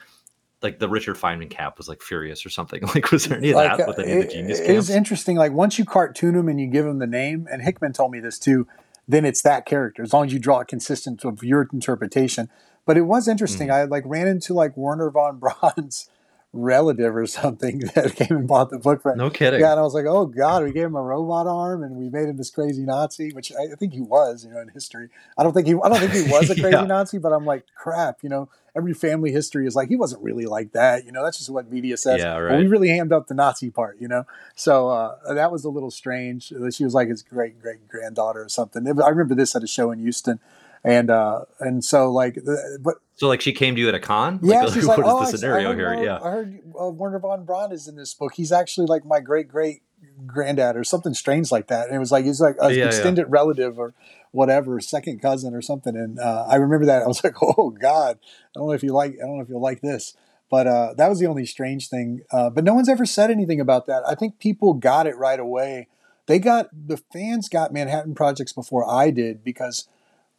like 0.63 0.79
the 0.79 0.89
Richard 0.89 1.17
Feynman 1.17 1.51
cap 1.51 1.79
was 1.79 1.89
like 1.89 2.03
furious 2.03 2.45
or 2.45 2.51
something? 2.51 2.83
Like, 2.95 3.11
was 3.11 3.27
there 3.27 3.39
any 3.39 3.51
of 3.51 3.57
Like, 3.57 3.79
that 3.79 3.89
with 3.89 3.99
any 3.99 4.13
of 4.13 4.19
uh, 4.19 4.23
the 4.23 4.33
genius 4.33 4.61
it, 4.61 4.71
it's 4.71 4.91
interesting. 4.91 5.37
Like 5.37 5.53
once 5.53 5.79
you 5.79 5.85
cartoon 5.85 6.35
them 6.35 6.49
and 6.49 6.61
you 6.61 6.67
give 6.67 6.85
them 6.85 6.99
the 6.99 7.07
name, 7.07 7.47
and 7.51 7.63
Hickman 7.63 7.93
told 7.93 8.11
me 8.11 8.21
this 8.21 8.39
too, 8.39 8.67
then 9.09 9.25
it's 9.25 9.43
that 9.43 9.67
character 9.67 10.03
as 10.03 10.13
long 10.13 10.27
as 10.27 10.33
you 10.33 10.39
draw 10.39 10.61
it 10.61 10.69
consistent 10.69 11.25
of 11.25 11.43
your 11.43 11.69
interpretation. 11.73 12.49
But 12.87 12.97
it 12.97 13.03
was 13.03 13.29
interesting. 13.29 13.69
Mm. 13.69 13.75
I 13.75 13.85
like 13.85 14.05
ran 14.07 14.27
into 14.27 14.55
like 14.55 14.77
Werner 14.77 15.11
von 15.11 15.39
Braun's 15.41 16.09
relative 16.53 17.15
or 17.15 17.27
something 17.27 17.79
that 17.95 18.17
came 18.17 18.37
and 18.37 18.49
bought 18.49 18.71
the 18.71 18.79
book 18.79 19.03
for 19.03 19.15
No 19.15 19.31
kidding. 19.31 19.61
Yeah, 19.61 19.73
and 19.73 19.81
I 19.81 19.83
was 19.83 19.95
like, 19.95 20.07
oh 20.07 20.27
god, 20.27 20.65
we 20.65 20.73
gave 20.73 20.87
him 20.87 20.97
a 20.97 21.03
robot 21.03 21.47
arm 21.47 21.83
and 21.83 21.97
we 21.97 22.09
made 22.09 22.29
him 22.29 22.37
this 22.37 22.51
crazy 22.51 22.83
Nazi, 22.83 23.33
which 23.33 23.53
I 23.53 23.73
I 23.73 23.77
think 23.77 23.93
he 23.93 24.01
was, 24.01 24.45
you 24.45 24.51
know, 24.51 24.61
in 24.61 24.69
history. 24.69 25.09
I 25.39 25.43
don't 25.43 25.53
think 25.53 25.67
he, 25.67 25.75
I 25.75 25.89
don't 25.89 25.99
think 25.99 26.13
he 26.13 26.31
was 26.31 26.51
a 26.51 26.55
crazy 26.61 26.71
Yeah. 26.71 26.83
Nazi, 26.83 27.19
but 27.19 27.33
I'm 27.33 27.45
like, 27.45 27.67
crap, 27.77 28.23
you 28.23 28.29
know, 28.29 28.49
every 28.77 28.95
family 28.95 29.31
history 29.33 29.67
is 29.67 29.77
like 29.77 29.89
he 29.89 29.97
wasn't 29.97 30.23
really 30.23 30.47
like 30.47 30.73
that, 30.73 31.05
you 31.05 31.13
know. 31.13 31.23
That's 31.25 31.39
just 31.39 31.51
what 31.51 31.71
media 31.71 31.97
says. 31.97 32.21
Yeah, 32.21 32.37
Well, 32.39 32.59
we 32.59 32.67
really 32.67 32.89
hammed 32.89 33.13
up 33.13 33.29
the 33.29 33.35
Nazi 33.35 33.71
part, 33.71 34.01
you 34.01 34.09
know. 34.09 34.25
So 34.55 34.89
uh, 34.89 35.35
that 35.35 35.53
was 35.53 35.65
a 35.65 35.71
little 35.71 35.91
strange. 35.91 36.53
She 36.73 36.85
was 36.85 36.95
like 36.95 37.09
his 37.09 37.23
great 37.23 37.61
great 37.61 37.87
granddaughter 37.89 38.43
or 38.43 38.49
something. 38.49 38.87
I 38.87 39.09
remember 39.09 39.35
this 39.35 39.55
at 39.55 39.63
a 39.63 39.69
show 39.69 39.93
in 39.93 40.01
Houston, 40.01 40.41
and 40.83 41.11
uh, 41.11 41.45
and 41.61 41.85
so 41.85 42.11
like, 42.11 42.35
the, 42.35 42.79
but 42.81 42.97
So 43.21 43.29
like 43.29 43.43
she 43.43 43.53
came 43.53 43.75
to 43.75 43.81
you 43.83 43.87
at 43.87 43.95
a 43.95 44.01
con? 44.01 44.41
yeah, 44.43 44.63
like, 44.63 44.73
she's 44.73 44.87
what 44.87 44.99
like, 44.99 45.07
is 45.07 45.13
oh, 45.13 45.19
the 45.19 45.25
I- 45.25 45.29
I 45.29 45.31
scenario 45.31 45.69
heard, 45.75 45.99
here? 45.99 46.05
Yeah. 46.07 46.19
I 46.23 46.31
heard 46.31 46.61
uh, 46.81 46.89
Werner 46.89 47.19
von 47.19 47.45
Braun 47.45 47.71
is 47.71 47.87
in 47.87 47.95
this 47.97 48.15
book. 48.15 48.33
He's 48.35 48.51
actually 48.51 48.87
like 48.87 49.05
my 49.05 49.21
great 49.21 49.47
great 49.47 49.83
granddad 50.27 50.75
or 50.75 50.85
something 50.85 51.13
strange 51.13 51.53
like 51.53 51.67
that. 51.67 51.89
And 51.89 51.95
it 51.95 51.99
was 51.99 52.11
like 52.11 52.25
he's 52.25 52.41
like 52.41 52.57
an 52.63 52.71
Yeah, 52.71 52.77
yeah. 52.77 52.87
extended 52.87 53.27
relative 53.29 53.79
or 53.79 53.93
whatever, 54.31 54.81
second 54.81 55.21
cousin 55.21 55.55
or 55.55 55.61
something. 55.61 55.95
And 55.97 56.19
uh, 56.19 56.47
I 56.49 56.55
remember 56.55 56.87
that 56.87 57.03
I 57.03 57.07
was 57.07 57.23
like, 57.25 57.35
oh 57.43 57.69
god, 57.79 58.19
I 58.25 58.59
don't 58.59 58.69
know 58.69 58.73
if 58.73 58.83
you 58.83 58.95
like, 58.95 59.17
I 59.23 59.27
don't 59.27 59.37
know 59.37 59.43
if 59.43 59.51
you'll 59.51 59.61
like 59.61 59.83
this. 59.83 60.17
But 60.51 60.67
uh, 60.67 60.95
that 60.97 61.09
was 61.11 61.21
the 61.21 61.27
only 61.27 61.45
strange 61.45 61.89
thing. 61.91 62.23
Uh, 62.33 62.49
but 62.49 62.65
no 62.65 62.73
one's 62.73 62.89
ever 62.89 63.05
said 63.05 63.31
anything 63.31 63.61
about 63.61 63.87
that. 63.87 64.03
I 64.09 64.15
think 64.15 64.39
people 64.39 64.73
got 64.73 65.07
it 65.07 65.17
right 65.19 65.39
away. 65.39 65.89
They 66.27 66.39
got 66.39 66.71
the 66.73 66.97
fans 67.13 67.51
got 67.51 67.71
Manhattan 67.71 68.15
Projects 68.15 68.55
before 68.55 68.89
I 68.91 69.11
did 69.11 69.45
because 69.45 69.87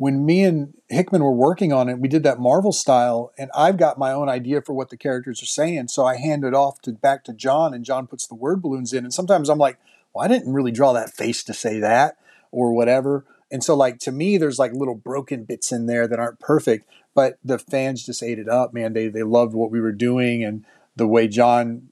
when 0.01 0.25
me 0.25 0.43
and 0.43 0.73
Hickman 0.89 1.23
were 1.23 1.31
working 1.31 1.71
on 1.71 1.87
it, 1.87 1.99
we 1.99 2.07
did 2.07 2.23
that 2.23 2.39
Marvel 2.39 2.71
style, 2.71 3.31
and 3.37 3.51
I've 3.55 3.77
got 3.77 3.99
my 3.99 4.11
own 4.11 4.29
idea 4.29 4.59
for 4.63 4.73
what 4.73 4.89
the 4.89 4.97
characters 4.97 5.43
are 5.43 5.45
saying. 5.45 5.89
So 5.89 6.07
I 6.07 6.17
hand 6.17 6.43
it 6.43 6.55
off 6.55 6.81
to 6.81 6.91
back 6.91 7.23
to 7.25 7.33
John, 7.33 7.71
and 7.71 7.85
John 7.85 8.07
puts 8.07 8.25
the 8.25 8.33
word 8.33 8.63
balloons 8.63 8.93
in. 8.93 9.03
And 9.03 9.13
sometimes 9.13 9.47
I'm 9.47 9.59
like, 9.59 9.77
well, 10.11 10.25
I 10.25 10.27
didn't 10.27 10.53
really 10.53 10.71
draw 10.71 10.91
that 10.93 11.13
face 11.13 11.43
to 11.43 11.53
say 11.53 11.79
that, 11.81 12.17
or 12.51 12.73
whatever. 12.73 13.27
And 13.51 13.63
so, 13.63 13.75
like 13.75 13.99
to 13.99 14.11
me, 14.11 14.39
there's 14.39 14.57
like 14.57 14.73
little 14.73 14.95
broken 14.95 15.43
bits 15.43 15.71
in 15.71 15.85
there 15.85 16.07
that 16.07 16.17
aren't 16.17 16.39
perfect, 16.39 16.89
but 17.13 17.37
the 17.43 17.59
fans 17.59 18.03
just 18.03 18.23
ate 18.23 18.39
it 18.39 18.49
up, 18.49 18.73
man. 18.73 18.93
They 18.93 19.07
they 19.07 19.21
loved 19.21 19.53
what 19.53 19.69
we 19.69 19.79
were 19.79 19.91
doing 19.91 20.43
and 20.43 20.65
the 20.95 21.05
way 21.05 21.27
John 21.27 21.89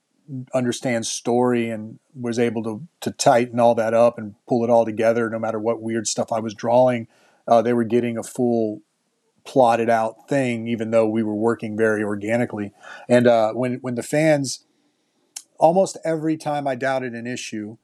understands 0.51 1.11
story 1.11 1.69
and 1.69 1.99
was 2.19 2.39
able 2.39 2.63
to 2.63 2.87
to 3.01 3.11
tighten 3.11 3.59
all 3.59 3.75
that 3.75 3.93
up 3.93 4.17
and 4.17 4.33
pull 4.47 4.63
it 4.63 4.71
all 4.71 4.83
together. 4.83 5.29
No 5.29 5.37
matter 5.37 5.59
what 5.59 5.79
weird 5.79 6.07
stuff 6.07 6.31
I 6.31 6.39
was 6.39 6.55
drawing, 6.55 7.07
uh, 7.49 7.61
they 7.61 7.73
were 7.73 7.83
getting 7.83 8.17
a 8.17 8.23
full 8.23 8.81
plotted 9.43 9.89
out 9.89 10.29
thing, 10.29 10.67
even 10.67 10.91
though 10.91 11.07
we 11.07 11.23
were 11.23 11.35
working 11.35 11.75
very 11.75 12.03
organically. 12.03 12.71
And 13.09 13.27
uh, 13.27 13.51
when 13.53 13.75
when 13.81 13.95
the 13.95 14.03
fans, 14.03 14.65
almost 15.57 15.97
every 16.05 16.37
time 16.37 16.67
I 16.67 16.75
doubted 16.75 17.13
an 17.13 17.27
issue 17.27 17.77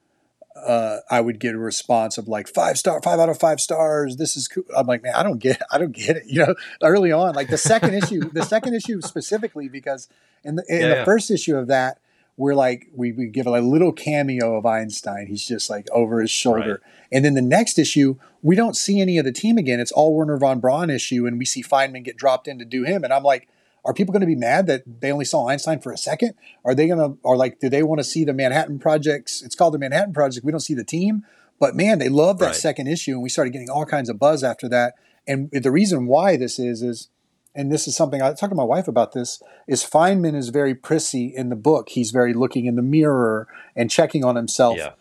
uh, 0.55 0.99
I 1.09 1.19
would 1.19 1.39
get 1.39 1.53
a 1.53 1.57
response 1.57 2.17
of 2.17 2.27
like 2.27 2.47
five 2.47 2.77
star, 2.77 3.01
five 3.01 3.19
out 3.19 3.29
of 3.29 3.37
five 3.39 3.59
stars. 3.59 4.15
This 4.15 4.37
is 4.37 4.47
cool. 4.47 4.63
I'm 4.75 4.87
like, 4.87 5.03
man, 5.03 5.13
I 5.13 5.23
don't 5.23 5.39
get, 5.39 5.57
it. 5.57 5.63
I 5.71 5.77
don't 5.77 5.91
get 5.91 6.17
it. 6.17 6.23
You 6.35 6.45
know, 6.45 6.55
early 6.81 7.11
on, 7.11 7.33
like 7.33 7.49
the 7.49 7.57
second 7.57 7.93
issue, 7.93 8.29
the 8.31 8.43
second 8.43 8.73
issue 8.73 8.99
specifically, 9.01 9.69
because 9.69 10.09
in 10.43 10.55
the, 10.55 10.65
in 10.67 10.81
yeah, 10.81 10.87
the 10.87 10.95
yeah. 10.95 11.05
first 11.05 11.31
issue 11.31 11.55
of 11.55 11.67
that, 11.67 11.99
we're 12.37 12.55
like, 12.55 12.87
we, 12.93 13.11
we 13.13 13.27
give 13.27 13.47
a 13.47 13.59
little 13.61 13.93
cameo 13.93 14.57
of 14.57 14.65
Einstein. 14.65 15.27
He's 15.27 15.45
just 15.45 15.69
like 15.69 15.87
over 15.91 16.19
his 16.19 16.31
shoulder. 16.31 16.81
Right. 16.83 16.91
And 17.11 17.23
then 17.23 17.33
the 17.33 17.41
next 17.41 17.79
issue, 17.79 18.17
we 18.41 18.55
don't 18.55 18.75
see 18.75 18.99
any 18.99 19.17
of 19.17 19.25
the 19.25 19.31
team 19.31 19.57
again. 19.57 19.79
It's 19.79 19.91
all 19.91 20.13
Werner 20.13 20.37
von 20.37 20.59
Braun 20.59 20.89
issue, 20.89 21.25
and 21.25 21.37
we 21.37 21.45
see 21.45 21.63
Feynman 21.63 22.03
get 22.03 22.17
dropped 22.17 22.47
in 22.47 22.59
to 22.59 22.65
do 22.65 22.83
him. 22.83 23.03
And 23.03 23.13
I'm 23.13 23.23
like, 23.23 23.47
are 23.85 23.93
people 23.93 24.11
going 24.11 24.21
to 24.21 24.27
be 24.27 24.35
mad 24.35 24.67
that 24.67 24.83
they 24.99 25.11
only 25.11 25.25
saw 25.25 25.47
Einstein 25.47 25.79
for 25.79 25.93
a 25.93 25.97
second? 25.97 26.33
Are 26.65 26.75
they 26.75 26.87
going 26.87 26.99
to, 26.99 27.17
or 27.23 27.37
like, 27.37 27.59
do 27.59 27.69
they 27.69 27.83
want 27.83 27.99
to 27.99 28.03
see 28.03 28.25
the 28.25 28.33
Manhattan 28.33 28.79
Projects? 28.79 29.41
It's 29.41 29.55
called 29.55 29.73
the 29.73 29.79
Manhattan 29.79 30.13
Project. 30.13 30.43
We 30.43 30.51
don't 30.51 30.59
see 30.59 30.73
the 30.73 30.83
team, 30.83 31.23
but 31.59 31.75
man, 31.75 31.99
they 31.99 32.09
love 32.09 32.39
that 32.39 32.47
right. 32.47 32.55
second 32.55 32.87
issue, 32.87 33.11
and 33.11 33.23
we 33.23 33.29
started 33.29 33.51
getting 33.51 33.69
all 33.69 33.85
kinds 33.85 34.09
of 34.09 34.19
buzz 34.19 34.43
after 34.43 34.67
that. 34.69 34.95
And 35.27 35.49
the 35.51 35.71
reason 35.71 36.07
why 36.07 36.35
this 36.35 36.59
is 36.59 36.81
is, 36.81 37.09
and 37.55 37.71
this 37.71 37.87
is 37.87 37.95
something 37.95 38.21
I 38.21 38.33
talked 38.33 38.51
to 38.51 38.55
my 38.55 38.63
wife 38.63 38.87
about. 38.87 39.13
This 39.13 39.41
is 39.67 39.83
Feynman 39.83 40.35
is 40.35 40.49
very 40.49 40.75
prissy 40.75 41.33
in 41.35 41.49
the 41.49 41.55
book. 41.55 41.89
He's 41.89 42.11
very 42.11 42.33
looking 42.33 42.65
in 42.65 42.75
the 42.75 42.81
mirror 42.81 43.47
and 43.75 43.89
checking 43.89 44.23
on 44.23 44.35
himself. 44.35 44.77
Yeah. 44.77 44.91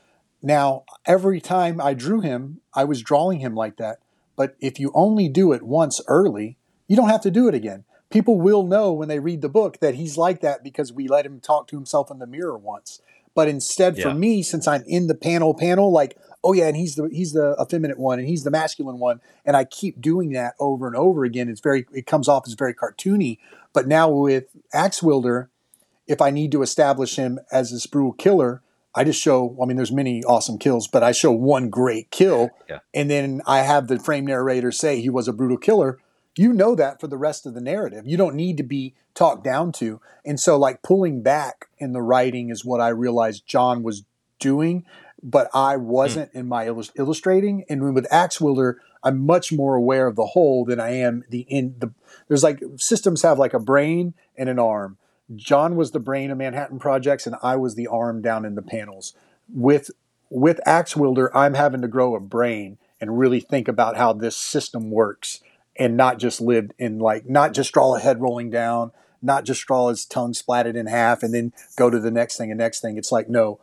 Now, 0.42 0.84
every 1.06 1.40
time 1.40 1.80
I 1.80 1.94
drew 1.94 2.20
him, 2.20 2.60
I 2.72 2.84
was 2.84 3.02
drawing 3.02 3.40
him 3.40 3.54
like 3.54 3.76
that. 3.78 3.98
But 4.36 4.56
if 4.60 4.78
you 4.78 4.92
only 4.94 5.28
do 5.28 5.52
it 5.52 5.62
once 5.62 6.00
early, 6.06 6.58
you 6.86 6.96
don't 6.96 7.08
have 7.08 7.22
to 7.22 7.30
do 7.30 7.48
it 7.48 7.54
again 7.54 7.84
people 8.14 8.40
will 8.40 8.64
know 8.64 8.92
when 8.92 9.08
they 9.08 9.18
read 9.18 9.42
the 9.42 9.48
book 9.48 9.80
that 9.80 9.96
he's 9.96 10.16
like 10.16 10.40
that 10.40 10.62
because 10.62 10.92
we 10.92 11.08
let 11.08 11.26
him 11.26 11.40
talk 11.40 11.66
to 11.66 11.74
himself 11.74 12.12
in 12.12 12.20
the 12.20 12.26
mirror 12.28 12.56
once. 12.56 13.02
But 13.34 13.48
instead, 13.48 13.96
yeah. 13.96 14.04
for 14.04 14.14
me, 14.14 14.40
since 14.44 14.68
I'm 14.68 14.84
in 14.86 15.08
the 15.08 15.16
panel, 15.16 15.52
panel, 15.52 15.90
like, 15.90 16.16
oh 16.44 16.52
yeah, 16.52 16.68
and 16.68 16.76
he's 16.76 16.94
the 16.94 17.08
he's 17.10 17.32
the 17.32 17.56
effeminate 17.60 17.98
one, 17.98 18.18
and 18.18 18.28
he's 18.28 18.44
the 18.44 18.50
masculine 18.50 18.98
one, 18.98 19.20
and 19.44 19.56
I 19.56 19.64
keep 19.64 20.00
doing 20.00 20.32
that 20.32 20.54
over 20.60 20.86
and 20.86 20.94
over 20.94 21.24
again. 21.24 21.48
It's 21.48 21.60
very 21.60 21.86
it 21.92 22.06
comes 22.06 22.28
off 22.28 22.44
as 22.46 22.54
very 22.54 22.74
cartoony. 22.74 23.38
But 23.72 23.88
now 23.88 24.08
with 24.08 24.44
Axe 24.72 25.02
Wielder, 25.02 25.50
if 26.06 26.22
I 26.22 26.30
need 26.30 26.52
to 26.52 26.62
establish 26.62 27.16
him 27.16 27.40
as 27.50 27.72
this 27.72 27.86
brutal 27.86 28.12
killer, 28.12 28.62
I 28.94 29.02
just 29.02 29.20
show. 29.20 29.56
I 29.60 29.66
mean, 29.66 29.76
there's 29.76 29.90
many 29.90 30.22
awesome 30.22 30.58
kills, 30.58 30.86
but 30.86 31.02
I 31.02 31.10
show 31.10 31.32
one 31.32 31.70
great 31.70 32.10
kill, 32.10 32.50
yeah. 32.68 32.80
and 32.92 33.10
then 33.10 33.42
I 33.46 33.62
have 33.62 33.88
the 33.88 33.98
frame 33.98 34.26
narrator 34.26 34.70
say 34.70 35.00
he 35.00 35.10
was 35.10 35.26
a 35.26 35.32
brutal 35.32 35.58
killer 35.58 35.98
you 36.36 36.52
know 36.52 36.74
that 36.74 37.00
for 37.00 37.06
the 37.06 37.16
rest 37.16 37.46
of 37.46 37.54
the 37.54 37.60
narrative. 37.60 38.06
You 38.06 38.16
don't 38.16 38.34
need 38.34 38.56
to 38.56 38.62
be 38.62 38.94
talked 39.14 39.44
down 39.44 39.72
to. 39.72 40.00
And 40.24 40.38
so, 40.40 40.56
like, 40.58 40.82
pulling 40.82 41.22
back 41.22 41.66
in 41.78 41.92
the 41.92 42.02
writing 42.02 42.50
is 42.50 42.64
what 42.64 42.80
I 42.80 42.88
realized 42.88 43.46
John 43.46 43.82
was 43.82 44.04
doing, 44.40 44.84
but 45.24 45.48
I 45.54 45.78
wasn't 45.78 46.32
mm. 46.34 46.40
in 46.40 46.46
my 46.46 46.66
illustrating. 46.66 47.64
And 47.70 47.94
with 47.94 48.06
Axe 48.12 48.40
Wielder, 48.40 48.78
I'm 49.02 49.24
much 49.24 49.52
more 49.52 49.74
aware 49.74 50.06
of 50.06 50.16
the 50.16 50.26
whole 50.26 50.66
than 50.66 50.78
I 50.78 50.90
am 50.90 51.24
the 51.30 51.40
in 51.48 51.76
the. 51.78 51.92
There's 52.28 52.44
like 52.44 52.62
systems 52.76 53.22
have 53.22 53.38
like 53.38 53.54
a 53.54 53.58
brain 53.58 54.12
and 54.36 54.50
an 54.50 54.58
arm. 54.58 54.98
John 55.34 55.76
was 55.76 55.90
the 55.90 56.00
brain 56.00 56.30
of 56.30 56.36
Manhattan 56.36 56.78
Projects, 56.78 57.26
and 57.26 57.36
I 57.42 57.56
was 57.56 57.74
the 57.74 57.86
arm 57.86 58.20
down 58.20 58.44
in 58.44 58.54
the 58.54 58.62
panels. 58.62 59.14
With 59.48 59.90
with 60.28 60.60
Axe 60.66 60.94
Wielder, 60.94 61.34
I'm 61.34 61.54
having 61.54 61.80
to 61.80 61.88
grow 61.88 62.14
a 62.14 62.20
brain 62.20 62.76
and 63.00 63.18
really 63.18 63.40
think 63.40 63.66
about 63.66 63.96
how 63.96 64.12
this 64.12 64.36
system 64.36 64.90
works 64.90 65.40
and 65.76 65.96
not 65.96 66.18
just 66.18 66.40
lived 66.40 66.74
in 66.78 66.98
like 66.98 67.28
not 67.28 67.54
just 67.54 67.72
draw 67.72 67.96
a 67.96 68.00
head 68.00 68.20
rolling 68.20 68.50
down, 68.50 68.92
not 69.22 69.44
just 69.44 69.66
draw 69.66 69.88
his 69.88 70.04
tongue 70.04 70.34
splatted 70.34 70.76
in 70.76 70.86
half 70.86 71.22
and 71.22 71.32
then 71.32 71.52
go 71.76 71.88
to 71.88 71.98
the 71.98 72.10
next 72.10 72.36
thing 72.36 72.50
and 72.50 72.58
next 72.58 72.80
thing. 72.80 72.98
It's 72.98 73.10
like 73.10 73.30
no, 73.30 73.58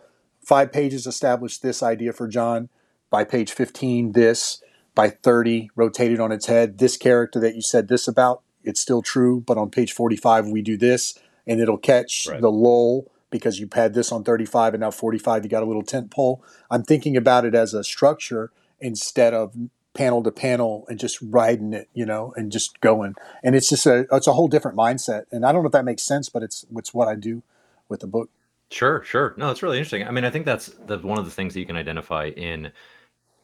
five 0.51 0.73
pages 0.73 1.07
established 1.07 1.61
this 1.61 1.81
idea 1.81 2.11
for 2.11 2.27
John. 2.27 2.67
By 3.09 3.23
page 3.23 3.53
15, 3.53 4.11
this. 4.11 4.61
By 4.93 5.07
30, 5.09 5.69
rotated 5.77 6.19
on 6.19 6.33
its 6.33 6.47
head. 6.47 6.77
This 6.77 6.97
character 6.97 7.39
that 7.39 7.55
you 7.55 7.61
said 7.61 7.87
this 7.87 8.05
about, 8.05 8.41
it's 8.61 8.81
still 8.81 9.01
true, 9.01 9.39
but 9.39 9.57
on 9.57 9.69
page 9.69 9.93
45, 9.93 10.49
we 10.49 10.61
do 10.61 10.75
this, 10.75 11.17
and 11.47 11.61
it'll 11.61 11.77
catch 11.77 12.27
right. 12.29 12.41
the 12.41 12.51
lull 12.51 13.09
because 13.29 13.61
you 13.61 13.69
had 13.71 13.93
this 13.93 14.11
on 14.11 14.25
35 14.25 14.73
and 14.73 14.81
now 14.81 14.91
45, 14.91 15.45
you 15.45 15.49
got 15.49 15.63
a 15.63 15.65
little 15.65 15.83
tent 15.83 16.11
pole. 16.11 16.43
I'm 16.69 16.83
thinking 16.83 17.15
about 17.15 17.45
it 17.45 17.55
as 17.55 17.73
a 17.73 17.81
structure 17.81 18.51
instead 18.81 19.33
of 19.33 19.55
panel 19.93 20.21
to 20.21 20.31
panel 20.31 20.83
and 20.89 20.99
just 20.99 21.19
riding 21.21 21.71
it, 21.71 21.87
you 21.93 22.05
know, 22.05 22.33
and 22.35 22.51
just 22.51 22.81
going. 22.81 23.15
And 23.41 23.55
it's 23.55 23.69
just 23.69 23.85
a 23.85 24.05
it's 24.11 24.27
a 24.27 24.33
whole 24.33 24.49
different 24.49 24.77
mindset. 24.77 25.27
And 25.31 25.45
I 25.45 25.53
don't 25.53 25.63
know 25.63 25.67
if 25.67 25.71
that 25.71 25.85
makes 25.85 26.03
sense, 26.03 26.27
but 26.27 26.43
it's 26.43 26.65
it's 26.75 26.93
what 26.93 27.07
I 27.07 27.15
do 27.15 27.41
with 27.87 28.01
the 28.01 28.07
book. 28.07 28.29
Sure, 28.71 29.03
sure. 29.03 29.33
No, 29.37 29.49
it's 29.51 29.61
really 29.61 29.77
interesting. 29.77 30.07
I 30.07 30.11
mean, 30.11 30.23
I 30.23 30.29
think 30.29 30.45
that's 30.45 30.67
the 30.87 30.97
one 30.99 31.19
of 31.19 31.25
the 31.25 31.31
things 31.31 31.53
that 31.53 31.59
you 31.59 31.65
can 31.65 31.75
identify 31.75 32.27
in 32.29 32.71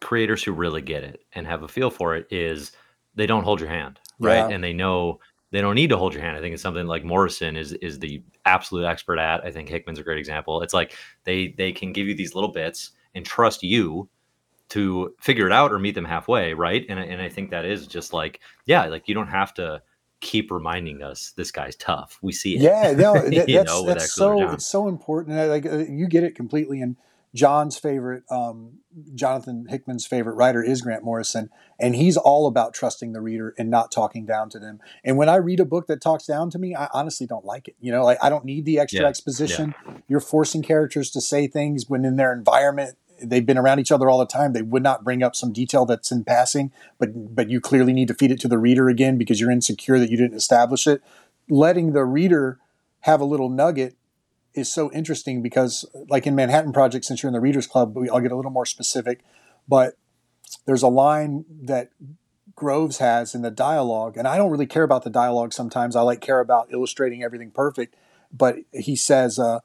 creators 0.02 0.44
who 0.44 0.54
really 0.54 0.82
get 0.82 1.04
it 1.04 1.24
and 1.34 1.48
have 1.48 1.64
a 1.64 1.68
feel 1.68 1.90
for 1.92 2.16
it 2.16 2.28
is 2.32 2.72
they 3.16 3.28
don't 3.28 3.44
hold 3.44 3.60
your 3.62 3.70
hand, 3.70 4.00
right? 4.20 4.48
Yeah. 4.50 4.50
And 4.50 4.64
they 4.64 4.74
know 4.74 5.20
they 5.52 5.62
don't 5.62 5.76
need 5.76 5.90
to 5.90 5.98
hold 5.98 6.14
your 6.14 6.24
hand. 6.24 6.38
I 6.38 6.42
think 6.42 6.54
it's 6.54 6.64
something 6.64 6.88
like 6.88 7.04
Morrison 7.06 7.58
is 7.58 7.74
is 7.74 8.00
the 8.00 8.24
absolute 8.46 8.86
expert 8.86 9.20
at. 9.20 9.46
I 9.46 9.52
think 9.52 9.70
Hickman's 9.70 10.00
a 10.00 10.04
great 10.04 10.20
example. 10.20 10.62
It's 10.64 10.74
like 10.74 10.96
they 11.26 11.50
they 11.58 11.72
can 11.74 11.94
give 11.94 12.08
you 12.08 12.16
these 12.16 12.36
little 12.36 12.52
bits 12.52 12.92
and 13.16 13.26
trust 13.26 13.64
you 13.64 14.10
to 14.70 15.16
figure 15.22 15.48
it 15.48 15.54
out 15.54 15.72
or 15.72 15.80
meet 15.80 15.96
them 15.96 16.06
halfway, 16.06 16.54
right? 16.54 16.86
And 16.90 17.00
and 17.00 17.22
I 17.22 17.30
think 17.30 17.52
that 17.52 17.66
is 17.66 17.88
just 17.88 18.14
like 18.14 18.42
yeah, 18.66 18.86
like 18.86 19.08
you 19.08 19.16
don't 19.16 19.28
have 19.28 19.54
to 19.56 19.82
keep 20.20 20.52
reminding 20.52 21.02
us 21.02 21.32
this 21.36 21.52
guy's 21.52 21.76
tough. 21.76 22.18
We 22.22 22.32
see 22.32 22.56
it. 22.56 22.62
Yeah, 22.62 22.94
no, 22.94 23.14
that, 23.30 23.48
that's, 23.48 23.68
know, 23.68 23.86
that's 23.86 24.14
so 24.14 24.52
it's 24.52 24.66
so 24.66 24.88
important. 24.88 25.38
Like 25.50 25.66
uh, 25.66 25.86
you 25.90 26.08
get 26.08 26.24
it 26.24 26.36
completely. 26.36 26.82
And 26.82 26.96
John's 27.36 27.78
favorite, 27.78 28.24
um, 28.32 28.80
Jonathan 29.14 29.68
Hickman's 29.70 30.08
favorite 30.08 30.34
writer 30.34 30.64
is 30.64 30.82
Grant 30.82 31.04
Morrison, 31.04 31.50
and 31.80 31.96
he's 31.96 32.18
all 32.18 32.48
about 32.48 32.74
trusting 32.74 33.14
the 33.14 33.22
reader 33.22 33.54
and 33.58 33.70
not 33.70 33.92
talking 33.92 34.26
down 34.26 34.50
to 34.50 34.60
them. 34.60 34.80
And 35.04 35.18
when 35.18 35.30
I 35.30 35.36
read 35.36 35.60
a 35.60 35.66
book 35.66 35.88
that 35.88 36.02
talks 36.02 36.26
down 36.26 36.50
to 36.52 36.60
me, 36.60 36.74
I 36.74 36.88
honestly 36.94 37.28
don't 37.28 37.46
like 37.46 37.68
it. 37.68 37.76
You 37.80 37.92
know, 37.92 38.04
like 38.04 38.18
I 38.24 38.30
don't 38.30 38.46
need 38.46 38.66
the 38.66 38.80
extra 38.80 39.02
yeah, 39.04 39.10
exposition. 39.10 39.76
Yeah. 39.86 39.94
You're 40.08 40.20
forcing 40.20 40.64
characters 40.64 41.12
to 41.12 41.22
say 41.22 41.48
things 41.48 41.86
when 41.88 42.06
in 42.06 42.16
their 42.16 42.34
environment 42.34 42.98
they've 43.22 43.46
been 43.46 43.58
around 43.58 43.80
each 43.80 43.92
other 43.92 44.10
all 44.10 44.20
the 44.20 44.26
time. 44.26 44.54
They 44.54 44.62
would 44.62 44.84
not 44.84 45.04
bring 45.04 45.24
up 45.24 45.36
some 45.36 45.54
detail 45.54 45.86
that's 45.86 46.12
in 46.12 46.24
passing, 46.24 46.72
but 46.98 47.36
but 47.36 47.50
you 47.50 47.60
clearly 47.60 47.94
need 47.94 48.08
to 48.10 48.14
feed 48.14 48.32
it 48.32 48.40
to 48.42 48.48
the 48.48 48.58
reader 48.58 48.90
again 48.90 49.18
because 49.18 49.40
you're 49.40 49.52
insecure 49.52 50.00
that 50.00 50.10
you 50.10 50.18
didn't 50.18 50.38
establish 50.38 50.88
it. 50.88 51.02
Letting 51.50 51.94
the 51.94 52.06
reader 52.06 52.60
have 53.02 53.22
a 53.22 53.26
little 53.26 53.50
nugget 53.50 53.96
is 54.54 54.72
so 54.72 54.92
interesting 54.92 55.42
because, 55.42 55.86
like 56.10 56.28
in 56.28 56.36
Manhattan 56.36 56.74
Project, 56.74 57.06
since 57.06 57.22
you're 57.22 57.30
in 57.30 57.34
the 57.34 57.40
Readers 57.40 57.68
Club, 57.68 57.96
I'll 58.12 58.20
get 58.20 58.32
a 58.32 58.36
little 58.36 58.52
more 58.52 58.66
specific. 58.66 59.24
But 59.68 59.96
there's 60.66 60.84
a 60.84 60.88
line 60.88 61.46
that 61.50 61.92
Groves 62.56 62.98
has 62.98 63.36
in 63.36 63.44
the 63.44 63.52
dialogue, 63.52 64.18
and 64.18 64.28
I 64.28 64.38
don't 64.38 64.50
really 64.50 64.66
care 64.66 64.84
about 64.84 65.04
the 65.04 65.10
dialogue 65.10 65.54
sometimes. 65.54 65.96
I 65.96 66.02
like 66.02 66.22
care 66.22 66.40
about 66.40 66.72
illustrating 66.72 67.24
everything 67.24 67.52
perfect. 67.52 67.96
But 68.32 68.58
he 68.74 68.96
says, 68.96 69.40
uh, 69.40 69.60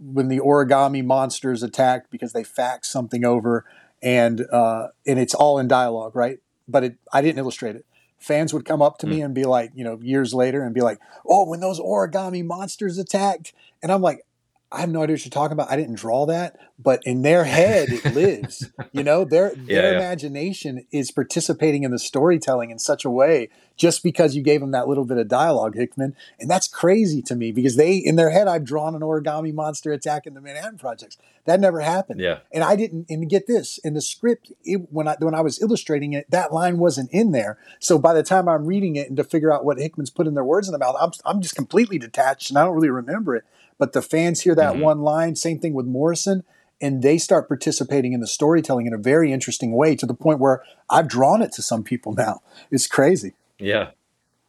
when 0.00 0.28
the 0.28 0.38
origami 0.38 1.04
monsters 1.04 1.62
attacked 1.62 2.10
because 2.10 2.32
they 2.32 2.42
faxed 2.42 2.86
something 2.86 3.24
over 3.24 3.64
and 4.02 4.46
uh, 4.52 4.88
and 5.06 5.18
it's 5.18 5.34
all 5.34 5.58
in 5.58 5.68
dialogue, 5.68 6.14
right? 6.16 6.38
But 6.68 6.84
it, 6.84 6.96
I 7.12 7.22
didn't 7.22 7.38
illustrate 7.38 7.76
it. 7.76 7.84
Fans 8.18 8.52
would 8.52 8.64
come 8.64 8.82
up 8.82 8.98
to 8.98 9.06
mm. 9.06 9.10
me 9.10 9.16
hmm. 9.18 9.24
and 9.26 9.34
be 9.34 9.44
like, 9.44 9.72
you 9.74 9.84
know, 9.84 9.98
years 10.02 10.34
later 10.34 10.62
and 10.62 10.74
be 10.74 10.80
like, 10.80 10.98
"Oh, 11.26 11.48
when 11.48 11.60
those 11.60 11.80
origami 11.80 12.44
monsters 12.44 12.98
attacked," 12.98 13.52
and 13.82 13.90
I'm 13.90 14.02
like, 14.02 14.24
I 14.72 14.80
have 14.80 14.90
no 14.90 15.02
idea 15.02 15.14
what 15.14 15.24
you're 15.24 15.30
talking 15.30 15.52
about. 15.52 15.70
I 15.70 15.76
didn't 15.76 15.96
draw 15.96 16.26
that, 16.26 16.56
but 16.78 17.00
in 17.04 17.22
their 17.22 17.44
head 17.44 17.88
it 17.90 18.04
lives. 18.14 18.70
You 18.92 19.02
know, 19.02 19.24
their 19.24 19.52
Yeah, 19.54 19.82
their 19.82 19.92
yeah. 19.92 19.98
imagination 19.98 20.86
is 20.92 21.10
participating 21.10 21.82
in 21.82 21.90
the 21.90 21.98
storytelling 21.98 22.70
in 22.70 22.78
such 22.78 23.04
a 23.04 23.10
way 23.10 23.48
just 23.76 24.02
because 24.02 24.36
you 24.36 24.42
gave 24.42 24.60
them 24.60 24.70
that 24.70 24.86
little 24.86 25.04
bit 25.04 25.18
of 25.18 25.26
dialogue, 25.26 25.74
Hickman. 25.74 26.14
And 26.38 26.48
that's 26.48 26.68
crazy 26.68 27.22
to 27.22 27.34
me 27.34 27.50
because 27.50 27.76
they 27.76 27.96
in 27.96 28.16
their 28.16 28.30
head 28.30 28.46
I've 28.46 28.64
drawn 28.64 28.94
an 28.94 29.00
origami 29.00 29.52
monster 29.52 29.92
attacking 29.92 30.34
the 30.34 30.40
Manhattan 30.40 30.78
Projects. 30.78 31.16
That 31.46 31.58
never 31.58 31.80
happened. 31.80 32.20
Yeah. 32.20 32.40
And 32.52 32.62
I 32.62 32.76
didn't. 32.76 33.06
And 33.10 33.28
get 33.28 33.46
this 33.46 33.78
in 33.78 33.94
the 33.94 34.00
script 34.00 34.52
it, 34.64 34.92
when 34.92 35.08
I 35.08 35.16
when 35.18 35.34
I 35.34 35.40
was 35.40 35.60
illustrating 35.60 36.12
it, 36.12 36.30
that 36.30 36.52
line 36.52 36.78
wasn't 36.78 37.10
in 37.10 37.32
there. 37.32 37.58
So 37.80 37.98
by 37.98 38.14
the 38.14 38.22
time 38.22 38.48
I'm 38.48 38.66
reading 38.66 38.96
it 38.96 39.08
and 39.08 39.16
to 39.16 39.24
figure 39.24 39.52
out 39.52 39.64
what 39.64 39.78
Hickman's 39.78 40.10
put 40.10 40.26
in 40.26 40.34
their 40.34 40.44
words 40.44 40.68
in 40.68 40.72
the 40.72 40.78
mouth, 40.78 40.96
I'm 41.00 41.10
I'm 41.24 41.40
just 41.40 41.56
completely 41.56 41.98
detached 41.98 42.50
and 42.50 42.58
I 42.58 42.64
don't 42.64 42.74
really 42.74 42.90
remember 42.90 43.34
it. 43.34 43.44
But 43.80 43.94
the 43.94 44.02
fans 44.02 44.42
hear 44.42 44.54
that 44.54 44.74
Mhm. 44.74 44.82
one 44.82 45.00
line. 45.00 45.34
Same 45.34 45.58
thing 45.58 45.74
with 45.74 45.86
Morrison, 45.86 46.44
and 46.80 47.02
they 47.02 47.18
start 47.18 47.48
participating 47.48 48.12
in 48.12 48.20
the 48.20 48.26
storytelling 48.28 48.86
in 48.86 48.92
a 48.92 48.98
very 48.98 49.32
interesting 49.32 49.72
way 49.72 49.96
to 49.96 50.06
the 50.06 50.14
point 50.14 50.38
where 50.38 50.62
I've 50.88 51.08
drawn 51.08 51.42
it 51.42 51.50
to 51.52 51.62
some 51.62 51.82
people 51.82 52.12
now. 52.12 52.42
It's 52.70 52.86
crazy. 52.86 53.34
Yeah. 53.58 53.90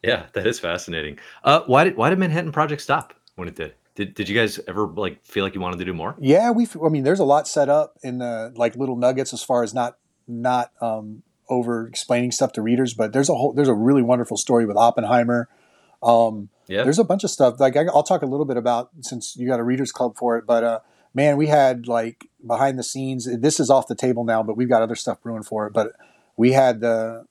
Yeah, 0.04 0.26
that 0.34 0.46
is 0.46 0.60
fascinating. 0.60 1.18
Uh, 1.44 1.62
why 1.66 1.84
did 1.86 1.96
why 1.96 2.10
did 2.10 2.20
Manhattan 2.20 2.52
Project 2.52 2.82
stop 2.82 3.14
when 3.36 3.48
it 3.48 3.56
did? 3.56 3.74
Did 3.96 4.14
did 4.16 4.28
you 4.30 4.36
guys 4.36 4.60
ever 4.68 4.88
like 4.88 5.24
feel 5.24 5.44
like 5.44 5.54
you 5.56 5.62
wanted 5.62 5.80
to 5.80 5.86
do 5.86 5.94
more? 5.94 6.16
Yeah, 6.20 6.52
we. 6.52 6.68
I 6.84 6.90
mean, 6.90 7.04
there's 7.04 7.20
a 7.20 7.24
lot 7.26 7.48
set 7.48 7.70
up 7.70 7.98
in 8.04 8.18
the 8.18 8.52
like 8.56 8.76
little 8.76 8.96
nuggets 8.96 9.34
as 9.34 9.44
far 9.44 9.64
as 9.64 9.74
not 9.74 9.98
not 10.28 10.72
um, 10.82 11.22
over 11.50 11.88
explaining 11.88 12.32
stuff 12.32 12.52
to 12.54 12.62
readers, 12.62 12.94
but 12.94 13.14
there's 13.14 13.30
a 13.30 13.36
whole 13.36 13.54
there's 13.54 13.68
a 13.68 13.74
really 13.76 14.02
wonderful 14.02 14.38
story 14.38 14.66
with 14.66 14.78
Oppenheimer. 14.78 15.50
Um, 16.04 16.50
Yeah. 16.68 16.84
there's 16.84 17.00
a 17.00 17.04
bunch 17.04 17.24
of 17.24 17.30
stuff 17.30 17.60
like 17.60 17.76
I, 17.76 17.86
I'll 17.86 18.04
talk 18.04 18.22
a 18.22 18.26
little 18.26 18.46
bit 18.46 18.58
about 18.58 18.90
since 19.02 19.36
you 19.36 19.48
got 19.48 19.60
a 19.60 19.64
readers 19.64 19.92
club 19.92 20.18
for 20.18 20.38
it. 20.38 20.46
But 20.46 20.64
uh, 20.64 20.80
man, 21.14 21.38
we 21.38 21.48
had 21.48 21.88
like 21.88 22.28
behind 22.46 22.80
the 22.80 22.84
scenes. 22.84 23.28
This 23.40 23.60
is 23.60 23.70
off 23.70 23.88
the 23.88 23.96
table 23.96 24.24
now, 24.24 24.42
but 24.44 24.58
we've 24.58 24.70
got 24.70 24.82
other 24.82 24.96
stuff 24.96 25.22
brewing 25.22 25.44
for 25.44 25.68
it. 25.68 25.74
But 25.74 25.94
we 26.38 26.54
had 26.54 26.80
the 26.82 27.26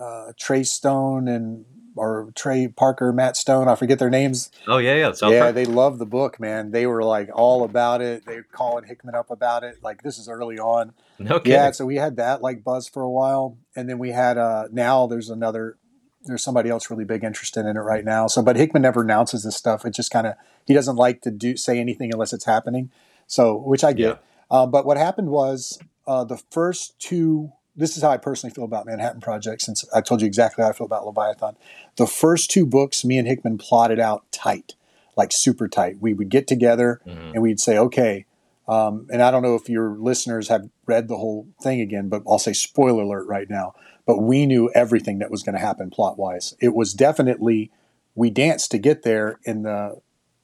uh, 0.00 0.32
Trey 0.38 0.62
Stone 0.64 1.28
and 1.28 1.64
or 1.96 2.32
Trey 2.34 2.66
Parker, 2.66 3.12
Matt 3.12 3.36
Stone. 3.36 3.68
I 3.68 3.76
forget 3.76 4.00
their 4.00 4.10
names. 4.10 4.50
Oh 4.66 4.78
yeah, 4.78 4.94
yeah. 4.96 5.12
South 5.12 5.32
yeah, 5.32 5.42
Park. 5.42 5.54
they 5.54 5.64
loved 5.64 6.00
the 6.00 6.06
book, 6.06 6.40
man. 6.40 6.72
They 6.72 6.86
were 6.86 7.04
like 7.04 7.30
all 7.32 7.62
about 7.62 8.00
it. 8.02 8.26
They 8.26 8.36
were 8.36 8.46
calling 8.50 8.84
Hickman 8.84 9.14
up 9.14 9.30
about 9.30 9.62
it. 9.62 9.76
Like 9.82 10.02
this 10.02 10.18
is 10.18 10.28
early 10.28 10.58
on. 10.58 10.92
no 11.20 11.38
kidding. 11.38 11.52
Yeah, 11.52 11.70
so 11.70 11.86
we 11.86 11.94
had 11.96 12.16
that 12.16 12.42
like 12.42 12.64
buzz 12.64 12.88
for 12.88 13.02
a 13.02 13.10
while, 13.10 13.58
and 13.76 13.88
then 13.88 13.98
we 13.98 14.10
had 14.10 14.38
uh 14.38 14.64
now 14.72 15.06
there's 15.06 15.30
another 15.30 15.78
there's 16.24 16.42
somebody 16.42 16.70
else 16.70 16.90
really 16.90 17.04
big 17.04 17.22
interested 17.24 17.66
in 17.66 17.76
it 17.76 17.80
right 17.80 18.04
now. 18.04 18.26
So, 18.26 18.42
but 18.42 18.56
Hickman 18.56 18.82
never 18.82 19.02
announces 19.02 19.42
this 19.44 19.56
stuff. 19.56 19.84
It 19.84 19.90
just 19.94 20.10
kind 20.10 20.26
of 20.26 20.34
he 20.66 20.74
doesn't 20.74 20.96
like 20.96 21.20
to 21.22 21.30
do 21.30 21.56
say 21.56 21.78
anything 21.78 22.12
unless 22.12 22.32
it's 22.32 22.44
happening. 22.44 22.90
So, 23.26 23.56
which 23.56 23.84
I 23.84 23.92
get. 23.92 24.22
Uh, 24.50 24.66
but 24.66 24.84
what 24.86 24.96
happened 24.96 25.30
was 25.30 25.78
uh, 26.06 26.24
the 26.24 26.36
first 26.50 26.98
two. 26.98 27.52
This 27.76 27.96
is 27.96 28.04
how 28.04 28.10
I 28.10 28.18
personally 28.18 28.54
feel 28.54 28.64
about 28.64 28.86
Manhattan 28.86 29.20
Project. 29.20 29.62
Since 29.62 29.84
I 29.92 30.00
told 30.00 30.20
you 30.20 30.26
exactly 30.28 30.62
how 30.62 30.70
I 30.70 30.72
feel 30.72 30.86
about 30.86 31.04
Leviathan, 31.06 31.56
the 31.96 32.06
first 32.06 32.50
two 32.50 32.64
books, 32.66 33.04
me 33.04 33.18
and 33.18 33.26
Hickman 33.26 33.58
plotted 33.58 33.98
out 33.98 34.30
tight, 34.30 34.74
like 35.16 35.32
super 35.32 35.66
tight. 35.66 35.96
We 36.00 36.14
would 36.14 36.28
get 36.28 36.46
together 36.46 37.00
Mhm. 37.04 37.32
and 37.34 37.42
we'd 37.42 37.58
say, 37.58 37.76
okay. 37.78 38.26
Um, 38.68 39.08
and 39.12 39.20
I 39.20 39.30
don't 39.32 39.42
know 39.42 39.56
if 39.56 39.68
your 39.68 39.90
listeners 39.90 40.48
have 40.48 40.70
read 40.86 41.08
the 41.08 41.16
whole 41.16 41.48
thing 41.60 41.80
again, 41.80 42.08
but 42.08 42.22
I'll 42.28 42.38
say 42.38 42.52
spoiler 42.52 43.02
alert 43.02 43.26
right 43.26 43.50
now. 43.50 43.74
But 44.06 44.18
we 44.18 44.46
knew 44.46 44.70
everything 44.74 45.18
that 45.20 45.30
was 45.30 45.42
going 45.42 45.54
to 45.54 45.60
happen 45.60 45.90
plot 45.90 46.18
wise. 46.18 46.54
It 46.60 46.74
was 46.74 46.92
definitely 46.92 47.70
we 48.14 48.30
danced 48.30 48.70
to 48.72 48.78
get 48.78 49.02
there 49.02 49.38
in 49.44 49.62
the 49.62 50.00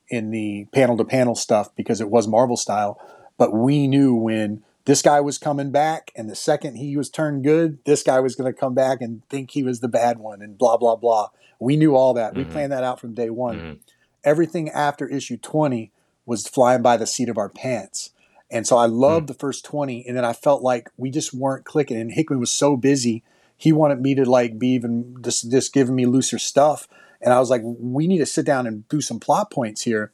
in 0.08 0.30
the 0.30 0.66
panel 0.72 0.96
to 0.96 1.04
panel 1.04 1.34
stuff 1.34 1.74
because 1.76 2.00
it 2.00 2.10
was 2.10 2.26
Marvel 2.26 2.56
style. 2.56 3.00
But 3.38 3.52
we 3.52 3.86
knew 3.86 4.14
when 4.14 4.62
this 4.86 5.02
guy 5.02 5.20
was 5.20 5.38
coming 5.38 5.70
back, 5.70 6.10
and 6.16 6.28
the 6.28 6.34
second 6.34 6.76
he 6.76 6.96
was 6.96 7.10
turned 7.10 7.44
good, 7.44 7.78
this 7.84 8.02
guy 8.02 8.18
was 8.18 8.34
going 8.34 8.52
to 8.52 8.58
come 8.58 8.74
back 8.74 9.00
and 9.00 9.22
think 9.28 9.52
he 9.52 9.62
was 9.62 9.80
the 9.80 9.88
bad 9.88 10.18
one, 10.18 10.42
and 10.42 10.58
blah 10.58 10.76
blah 10.76 10.96
blah. 10.96 11.28
We 11.60 11.76
knew 11.76 11.94
all 11.94 12.14
that. 12.14 12.34
We 12.34 12.44
Mhm. 12.44 12.50
planned 12.50 12.72
that 12.72 12.84
out 12.84 12.98
from 12.98 13.14
day 13.14 13.30
one 13.30 13.56
Mhm. 13.58 13.78
everything 14.24 14.68
after 14.68 15.06
issue 15.08 15.36
20 15.36 15.92
was 16.26 16.46
flying 16.46 16.82
by 16.82 16.96
the 16.96 17.06
seat 17.06 17.28
of 17.28 17.38
our 17.38 17.48
pants. 17.48 18.10
And 18.50 18.66
so 18.66 18.76
I 18.76 18.86
loved 18.86 19.28
the 19.28 19.34
first 19.34 19.64
20 19.64 20.04
and 20.06 20.16
then 20.16 20.24
I 20.24 20.32
felt 20.34 20.62
like 20.62 20.90
we 20.98 21.10
just 21.10 21.32
weren't 21.32 21.64
clicking 21.64 21.96
and 21.96 22.12
Hickman 22.12 22.40
was 22.40 22.50
so 22.50 22.76
busy. 22.76 23.22
He 23.60 23.72
wanted 23.72 24.00
me 24.00 24.14
to 24.14 24.24
like 24.24 24.58
be 24.58 24.68
even 24.68 25.16
just 25.22 25.50
just 25.50 25.74
giving 25.74 25.94
me 25.94 26.06
looser 26.06 26.38
stuff 26.38 26.88
and 27.20 27.34
I 27.34 27.38
was 27.38 27.50
like 27.50 27.60
we 27.64 28.06
need 28.06 28.18
to 28.18 28.26
sit 28.26 28.46
down 28.46 28.66
and 28.66 28.88
do 28.88 29.02
some 29.02 29.20
plot 29.20 29.50
points 29.50 29.82
here. 29.82 30.12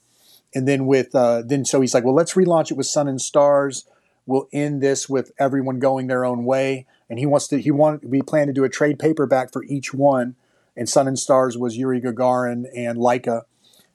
And 0.52 0.66
then 0.66 0.86
with 0.86 1.14
uh 1.14 1.42
then 1.46 1.64
so 1.64 1.80
he's 1.80 1.94
like 1.94 2.02
well 2.04 2.14
let's 2.14 2.34
relaunch 2.34 2.72
it 2.72 2.76
with 2.76 2.86
Sun 2.86 3.06
and 3.06 3.20
Stars. 3.20 3.86
We'll 4.26 4.48
end 4.52 4.82
this 4.82 5.08
with 5.08 5.30
everyone 5.38 5.78
going 5.78 6.08
their 6.08 6.24
own 6.24 6.44
way 6.44 6.86
and 7.08 7.20
he 7.20 7.26
wants 7.26 7.46
to 7.48 7.60
he 7.60 7.70
wanted 7.70 8.10
we 8.10 8.20
plan 8.20 8.48
to 8.48 8.52
do 8.52 8.64
a 8.64 8.68
trade 8.68 8.98
paperback 8.98 9.52
for 9.52 9.62
each 9.64 9.94
one 9.94 10.34
and 10.76 10.88
Sun 10.88 11.06
and 11.06 11.18
Stars 11.18 11.56
was 11.56 11.76
Yuri 11.76 12.00
Gagarin 12.00 12.64
and 12.74 12.98
Laika 12.98 13.42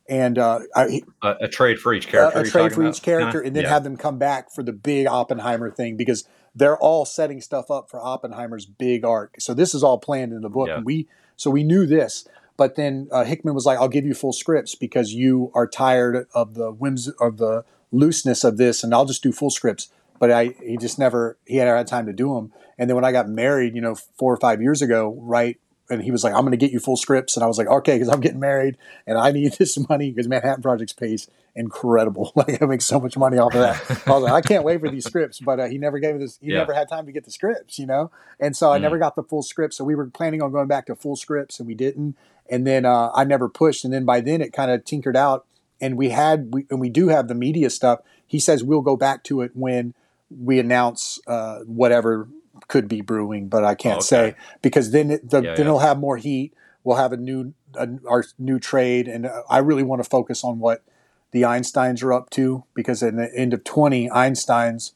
and 0.10 0.38
uh, 0.38 0.60
I, 0.76 1.02
A, 1.22 1.36
a 1.42 1.48
trade 1.48 1.80
for 1.80 1.94
each 1.94 2.08
character. 2.08 2.40
a 2.40 2.44
you're 2.44 2.52
trade 2.52 2.74
for 2.74 2.82
about? 2.82 2.96
each 2.96 3.02
character, 3.02 3.40
and 3.40 3.56
then 3.56 3.64
Yeah. 3.64 3.70
have 3.70 3.84
them 3.84 3.96
come 3.96 4.18
back 4.18 4.52
for 4.52 4.62
the 4.62 4.74
big 4.74 5.08
Oppenheimer 5.08 5.72
thing 5.72 5.96
because 5.96 6.26
they're 6.56 6.78
all 6.78 7.06
setting 7.06 7.42
stuff 7.42 7.72
up 7.72 7.90
for 7.90 8.02
Oppenheimer's 8.02 8.66
big 8.66 9.06
arc. 9.06 9.36
So 9.40 9.54
this 9.54 9.74
is 9.74 9.84
all 9.84 9.98
planned 9.98 10.34
in 10.34 10.42
the 10.42 10.50
book, 10.50 10.68
Yeah. 10.68 10.78
and 10.78 10.86
we 10.86 11.08
so 11.36 11.50
we 11.50 11.64
knew 11.64 11.86
this. 11.86 12.28
But 12.58 12.76
then 12.76 13.08
uh, 13.12 13.24
Hickman 13.24 13.56
was 13.56 13.66
like, 13.66 13.80
"I'll 13.80 13.88
give 13.88 14.06
you 14.06 14.14
full 14.14 14.34
scripts 14.34 14.76
because 14.76 15.14
you 15.14 15.52
are 15.56 15.66
tired 15.68 16.28
of 16.36 16.54
the 16.54 16.72
whims 16.72 17.08
of 17.20 17.38
the 17.38 17.64
looseness 17.92 18.44
of 18.44 18.58
this, 18.58 18.84
and 18.84 18.94
I'll 18.94 19.06
just 19.06 19.24
do 19.24 19.32
full 19.32 19.50
scripts." 19.50 19.90
But 20.20 20.30
I, 20.32 20.56
he 20.62 20.78
just 20.78 21.00
never 21.00 21.38
he 21.46 21.58
had 21.58 21.68
had 21.68 21.88
time 21.88 22.06
to 22.06 22.14
do 22.14 22.36
them. 22.36 22.54
And 22.78 22.90
then 22.90 22.96
when 22.96 23.06
I 23.06 23.12
got 23.12 23.28
married, 23.30 23.74
you 23.76 23.82
know, 23.82 23.96
four 23.96 24.34
or 24.34 24.38
five 24.38 24.62
years 24.62 24.82
ago, 24.82 25.16
right, 25.20 25.58
and 25.92 26.02
he 26.04 26.12
was 26.12 26.24
like, 26.24 26.34
"I'm 26.34 26.42
going 26.42 26.52
to 26.52 26.58
get 26.58 26.72
you 26.72 26.80
full 26.80 26.98
scripts," 26.98 27.36
and 27.38 27.44
I 27.44 27.48
was 27.48 27.58
like, 27.58 27.68
"Okay," 27.68 27.96
because 27.96 28.10
I'm 28.10 28.22
getting 28.22 28.40
married 28.40 28.78
and 29.06 29.18
I 29.18 29.32
need 29.32 29.54
this 29.60 29.78
money 29.90 30.12
because 30.12 30.28
Manhattan 30.28 30.62
Projects 30.64 30.94
pays 30.94 31.28
incredible. 31.56 32.32
Like 32.42 32.62
I 32.62 32.66
make 32.66 32.82
so 32.82 33.00
much 33.00 33.18
money 33.18 33.38
off 33.38 33.54
of 33.54 33.62
that. 33.62 34.04
I 34.08 34.12
was 34.14 34.24
like, 34.24 34.34
I 34.34 34.42
can't 34.42 34.64
wait 34.64 34.80
for 34.80 34.90
these 34.90 35.06
scripts, 35.06 35.40
but 35.40 35.60
uh, 35.60 35.66
he 35.68 35.78
never 35.78 36.00
gave 36.00 36.16
me 36.16 36.22
this. 36.22 36.40
He 36.42 36.48
Yeah. 36.48 36.60
never 36.60 36.74
had 36.74 36.88
time 36.90 37.06
to 37.06 37.12
get 37.12 37.26
the 37.26 37.32
scripts, 37.32 37.78
you 37.78 37.86
know. 37.86 38.10
And 38.40 38.56
so 38.56 38.72
I 38.72 38.78
Mm. 38.78 38.82
never 38.82 38.98
got 38.98 39.16
the 39.16 39.24
full 39.24 39.44
script. 39.44 39.74
So 39.74 39.84
we 39.84 39.94
were 39.96 40.08
planning 40.08 40.42
on 40.42 40.52
going 40.52 40.68
back 40.68 40.86
to 40.88 40.96
full 40.96 41.16
scripts, 41.16 41.60
and 41.60 41.68
we 41.68 41.76
didn't. 41.76 42.16
And 42.50 42.66
then 42.66 42.86
uh, 42.86 43.12
I 43.14 43.24
never 43.26 43.48
pushed. 43.50 43.84
And 43.86 43.94
then 43.94 44.06
by 44.06 44.22
then 44.22 44.42
it 44.42 44.54
kind 44.54 44.72
of 44.72 44.84
tinkered 44.86 45.16
out, 45.18 45.46
and 45.80 45.98
we 45.98 46.10
had 46.10 46.54
we 46.54 46.66
and 46.70 46.80
we 46.80 46.90
do 46.90 47.10
have 47.10 47.28
the 47.28 47.36
media 47.36 47.70
stuff. 47.70 48.00
He 48.26 48.40
says 48.40 48.64
we'll 48.64 48.82
go 48.82 48.96
back 48.96 49.24
to 49.26 49.42
it 49.42 49.52
when 49.54 49.94
we 50.30 50.58
announce 50.60 51.20
uh, 51.28 51.60
whatever 51.66 52.28
could 52.68 52.88
be 52.88 53.02
brewing, 53.02 53.48
but 53.48 53.64
I 53.64 53.76
can't 53.76 53.98
Okay. 53.98 54.06
say 54.06 54.36
because 54.62 54.92
then 54.92 55.12
it, 55.12 55.30
the, 55.30 55.38
Yeah, 55.38 55.56
then 55.56 55.56
yeah. 55.56 55.62
it'll 55.62 55.80
have 55.80 56.00
more 56.00 56.18
heat. 56.18 56.54
We'll 56.84 56.98
have 56.98 57.14
a 57.14 57.18
new 57.18 57.54
a, 57.76 57.88
our 58.08 58.24
new 58.40 58.60
trade, 58.60 59.08
and 59.08 59.26
uh, 59.26 59.44
I 59.50 59.60
really 59.60 59.84
want 59.84 60.04
to 60.04 60.10
focus 60.10 60.44
on 60.44 60.60
what 60.60 60.84
the 61.32 61.44
Einsteins 61.44 62.04
are 62.04 62.12
up 62.12 62.30
to 62.32 62.64
because 62.74 63.02
in 63.04 63.16
the 63.18 63.34
end 63.36 63.54
of 63.54 63.64
twenty, 63.64 64.10
Einsteins, 64.10 64.92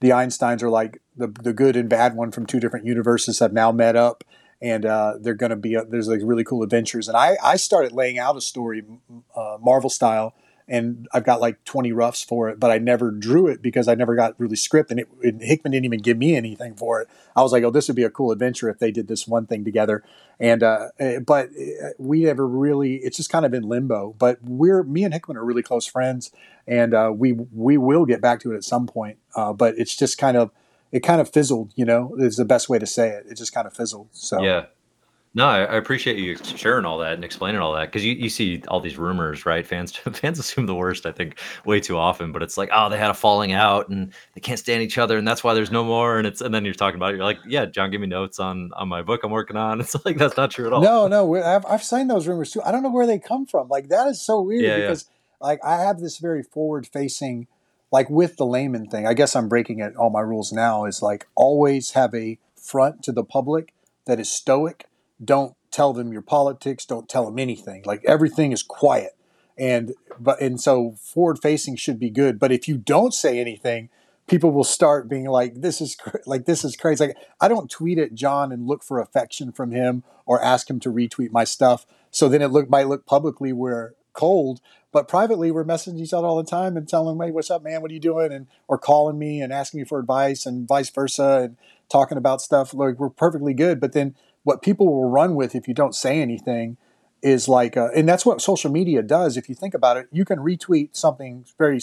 the 0.00 0.10
Einsteins 0.10 0.62
are 0.62 0.70
like 0.70 1.00
the 1.16 1.28
the 1.28 1.52
good 1.52 1.76
and 1.76 1.88
bad 1.88 2.14
one 2.16 2.30
from 2.30 2.46
two 2.46 2.60
different 2.60 2.86
universes 2.86 3.40
have 3.40 3.52
now 3.52 3.72
met 3.72 3.96
up, 3.96 4.24
and 4.62 4.86
uh, 4.86 5.14
they're 5.20 5.34
going 5.34 5.50
to 5.50 5.56
be 5.56 5.74
a, 5.74 5.84
there's 5.84 6.08
like 6.08 6.20
really 6.22 6.44
cool 6.44 6.62
adventures. 6.62 7.08
And 7.08 7.16
I 7.16 7.36
I 7.42 7.56
started 7.56 7.92
laying 7.92 8.18
out 8.18 8.36
a 8.36 8.40
story, 8.40 8.84
uh, 9.34 9.58
Marvel 9.60 9.90
style. 9.90 10.34
And 10.68 11.06
I've 11.12 11.24
got 11.24 11.40
like 11.40 11.62
20 11.64 11.92
roughs 11.92 12.22
for 12.22 12.48
it, 12.48 12.58
but 12.58 12.70
I 12.70 12.78
never 12.78 13.10
drew 13.10 13.46
it 13.46 13.62
because 13.62 13.86
I 13.86 13.94
never 13.94 14.16
got 14.16 14.38
really 14.38 14.56
script. 14.56 14.90
And, 14.90 15.00
it, 15.00 15.08
and 15.22 15.40
Hickman 15.40 15.70
didn't 15.72 15.84
even 15.84 16.00
give 16.00 16.18
me 16.18 16.34
anything 16.34 16.74
for 16.74 17.00
it. 17.00 17.08
I 17.36 17.42
was 17.42 17.52
like, 17.52 17.62
oh, 17.62 17.70
this 17.70 17.86
would 17.88 17.96
be 17.96 18.02
a 18.02 18.10
cool 18.10 18.32
adventure 18.32 18.68
if 18.68 18.78
they 18.78 18.90
did 18.90 19.06
this 19.06 19.28
one 19.28 19.46
thing 19.46 19.64
together. 19.64 20.02
And 20.38 20.62
uh, 20.62 20.88
eh, 20.98 21.18
but 21.20 21.50
eh, 21.58 21.90
we 21.98 22.24
never 22.24 22.46
really. 22.46 22.96
It's 22.96 23.16
just 23.16 23.30
kind 23.30 23.46
of 23.46 23.54
in 23.54 23.62
limbo. 23.62 24.14
But 24.18 24.38
we're 24.42 24.82
me 24.82 25.04
and 25.04 25.14
Hickman 25.14 25.36
are 25.36 25.44
really 25.44 25.62
close 25.62 25.86
friends, 25.86 26.30
and 26.66 26.92
uh, 26.92 27.12
we 27.14 27.32
we 27.32 27.78
will 27.78 28.04
get 28.04 28.20
back 28.20 28.40
to 28.40 28.52
it 28.52 28.56
at 28.56 28.64
some 28.64 28.86
point. 28.86 29.18
Uh, 29.34 29.52
but 29.52 29.78
it's 29.78 29.96
just 29.96 30.18
kind 30.18 30.36
of 30.36 30.50
it 30.92 31.00
kind 31.00 31.20
of 31.20 31.30
fizzled. 31.30 31.72
You 31.74 31.86
know, 31.86 32.14
is 32.18 32.36
the 32.36 32.44
best 32.44 32.68
way 32.68 32.78
to 32.78 32.86
say 32.86 33.08
it. 33.08 33.24
It 33.30 33.36
just 33.36 33.54
kind 33.54 33.66
of 33.66 33.74
fizzled. 33.74 34.08
So 34.12 34.42
Yeah. 34.42 34.66
No, 35.36 35.46
I, 35.46 35.76
appreciate 35.76 36.16
you 36.16 36.34
sharing 36.36 36.86
all 36.86 36.96
that 37.00 37.12
and 37.12 37.22
explaining 37.22 37.60
all 37.60 37.74
that 37.74 37.88
because 37.92 38.02
you, 38.02 38.14
you 38.14 38.30
see 38.30 38.62
all 38.68 38.80
these 38.80 38.96
rumors, 38.96 39.44
right? 39.44 39.66
Fans 39.66 39.94
fans 40.14 40.38
assume 40.38 40.64
the 40.64 40.74
worst, 40.74 41.04
I 41.04 41.12
think, 41.12 41.38
way 41.66 41.78
too 41.78 41.98
often. 41.98 42.32
But 42.32 42.42
it's 42.42 42.56
like, 42.56 42.70
oh, 42.72 42.88
they 42.88 42.96
had 42.96 43.10
a 43.10 43.14
falling 43.14 43.52
out 43.52 43.90
and 43.90 44.14
they 44.34 44.40
can't 44.40 44.58
stand 44.58 44.82
each 44.82 44.96
other, 44.96 45.18
and 45.18 45.28
that's 45.28 45.44
why 45.44 45.52
there's 45.52 45.70
no 45.70 45.84
more. 45.84 46.16
And 46.16 46.26
it's 46.26 46.40
and 46.40 46.54
then 46.54 46.64
you're 46.64 46.72
talking 46.72 46.96
about 46.96 47.12
it, 47.12 47.16
you're 47.16 47.24
like, 47.26 47.38
yeah, 47.46 47.66
John, 47.66 47.90
give 47.90 48.00
me 48.00 48.06
notes 48.06 48.40
on 48.40 48.70
on 48.72 48.88
my 48.88 49.02
book 49.02 49.24
I'm 49.24 49.30
working 49.30 49.58
on. 49.58 49.78
It's 49.86 49.94
like 50.06 50.16
that's 50.16 50.38
not 50.38 50.50
true 50.50 50.68
at 50.68 50.72
all. 50.72 50.80
No, 50.80 51.06
no, 51.06 51.36
I've, 51.36 51.66
I've 51.66 51.84
seen 51.84 52.08
those 52.08 52.26
rumors 52.26 52.50
too. 52.50 52.62
I 52.62 52.72
don't 52.72 52.82
know 52.82 52.90
where 52.90 53.06
they 53.06 53.18
come 53.18 53.44
from. 53.44 53.68
Like 53.68 53.88
that 53.88 54.08
is 54.08 54.22
so 54.22 54.40
weird 54.40 54.62
Yeah, 54.62 54.76
yeah. 54.76 54.86
because 54.86 55.04
like 55.38 55.60
I 55.62 55.82
have 55.82 56.00
this 56.00 56.16
very 56.16 56.42
forward 56.42 56.86
facing, 56.86 57.46
like 57.92 58.08
with 58.08 58.38
the 58.38 58.46
layman 58.46 58.86
thing. 58.86 59.06
I 59.06 59.12
guess 59.12 59.36
I'm 59.36 59.50
breaking 59.50 59.80
it. 59.80 59.94
All 59.96 60.08
my 60.08 60.22
rules 60.22 60.50
now 60.50 60.86
is 60.86 61.02
like 61.02 61.26
always 61.34 61.90
have 61.90 62.14
a 62.14 62.38
front 62.56 63.02
to 63.02 63.12
the 63.12 63.22
public 63.22 63.74
that 64.06 64.18
is 64.18 64.32
stoic. 64.32 64.86
Don't 65.22 65.54
tell 65.70 65.92
them 65.92 66.12
your 66.12 66.22
politics. 66.22 66.84
Don't 66.84 67.08
tell 67.08 67.26
them 67.26 67.38
anything. 67.38 67.82
Like 67.84 68.02
everything 68.04 68.52
is 68.52 68.62
quiet. 68.62 69.16
And 69.58 69.94
but 70.18 70.40
and 70.40 70.60
so 70.60 70.96
forward 71.00 71.38
facing 71.40 71.76
should 71.76 71.98
be 71.98 72.10
good. 72.10 72.38
But 72.38 72.52
if 72.52 72.68
you 72.68 72.76
don't 72.76 73.14
say 73.14 73.38
anything, 73.38 73.88
people 74.26 74.50
will 74.50 74.64
start 74.64 75.08
being 75.08 75.26
like, 75.26 75.54
"This 75.60 75.80
is 75.80 75.96
like 76.26 76.44
this 76.44 76.64
is 76.64 76.76
crazy." 76.76 77.06
Like 77.06 77.16
I 77.40 77.48
don't 77.48 77.70
tweet 77.70 77.98
at 77.98 78.14
John 78.14 78.52
and 78.52 78.66
look 78.66 78.82
for 78.82 79.00
affection 79.00 79.52
from 79.52 79.72
him 79.72 80.04
or 80.26 80.42
ask 80.42 80.68
him 80.68 80.80
to 80.80 80.92
retweet 80.92 81.30
my 81.30 81.44
stuff. 81.44 81.86
So 82.10 82.28
then 82.28 82.42
it 82.42 82.48
look 82.48 82.68
might 82.68 82.88
look 82.88 83.06
publicly 83.06 83.52
we're 83.52 83.92
cold, 84.12 84.60
but 84.92 85.08
privately 85.08 85.50
we're 85.50 85.64
messaging 85.64 86.00
each 86.00 86.12
other 86.12 86.26
all 86.26 86.36
the 86.36 86.50
time 86.50 86.76
and 86.76 86.88
telling, 86.88 87.18
"Hey, 87.18 87.30
what's 87.30 87.50
up, 87.50 87.62
man? 87.62 87.82
What 87.82 87.90
are 87.90 87.94
you 87.94 88.00
doing?" 88.00 88.32
and 88.32 88.46
or 88.68 88.78
calling 88.78 89.18
me 89.18 89.40
and 89.40 89.52
asking 89.52 89.80
me 89.80 89.84
for 89.84 89.98
advice 89.98 90.44
and 90.44 90.68
vice 90.68 90.90
versa 90.90 91.40
and 91.44 91.56
talking 91.88 92.18
about 92.18 92.42
stuff. 92.42 92.74
Like 92.74 92.98
we're 92.98 93.10
perfectly 93.10 93.54
good, 93.54 93.80
but 93.80 93.92
then 93.92 94.14
what 94.46 94.62
people 94.62 94.86
will 94.86 95.10
run 95.10 95.34
with 95.34 95.56
if 95.56 95.66
you 95.66 95.74
don't 95.74 95.92
say 95.92 96.22
anything 96.22 96.76
is 97.20 97.48
like, 97.48 97.76
uh, 97.76 97.88
and 97.96 98.08
that's 98.08 98.24
what 98.24 98.40
social 98.40 98.70
media 98.70 99.02
does. 99.02 99.36
If 99.36 99.48
you 99.48 99.56
think 99.56 99.74
about 99.74 99.96
it, 99.96 100.06
you 100.12 100.24
can 100.24 100.38
retweet 100.38 100.94
something 100.94 101.44
very 101.58 101.80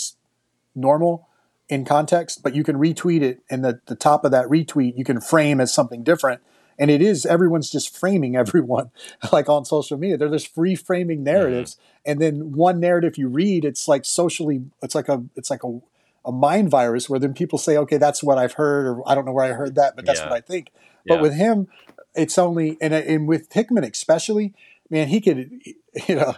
normal 0.74 1.28
in 1.68 1.84
context, 1.84 2.42
but 2.42 2.56
you 2.56 2.64
can 2.64 2.78
retweet 2.78 3.22
it, 3.22 3.42
and 3.50 3.66
the, 3.66 3.82
the 3.88 3.98
top 3.98 4.24
of 4.24 4.32
that 4.32 4.46
retweet 4.46 4.98
you 4.98 5.04
can 5.04 5.20
frame 5.20 5.60
as 5.60 5.74
something 5.74 6.04
different. 6.04 6.42
And 6.80 6.90
it 6.90 7.02
is 7.02 7.26
everyone's 7.26 7.70
just 7.70 7.94
framing 7.94 8.36
everyone 8.44 8.92
like 9.34 9.50
on 9.50 9.66
social 9.66 9.98
media. 9.98 10.16
They're 10.16 10.30
just 10.30 10.56
free 10.56 10.76
framing 10.76 11.18
mm-hmm. 11.18 11.26
narratives, 11.26 11.76
mm-hmm. 11.76 12.12
and 12.12 12.22
then 12.22 12.54
one 12.54 12.80
narrative 12.80 13.18
you 13.18 13.28
read, 13.28 13.66
it's 13.66 13.90
like 13.90 14.06
socially, 14.06 14.64
it's 14.82 14.96
like 14.96 15.10
a, 15.10 15.22
it's 15.36 15.50
like 15.50 15.66
a, 15.66 15.82
a 16.24 16.32
mind 16.32 16.70
virus 16.70 17.10
where 17.10 17.20
then 17.20 17.34
people 17.34 17.60
say, 17.60 17.76
okay, 17.76 17.98
that's 17.98 18.24
what 18.24 18.38
I've 18.38 18.54
heard, 18.54 18.88
or 18.88 19.04
I 19.06 19.16
don't 19.16 19.26
know 19.26 19.34
where 19.34 19.44
I 19.44 19.52
heard 19.52 19.76
that, 19.76 19.98
but 19.98 20.06
that's 20.06 20.22
yeah. 20.22 20.30
what 20.30 20.34
I 20.38 20.40
think. 20.40 20.72
But 21.06 21.16
yeah. 21.16 21.22
with 21.22 21.34
him, 21.34 21.68
it's 22.16 22.38
only 22.38 22.78
and 22.82 22.94
and 22.94 23.28
with 23.28 23.52
Hickman 23.52 23.84
especially, 23.84 24.54
man, 24.90 25.08
he 25.08 25.22
could, 25.22 25.50
you 26.08 26.16
know, 26.16 26.34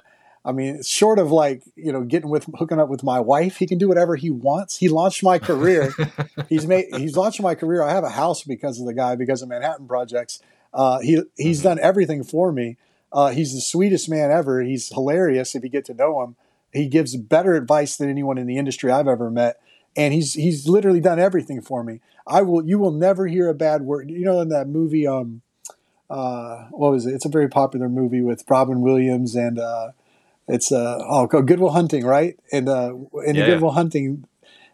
I 0.46 0.52
mean, 0.52 0.84
short 0.84 1.18
of 1.18 1.32
like, 1.32 1.64
you 1.76 1.92
know, 1.92 2.04
getting 2.04 2.30
with 2.30 2.46
hooking 2.56 2.80
up 2.80 2.88
with 2.88 3.04
my 3.04 3.20
wife, 3.20 3.58
he 3.58 3.66
can 3.66 3.80
do 3.80 3.88
whatever 3.88 4.16
he 4.16 4.30
wants. 4.30 4.78
He 4.78 4.90
launched 4.90 5.24
my 5.24 5.40
career. 5.40 5.92
he's 6.50 6.68
made 6.68 6.86
he's 6.96 7.18
launched 7.18 7.42
my 7.42 7.56
career. 7.56 7.82
I 7.82 7.92
have 7.92 8.04
a 8.04 8.10
house 8.10 8.44
because 8.44 8.80
of 8.80 8.86
the 8.86 8.94
guy, 8.94 9.16
because 9.16 9.42
of 9.42 9.50
Manhattan 9.50 9.88
Projects. 9.88 10.40
Uh, 10.74 11.00
he 11.00 11.22
he's 11.36 11.60
mm-hmm. 11.60 11.70
done 11.70 11.80
everything 11.80 12.24
for 12.24 12.52
me. 12.52 12.78
Uh, 13.12 13.30
he's 13.30 13.54
the 13.54 13.62
sweetest 13.62 14.10
man 14.10 14.30
ever. 14.30 14.62
He's 14.62 14.90
hilarious 14.90 15.56
if 15.56 15.64
you 15.64 15.70
get 15.70 15.86
to 15.86 15.94
know 15.94 16.22
him. 16.22 16.36
He 16.72 16.88
gives 16.88 17.16
better 17.16 17.56
advice 17.56 17.96
than 17.96 18.10
anyone 18.10 18.38
in 18.38 18.46
the 18.46 18.58
industry 18.58 18.92
I've 18.92 19.08
ever 19.08 19.32
met, 19.32 19.56
and 19.96 20.14
he's 20.14 20.34
he's 20.34 20.68
literally 20.68 21.00
done 21.00 21.20
everything 21.20 21.62
for 21.62 21.84
me. 21.84 22.02
I 22.28 22.44
will 22.44 22.64
you 22.64 22.78
will 22.78 22.92
never 22.92 23.26
hear 23.26 23.50
a 23.50 23.54
bad 23.56 23.82
word. 23.82 24.12
You 24.12 24.26
know, 24.26 24.42
in 24.42 24.50
that 24.50 24.68
movie, 24.68 25.08
um, 25.08 25.42
uh, 26.10 26.66
what 26.72 26.92
was 26.92 27.06
it? 27.06 27.14
It's 27.14 27.26
a 27.26 27.30
very 27.30 27.50
popular 27.50 27.90
movie 27.90 28.22
with 28.22 28.44
Robin 28.50 28.82
Williams 28.82 29.36
and 29.36 29.60
uh, 29.60 29.92
it's 30.48 30.72
uh, 30.72 30.98
oh 31.02 31.28
Good 31.28 31.60
Will 31.60 31.72
Hunting, 31.72 32.06
right? 32.06 32.40
And 32.52 32.70
uh, 32.70 32.94
in 33.26 33.36
yeah. 33.36 33.46
Good 33.46 33.62
Will 33.62 33.72
Hunting, 33.72 34.26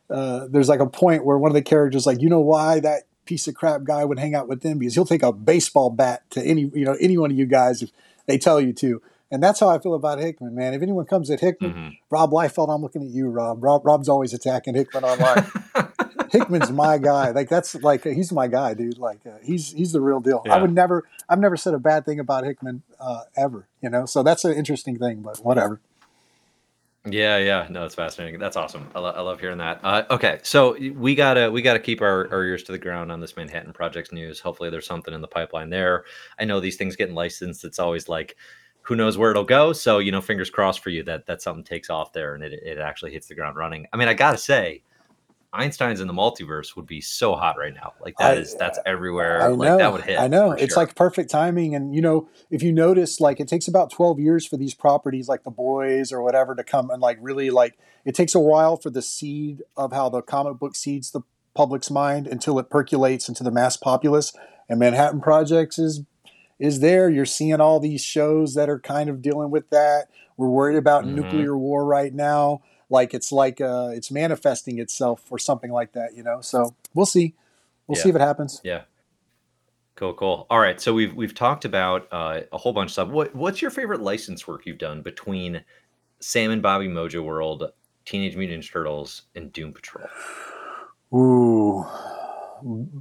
uh, 0.09 0.47
there's 0.49 0.69
like 0.69 0.81
a 0.81 0.87
point 0.87 1.25
where 1.25 1.37
one 1.37 1.51
of 1.51 1.55
the 1.55 1.61
characters 1.61 2.05
like, 2.05 2.21
you 2.21 2.29
know 2.29 2.41
why 2.41 2.79
that 2.81 3.03
piece 3.25 3.47
of 3.47 3.55
crap 3.55 3.83
guy 3.83 4.03
would 4.03 4.19
hang 4.19 4.35
out 4.35 4.47
with 4.47 4.61
them 4.61 4.79
because 4.79 4.93
he'll 4.93 5.05
take 5.05 5.23
a 5.23 5.31
baseball 5.31 5.89
bat 5.89 6.29
to 6.31 6.43
any 6.43 6.69
you 6.73 6.83
know 6.83 6.97
any 6.99 7.17
one 7.17 7.31
of 7.31 7.37
you 7.37 7.45
guys 7.45 7.81
if 7.81 7.91
they 8.25 8.37
tell 8.37 8.59
you 8.59 8.73
to. 8.73 9.01
And 9.33 9.41
that's 9.41 9.61
how 9.61 9.69
I 9.69 9.79
feel 9.79 9.93
about 9.93 10.19
Hickman, 10.19 10.53
man. 10.53 10.73
If 10.73 10.81
anyone 10.81 11.05
comes 11.05 11.29
at 11.31 11.39
Hickman, 11.39 11.71
mm-hmm. 11.71 11.89
Rob 12.09 12.31
Liefeld, 12.31 12.73
I'm 12.73 12.81
looking 12.81 13.01
at 13.01 13.07
you, 13.07 13.29
Rob. 13.29 13.63
Rob. 13.63 13.85
Rob's 13.85 14.09
always 14.09 14.33
attacking 14.33 14.75
Hickman 14.75 15.05
online. 15.05 15.49
Hickman's 16.31 16.71
my 16.71 16.97
guy. 16.97 17.31
Like 17.31 17.49
that's 17.49 17.75
like 17.75 18.03
he's 18.03 18.31
my 18.31 18.47
guy, 18.47 18.73
dude. 18.73 18.97
Like 18.97 19.19
uh, 19.25 19.37
he's 19.43 19.71
he's 19.73 19.91
the 19.91 20.01
real 20.01 20.19
deal. 20.19 20.41
Yeah. 20.45 20.55
I 20.55 20.61
would 20.61 20.73
never, 20.73 21.03
I've 21.27 21.39
never 21.39 21.57
said 21.57 21.73
a 21.73 21.79
bad 21.79 22.05
thing 22.05 22.19
about 22.19 22.45
Hickman 22.45 22.83
uh, 22.99 23.23
ever. 23.35 23.67
You 23.81 23.89
know, 23.89 24.05
so 24.05 24.23
that's 24.23 24.45
an 24.45 24.53
interesting 24.53 24.97
thing. 24.97 25.21
But 25.21 25.39
whatever. 25.39 25.81
Yeah, 27.05 27.37
yeah, 27.39 27.67
no, 27.69 27.83
it's 27.83 27.95
fascinating. 27.95 28.39
That's 28.39 28.55
awesome. 28.55 28.87
I, 28.93 28.99
lo- 28.99 29.13
I 29.15 29.21
love 29.21 29.39
hearing 29.39 29.57
that. 29.57 29.79
Uh, 29.83 30.03
okay, 30.11 30.39
so 30.43 30.77
we 30.93 31.15
gotta 31.15 31.49
we 31.49 31.63
gotta 31.63 31.79
keep 31.79 31.99
our, 31.99 32.31
our 32.31 32.43
ears 32.43 32.61
to 32.63 32.71
the 32.71 32.77
ground 32.77 33.11
on 33.11 33.19
this 33.19 33.35
Manhattan 33.35 33.73
Projects 33.73 34.11
news. 34.11 34.39
Hopefully, 34.39 34.69
there's 34.69 34.85
something 34.85 35.13
in 35.13 35.21
the 35.21 35.27
pipeline 35.27 35.71
there. 35.71 36.05
I 36.39 36.45
know 36.45 36.59
these 36.59 36.77
things 36.77 36.95
getting 36.95 37.15
licensed. 37.15 37.65
It's 37.65 37.79
always 37.79 38.07
like, 38.07 38.37
who 38.83 38.95
knows 38.95 39.17
where 39.17 39.31
it'll 39.31 39.43
go. 39.43 39.73
So 39.73 39.97
you 39.97 40.11
know, 40.11 40.21
fingers 40.21 40.51
crossed 40.51 40.81
for 40.83 40.91
you 40.91 41.01
that 41.05 41.25
that 41.25 41.41
something 41.41 41.63
takes 41.63 41.89
off 41.89 42.13
there 42.13 42.35
and 42.35 42.43
it 42.43 42.53
it 42.53 42.77
actually 42.77 43.13
hits 43.13 43.25
the 43.27 43.35
ground 43.35 43.55
running. 43.55 43.87
I 43.91 43.97
mean, 43.97 44.07
I 44.07 44.13
gotta 44.13 44.37
say, 44.37 44.83
Einstein's 45.53 45.99
in 45.99 46.07
the 46.07 46.13
multiverse 46.13 46.77
would 46.77 46.87
be 46.87 47.01
so 47.01 47.35
hot 47.35 47.57
right 47.57 47.73
now. 47.73 47.93
Like 48.01 48.15
that 48.19 48.37
I, 48.37 48.39
is 48.39 48.55
that's 48.55 48.79
everywhere. 48.85 49.41
I 49.41 49.47
know. 49.49 49.55
Like 49.55 49.77
that 49.79 49.91
would 49.91 50.03
hit. 50.03 50.17
I 50.17 50.27
know. 50.27 50.51
It's 50.51 50.73
sure. 50.73 50.83
like 50.83 50.95
perfect 50.95 51.29
timing. 51.29 51.75
And 51.75 51.93
you 51.93 52.01
know, 52.01 52.29
if 52.49 52.63
you 52.63 52.71
notice, 52.71 53.19
like 53.19 53.41
it 53.41 53.49
takes 53.49 53.67
about 53.67 53.91
twelve 53.91 54.17
years 54.17 54.45
for 54.45 54.55
these 54.55 54.73
properties 54.73 55.27
like 55.27 55.43
the 55.43 55.51
boys 55.51 56.13
or 56.13 56.21
whatever 56.21 56.55
to 56.55 56.63
come 56.63 56.89
and 56.89 57.01
like 57.01 57.17
really 57.19 57.49
like 57.49 57.77
it 58.05 58.15
takes 58.15 58.33
a 58.33 58.39
while 58.39 58.77
for 58.77 58.89
the 58.89 59.01
seed 59.01 59.61
of 59.75 59.91
how 59.91 60.07
the 60.07 60.21
comic 60.21 60.57
book 60.57 60.73
seeds 60.73 61.11
the 61.11 61.21
public's 61.53 61.91
mind 61.91 62.27
until 62.27 62.57
it 62.57 62.69
percolates 62.69 63.27
into 63.27 63.43
the 63.43 63.51
mass 63.51 63.75
populace. 63.75 64.31
And 64.69 64.79
Manhattan 64.79 65.19
Projects 65.19 65.77
is 65.77 66.03
is 66.59 66.79
there. 66.79 67.09
You're 67.09 67.25
seeing 67.25 67.59
all 67.59 67.81
these 67.81 68.01
shows 68.01 68.53
that 68.53 68.69
are 68.69 68.79
kind 68.79 69.09
of 69.09 69.21
dealing 69.21 69.51
with 69.51 69.69
that. 69.71 70.07
We're 70.37 70.47
worried 70.47 70.77
about 70.77 71.03
mm-hmm. 71.03 71.15
nuclear 71.15 71.57
war 71.57 71.83
right 71.83 72.13
now 72.13 72.61
like 72.91 73.13
it's 73.13 73.31
like 73.31 73.59
uh, 73.61 73.89
it's 73.93 74.11
manifesting 74.11 74.77
itself 74.77 75.23
or 75.31 75.39
something 75.39 75.71
like 75.71 75.93
that, 75.93 76.15
you 76.15 76.21
know. 76.21 76.41
So 76.41 76.75
we'll 76.93 77.05
see. 77.05 77.33
We'll 77.87 77.97
yeah. 77.97 78.03
see 78.03 78.09
if 78.09 78.15
it 78.15 78.21
happens. 78.21 78.61
Yeah. 78.63 78.81
Cool, 79.95 80.13
cool. 80.13 80.47
All 80.49 80.59
right, 80.59 80.79
so 80.79 80.93
we've 80.93 81.13
we've 81.13 81.33
talked 81.33 81.65
about 81.65 82.07
uh, 82.11 82.41
a 82.51 82.57
whole 82.57 82.73
bunch 82.73 82.89
of 82.89 82.93
stuff. 82.93 83.09
What 83.09 83.35
what's 83.35 83.61
your 83.61 83.71
favorite 83.71 84.01
license 84.01 84.47
work 84.47 84.65
you've 84.65 84.77
done 84.77 85.01
between 85.01 85.63
Sam 86.19 86.51
and 86.51 86.61
Bobby 86.61 86.87
Mojo 86.87 87.23
World, 87.23 87.63
Teenage 88.05 88.35
Mutant 88.35 88.63
Ninja 88.63 88.71
Turtles, 88.71 89.23
and 89.35 89.51
Doom 89.53 89.73
Patrol? 89.73 90.07
Ooh, 91.13 91.85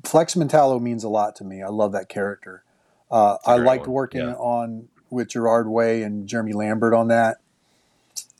Flex 0.05 0.34
Mentallo 0.34 0.80
means 0.80 1.05
a 1.05 1.09
lot 1.09 1.36
to 1.36 1.45
me. 1.45 1.62
I 1.62 1.68
love 1.68 1.93
that 1.93 2.09
character. 2.09 2.64
Uh, 3.11 3.36
I 3.47 3.57
liked 3.57 3.86
one. 3.86 3.95
working 3.95 4.20
yeah. 4.20 4.34
on 4.34 4.88
with 5.11 5.28
Gerard 5.28 5.68
Way 5.68 6.03
and 6.03 6.28
Jeremy 6.28 6.53
Lambert 6.53 6.93
on 6.93 7.09
that 7.09 7.38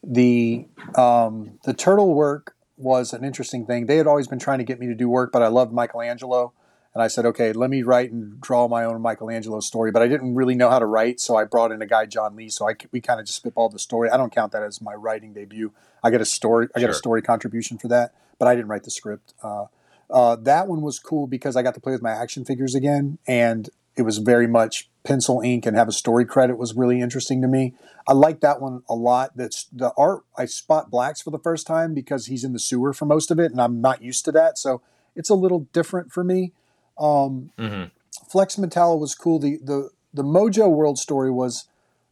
the 0.03 0.66
um, 0.96 1.59
the 1.64 1.74
turtle 1.74 2.14
work 2.14 2.57
was 2.76 3.12
an 3.12 3.24
interesting 3.24 3.66
thing. 3.66 3.86
They 3.86 3.96
had 3.96 4.07
always 4.07 4.26
been 4.26 4.38
trying 4.38 4.59
to 4.59 4.64
get 4.64 4.80
me 4.80 4.86
to 4.86 4.94
do 4.94 5.09
work, 5.09 5.32
but 5.32 5.42
I 5.42 5.48
loved 5.48 5.72
Michelangelo, 5.72 6.53
and 6.94 7.03
I 7.03 7.09
said, 7.09 7.26
okay, 7.26 7.53
let 7.53 7.70
me 7.70 7.82
write 7.82 8.11
and 8.11 8.40
draw 8.40 8.66
my 8.68 8.84
own 8.84 9.03
Michelangelo 9.03 9.61
story. 9.61 9.90
But 9.90 10.03
I 10.03 10.09
didn't 10.09 10.34
really 10.34 10.55
know 10.55 10.70
how 10.70 10.78
to 10.78 10.86
write, 10.86 11.20
so 11.20 11.36
I 11.36 11.44
brought 11.44 11.72
in 11.72 11.82
a 11.82 11.86
guy, 11.86 12.07
John 12.07 12.36
Lee. 12.36 12.48
So 12.48 12.68
I 12.68 12.74
we 12.92 13.01
kind 13.01 13.20
of 13.20 13.26
just 13.26 13.44
spitballed 13.44 13.72
the 13.72 13.78
story. 13.78 14.11
I 14.11 14.16
don't 14.16 14.32
count 14.32 14.53
that 14.53 14.62
as 14.62 14.80
my 14.80 14.94
writing 14.94 15.32
debut. 15.32 15.72
I 16.03 16.11
get 16.11 16.20
a 16.20 16.26
story. 16.26 16.68
I 16.74 16.80
sure. 16.80 16.90
a 16.90 16.94
story 16.94 17.22
contribution 17.22 17.78
for 17.78 17.88
that, 17.88 18.14
but 18.38 18.48
I 18.48 18.55
didn't 18.55 18.68
write 18.68 18.84
the 18.84 18.90
script. 18.90 19.34
Uh, 19.42 19.66
uh, 20.09 20.36
that 20.36 20.66
one 20.66 20.80
was 20.80 20.98
cool 20.98 21.26
because 21.26 21.57
I 21.57 21.62
got 21.62 21.74
to 21.74 21.80
play 21.80 21.92
with 21.92 22.03
my 22.03 22.11
action 22.11 22.44
figures 22.44 22.74
again, 22.74 23.18
and 23.26 23.68
it 23.97 24.03
was 24.03 24.18
very 24.18 24.47
much 24.47 24.88
pencil 25.03 25.41
ink 25.41 25.66
and 25.66 25.76
have 25.76 25.88
a 25.88 25.93
story 25.93 26.24
credit 26.24 26.57
was 26.57 26.74
really 26.74 27.01
interesting 27.01 27.41
to 27.43 27.49
me. 27.49 27.74
I 28.07 28.12
like 28.12 28.41
that 28.41 28.61
one 28.61 28.82
a 28.88 28.95
lot. 28.95 29.36
That's 29.36 29.64
the 29.72 29.93
art. 29.97 30.22
I 30.36 30.47
spot 30.47 30.91
blacks 30.91 31.22
for 31.22 31.30
the 31.30 31.38
first 31.38 31.66
time 31.66 31.95
because 31.95 32.26
he's 32.26 32.45
in 32.45 32.53
the 32.53 32.59
sewer 32.59 32.93
for 32.93 33.07
most 33.07 33.30
of 33.30 33.38
it, 33.38 33.51
and 33.51 33.61
I'm 33.61 33.80
not 33.80 34.03
used 34.03 34.24
to 34.26 34.32
that, 34.32 34.59
so 34.59 34.82
it's 35.14 35.30
a 35.30 35.34
little 35.34 35.66
different 35.72 36.12
for 36.12 36.24
me. 36.24 36.53
Um, 36.99 37.51
mm-hmm. 37.59 37.84
Flex 38.30 38.57
Mentallo 38.57 38.99
was 38.99 39.14
cool. 39.14 39.38
The 39.38 39.59
the 39.62 39.91
the 40.12 40.22
Mojo 40.22 40.70
World 40.70 40.99
story 40.99 41.30
was 41.30 41.66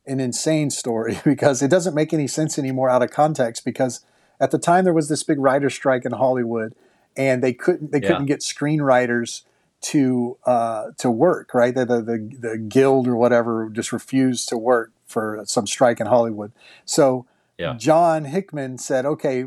an 0.07 0.21
insane 0.21 0.71
story 0.71 1.19
because 1.25 1.63
it 1.63 1.69
doesn't 1.69 1.95
make 1.95 2.13
any 2.13 2.27
sense 2.27 2.59
anymore 2.59 2.89
out 2.89 3.03
of 3.03 3.11
context. 3.11 3.65
Because 3.65 4.05
at 4.41 4.51
the 4.51 4.59
time 4.59 4.85
there 4.85 4.95
was 4.95 5.09
this 5.09 5.23
big 5.23 5.39
writer 5.39 5.71
strike 5.71 6.05
in 6.05 6.13
Hollywood, 6.13 6.75
and 7.17 7.43
they 7.43 7.53
couldn't 7.53 7.93
they 7.93 8.01
yeah. 8.01 8.09
couldn't 8.09 8.27
get 8.27 8.41
screenwriters 8.41 9.43
to 9.81 10.37
uh, 10.45 10.91
to 10.99 11.11
work. 11.11 11.55
Right, 11.55 11.75
the, 11.75 11.85
the, 11.85 12.03
the 12.03 12.37
the 12.41 12.59
guild 12.59 13.07
or 13.07 13.17
whatever 13.17 13.69
just 13.71 13.93
refused 13.93 14.49
to 14.51 14.59
work 14.59 14.93
for 15.07 15.43
some 15.47 15.67
strike 15.67 16.01
in 16.01 16.07
Hollywood. 16.07 16.53
So 16.85 17.27
yeah. 17.59 17.75
John 17.77 18.27
Hickman 18.27 18.79
said, 18.79 19.05
"Okay, 19.07 19.47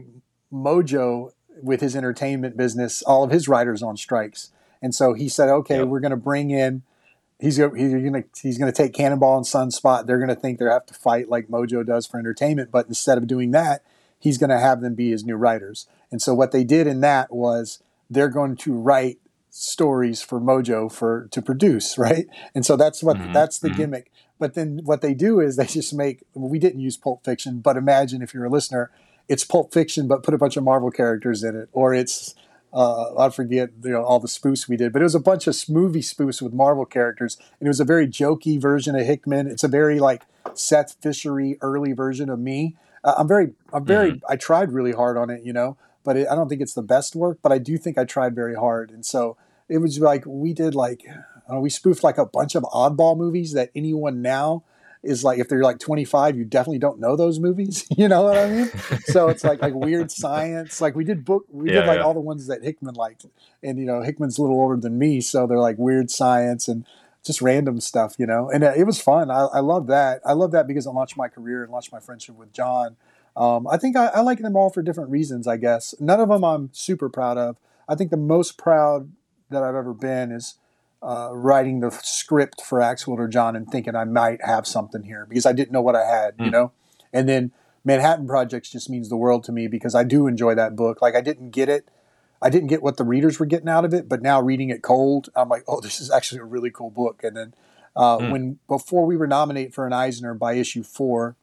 Mojo 0.51 1.31
with 1.61 1.81
his 1.81 1.95
entertainment 1.95 2.57
business, 2.57 3.01
all 3.03 3.23
of 3.23 3.31
his 3.31 3.47
writers 3.47 3.81
on 3.83 3.97
strikes." 3.97 4.51
And 4.81 4.95
so 4.95 5.13
he 5.13 5.29
said, 5.29 5.49
"Okay, 5.49 5.79
yep. 5.79 5.87
we're 5.87 5.99
going 5.99 6.11
to 6.11 6.17
bring 6.17 6.51
in." 6.51 6.83
He's 7.39 7.57
going 7.57 7.73
to 7.73 8.23
he's 8.39 8.59
going 8.59 8.71
to 8.71 8.77
take 8.77 8.93
Cannonball 8.93 9.37
and 9.37 9.45
Sunspot. 9.45 10.05
They're 10.05 10.19
going 10.19 10.29
to 10.29 10.35
think 10.35 10.59
they 10.59 10.65
have 10.65 10.85
to 10.85 10.93
fight 10.93 11.27
like 11.27 11.47
Mojo 11.47 11.83
does 11.83 12.05
for 12.05 12.19
entertainment, 12.19 12.69
but 12.71 12.87
instead 12.87 13.17
of 13.17 13.25
doing 13.25 13.49
that, 13.51 13.83
he's 14.19 14.37
going 14.37 14.51
to 14.51 14.59
have 14.59 14.81
them 14.81 14.93
be 14.93 15.09
his 15.09 15.25
new 15.25 15.35
writers. 15.35 15.87
And 16.11 16.21
so 16.21 16.35
what 16.35 16.51
they 16.51 16.63
did 16.63 16.85
in 16.85 17.01
that 17.01 17.33
was 17.33 17.81
they're 18.11 18.29
going 18.29 18.57
to 18.57 18.73
write 18.73 19.17
stories 19.51 20.21
for 20.21 20.39
Mojo 20.39 20.91
for 20.91 21.27
to 21.31 21.41
produce, 21.41 21.97
right? 21.97 22.25
And 22.55 22.65
so 22.65 22.75
that's 22.75 23.03
what 23.03 23.17
mm-hmm. 23.17 23.33
that's 23.33 23.59
the 23.59 23.69
mm-hmm. 23.69 23.77
gimmick. 23.77 24.11
But 24.39 24.55
then 24.55 24.81
what 24.85 25.01
they 25.01 25.13
do 25.13 25.39
is 25.39 25.55
they 25.55 25.65
just 25.65 25.93
make. 25.93 26.23
We 26.33 26.57
didn't 26.57 26.79
use 26.79 26.97
Pulp 26.97 27.23
Fiction, 27.23 27.59
but 27.59 27.77
imagine 27.77 28.21
if 28.21 28.33
you're 28.33 28.45
a 28.45 28.49
listener, 28.49 28.89
it's 29.27 29.45
Pulp 29.45 29.71
Fiction, 29.73 30.07
but 30.07 30.23
put 30.23 30.33
a 30.33 30.37
bunch 30.37 30.57
of 30.57 30.63
Marvel 30.63 30.89
characters 30.89 31.43
in 31.43 31.55
it, 31.55 31.69
or 31.73 31.93
it's 31.93 32.33
uh, 32.73 33.15
I 33.17 33.29
forget 33.29 33.69
you 33.83 33.91
know 33.91 34.03
all 34.03 34.19
the 34.19 34.27
spoofs 34.27 34.67
we 34.67 34.77
did, 34.77 34.93
but 34.93 35.01
it 35.01 35.05
was 35.05 35.15
a 35.15 35.19
bunch 35.19 35.45
of 35.45 35.55
movie 35.69 36.01
spoofs 36.01 36.41
with 36.41 36.53
Marvel 36.53 36.85
characters, 36.85 37.37
and 37.59 37.67
it 37.67 37.69
was 37.69 37.79
a 37.79 37.85
very 37.85 38.07
jokey 38.07 38.59
version 38.59 38.95
of 38.95 39.05
Hickman. 39.05 39.47
It's 39.47 39.63
a 39.63 39.67
very 39.67 39.99
like 39.99 40.23
Seth 40.53 40.95
Fishery 41.01 41.57
early 41.61 41.93
version 41.93 42.29
of 42.29 42.39
me. 42.39 42.75
Uh, 43.03 43.15
I'm 43.17 43.27
very, 43.27 43.53
I'm 43.73 43.85
very, 43.85 44.11
mm-hmm. 44.11 44.31
I 44.31 44.35
tried 44.35 44.71
really 44.71 44.91
hard 44.91 45.17
on 45.17 45.29
it, 45.29 45.43
you 45.43 45.53
know, 45.53 45.77
but 46.03 46.17
it, 46.17 46.27
I 46.29 46.35
don't 46.35 46.49
think 46.49 46.61
it's 46.61 46.73
the 46.73 46.81
best 46.81 47.15
work. 47.15 47.39
But 47.41 47.51
I 47.51 47.57
do 47.57 47.77
think 47.77 47.97
I 47.97 48.05
tried 48.05 48.35
very 48.35 48.55
hard, 48.55 48.91
and 48.91 49.05
so 49.05 49.37
it 49.69 49.79
was 49.79 49.99
like 49.99 50.23
we 50.25 50.53
did 50.53 50.75
like 50.75 51.05
we 51.59 51.69
spoofed 51.69 52.03
like 52.03 52.17
a 52.17 52.25
bunch 52.25 52.55
of 52.55 52.63
oddball 52.63 53.17
movies 53.17 53.53
that 53.53 53.71
anyone 53.75 54.21
now 54.21 54.63
is 55.03 55.23
like 55.23 55.39
if 55.39 55.49
they're 55.49 55.63
like 55.63 55.79
25 55.79 56.37
you 56.37 56.45
definitely 56.45 56.77
don't 56.77 56.99
know 56.99 57.15
those 57.15 57.39
movies 57.39 57.85
you 57.97 58.07
know 58.07 58.21
what 58.23 58.37
i 58.37 58.49
mean 58.49 58.69
so 59.05 59.29
it's 59.29 59.43
like 59.43 59.61
like 59.61 59.73
weird 59.73 60.11
science 60.11 60.79
like 60.79 60.95
we 60.95 61.03
did 61.03 61.25
book 61.25 61.45
we 61.49 61.69
yeah, 61.69 61.81
did 61.81 61.87
like 61.87 61.97
yeah. 61.97 62.03
all 62.03 62.13
the 62.13 62.19
ones 62.19 62.47
that 62.47 62.63
hickman 62.63 62.93
liked 62.93 63.25
and 63.63 63.79
you 63.79 63.85
know 63.85 64.01
hickman's 64.01 64.37
a 64.37 64.41
little 64.41 64.57
older 64.57 64.77
than 64.77 64.97
me 64.99 65.19
so 65.19 65.47
they're 65.47 65.57
like 65.57 65.77
weird 65.77 66.11
science 66.11 66.67
and 66.67 66.85
just 67.23 67.41
random 67.41 67.79
stuff 67.79 68.15
you 68.17 68.25
know 68.25 68.49
and 68.49 68.63
uh, 68.63 68.73
it 68.75 68.83
was 68.83 69.01
fun 69.01 69.29
i, 69.29 69.45
I 69.53 69.59
love 69.59 69.87
that 69.87 70.21
i 70.25 70.33
love 70.33 70.51
that 70.51 70.67
because 70.67 70.85
it 70.85 70.91
launched 70.91 71.17
my 71.17 71.27
career 71.27 71.63
and 71.63 71.71
launched 71.71 71.91
my 71.91 71.99
friendship 71.99 72.35
with 72.35 72.53
john 72.53 72.95
um, 73.35 73.67
i 73.67 73.77
think 73.77 73.95
I, 73.95 74.07
I 74.07 74.21
like 74.21 74.39
them 74.39 74.55
all 74.55 74.69
for 74.69 74.81
different 74.81 75.09
reasons 75.09 75.47
i 75.47 75.57
guess 75.57 75.93
none 75.99 76.19
of 76.19 76.29
them 76.29 76.43
i'm 76.43 76.69
super 76.73 77.09
proud 77.09 77.37
of 77.37 77.57
i 77.87 77.95
think 77.95 78.11
the 78.11 78.17
most 78.17 78.57
proud 78.57 79.11
that 79.49 79.63
i've 79.63 79.75
ever 79.75 79.93
been 79.93 80.31
is 80.31 80.55
uh, 81.03 81.29
writing 81.31 81.79
the 81.79 81.89
script 82.03 82.61
for 82.61 82.81
Axe 82.81 83.07
or 83.07 83.27
John 83.27 83.55
and 83.55 83.67
thinking 83.67 83.95
I 83.95 84.03
might 84.03 84.43
have 84.45 84.67
something 84.67 85.03
here 85.03 85.25
because 85.27 85.45
I 85.45 85.51
didn't 85.51 85.71
know 85.71 85.81
what 85.81 85.95
I 85.95 86.05
had, 86.05 86.37
mm. 86.37 86.41
you 86.41 86.45
hmm. 86.45 86.51
know. 86.51 86.71
And 87.11 87.27
then 87.27 87.51
Manhattan 87.83 88.27
Projects 88.27 88.69
just 88.69 88.89
means 88.89 89.09
the 89.09 89.17
world 89.17 89.43
to 89.45 89.51
me 89.51 89.67
because 89.67 89.95
I 89.95 90.03
do 90.03 90.27
enjoy 90.27 90.55
that 90.55 90.75
book. 90.75 91.01
Like 91.01 91.15
I 91.15 91.21
didn't 91.21 91.49
get 91.51 91.69
it, 91.69 91.89
I 92.41 92.49
didn't 92.49 92.67
get 92.67 92.81
what 92.81 92.97
the 92.97 93.03
readers 93.03 93.39
were 93.39 93.45
getting 93.45 93.69
out 93.69 93.85
of 93.85 93.93
it, 93.93 94.09
but 94.09 94.21
now 94.21 94.41
reading 94.41 94.69
it 94.69 94.81
cold, 94.81 95.29
I'm 95.35 95.49
like, 95.49 95.63
oh, 95.67 95.79
this 95.79 96.01
is 96.01 96.09
actually 96.09 96.41
a 96.41 96.45
really 96.45 96.71
cool 96.71 96.89
book. 96.89 97.23
And 97.23 97.37
then 97.37 97.53
uh, 97.95 98.17
mm. 98.17 98.31
when 98.31 98.59
before 98.67 99.05
we 99.05 99.15
were 99.15 99.27
nominated 99.27 99.73
for 99.73 99.85
an 99.85 99.93
Eisner 99.93 100.33
by 100.33 100.53
issue 100.53 100.83
four, 100.83 101.35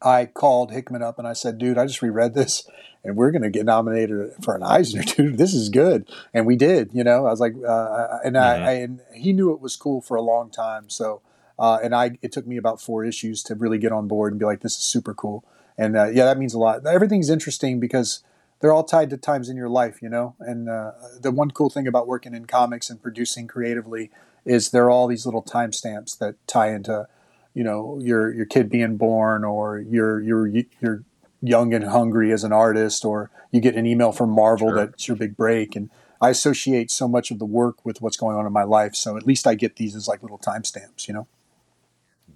I 0.00 0.26
called 0.26 0.72
Hickman 0.72 1.02
up 1.02 1.18
and 1.18 1.28
I 1.28 1.32
said, 1.32 1.58
dude, 1.58 1.78
I 1.78 1.86
just 1.86 2.02
reread 2.02 2.34
this 2.34 2.68
and 3.04 3.16
we're 3.16 3.30
going 3.30 3.42
to 3.42 3.50
get 3.50 3.66
nominated 3.66 4.32
for 4.42 4.54
an 4.54 4.62
Eisner, 4.62 5.02
dude. 5.06 5.38
This 5.38 5.54
is 5.54 5.68
good. 5.68 6.10
And 6.34 6.46
we 6.46 6.56
did, 6.56 6.90
you 6.92 7.04
know, 7.04 7.26
I 7.26 7.30
was 7.30 7.40
like, 7.40 7.54
uh, 7.54 8.18
and 8.24 8.36
mm-hmm. 8.36 8.62
I, 8.62 8.68
I, 8.68 8.72
and 8.72 9.00
he 9.14 9.32
knew 9.32 9.52
it 9.52 9.60
was 9.60 9.76
cool 9.76 10.00
for 10.00 10.16
a 10.16 10.22
long 10.22 10.50
time. 10.50 10.88
So, 10.88 11.22
uh, 11.58 11.78
and 11.82 11.94
I, 11.94 12.18
it 12.22 12.32
took 12.32 12.46
me 12.46 12.56
about 12.56 12.80
four 12.80 13.04
issues 13.04 13.42
to 13.44 13.54
really 13.54 13.78
get 13.78 13.92
on 13.92 14.08
board 14.08 14.32
and 14.32 14.40
be 14.40 14.44
like, 14.44 14.60
this 14.60 14.76
is 14.76 14.82
super 14.82 15.14
cool. 15.14 15.44
And 15.78 15.96
uh, 15.96 16.06
yeah, 16.06 16.24
that 16.24 16.38
means 16.38 16.54
a 16.54 16.58
lot. 16.58 16.86
Everything's 16.86 17.30
interesting 17.30 17.80
because 17.80 18.22
they're 18.60 18.72
all 18.72 18.84
tied 18.84 19.10
to 19.10 19.16
times 19.16 19.48
in 19.48 19.56
your 19.56 19.68
life, 19.68 20.00
you 20.00 20.08
know. 20.08 20.34
And 20.40 20.68
uh, 20.68 20.92
the 21.20 21.30
one 21.30 21.50
cool 21.50 21.70
thing 21.70 21.86
about 21.86 22.06
working 22.06 22.34
in 22.34 22.46
comics 22.46 22.90
and 22.90 23.02
producing 23.02 23.46
creatively 23.46 24.10
is 24.44 24.70
there 24.70 24.84
are 24.84 24.90
all 24.90 25.06
these 25.06 25.26
little 25.26 25.42
timestamps 25.42 26.18
that 26.18 26.36
tie 26.46 26.72
into, 26.72 27.06
you 27.54 27.64
know, 27.64 27.98
your 28.00 28.32
your 28.32 28.46
kid 28.46 28.68
being 28.68 28.96
born 28.96 29.44
or 29.44 29.78
your 29.78 30.20
your 30.20 30.46
your 30.80 31.04
young 31.42 31.74
and 31.74 31.84
hungry 31.84 32.32
as 32.32 32.44
an 32.44 32.52
artist, 32.52 33.04
or 33.04 33.30
you 33.50 33.60
get 33.60 33.74
an 33.74 33.86
email 33.86 34.12
from 34.12 34.30
Marvel 34.30 34.68
sure. 34.68 34.76
that's 34.76 35.08
your 35.08 35.16
big 35.16 35.36
break. 35.36 35.76
And 35.76 35.90
I 36.20 36.30
associate 36.30 36.90
so 36.90 37.06
much 37.06 37.30
of 37.30 37.38
the 37.38 37.44
work 37.44 37.84
with 37.84 38.00
what's 38.00 38.16
going 38.16 38.36
on 38.36 38.46
in 38.46 38.52
my 38.52 38.62
life. 38.62 38.94
So 38.94 39.16
at 39.16 39.26
least 39.26 39.46
I 39.46 39.54
get 39.54 39.76
these 39.76 39.94
as 39.94 40.08
like 40.08 40.22
little 40.22 40.38
timestamps, 40.38 41.08
you 41.08 41.14
know? 41.14 41.26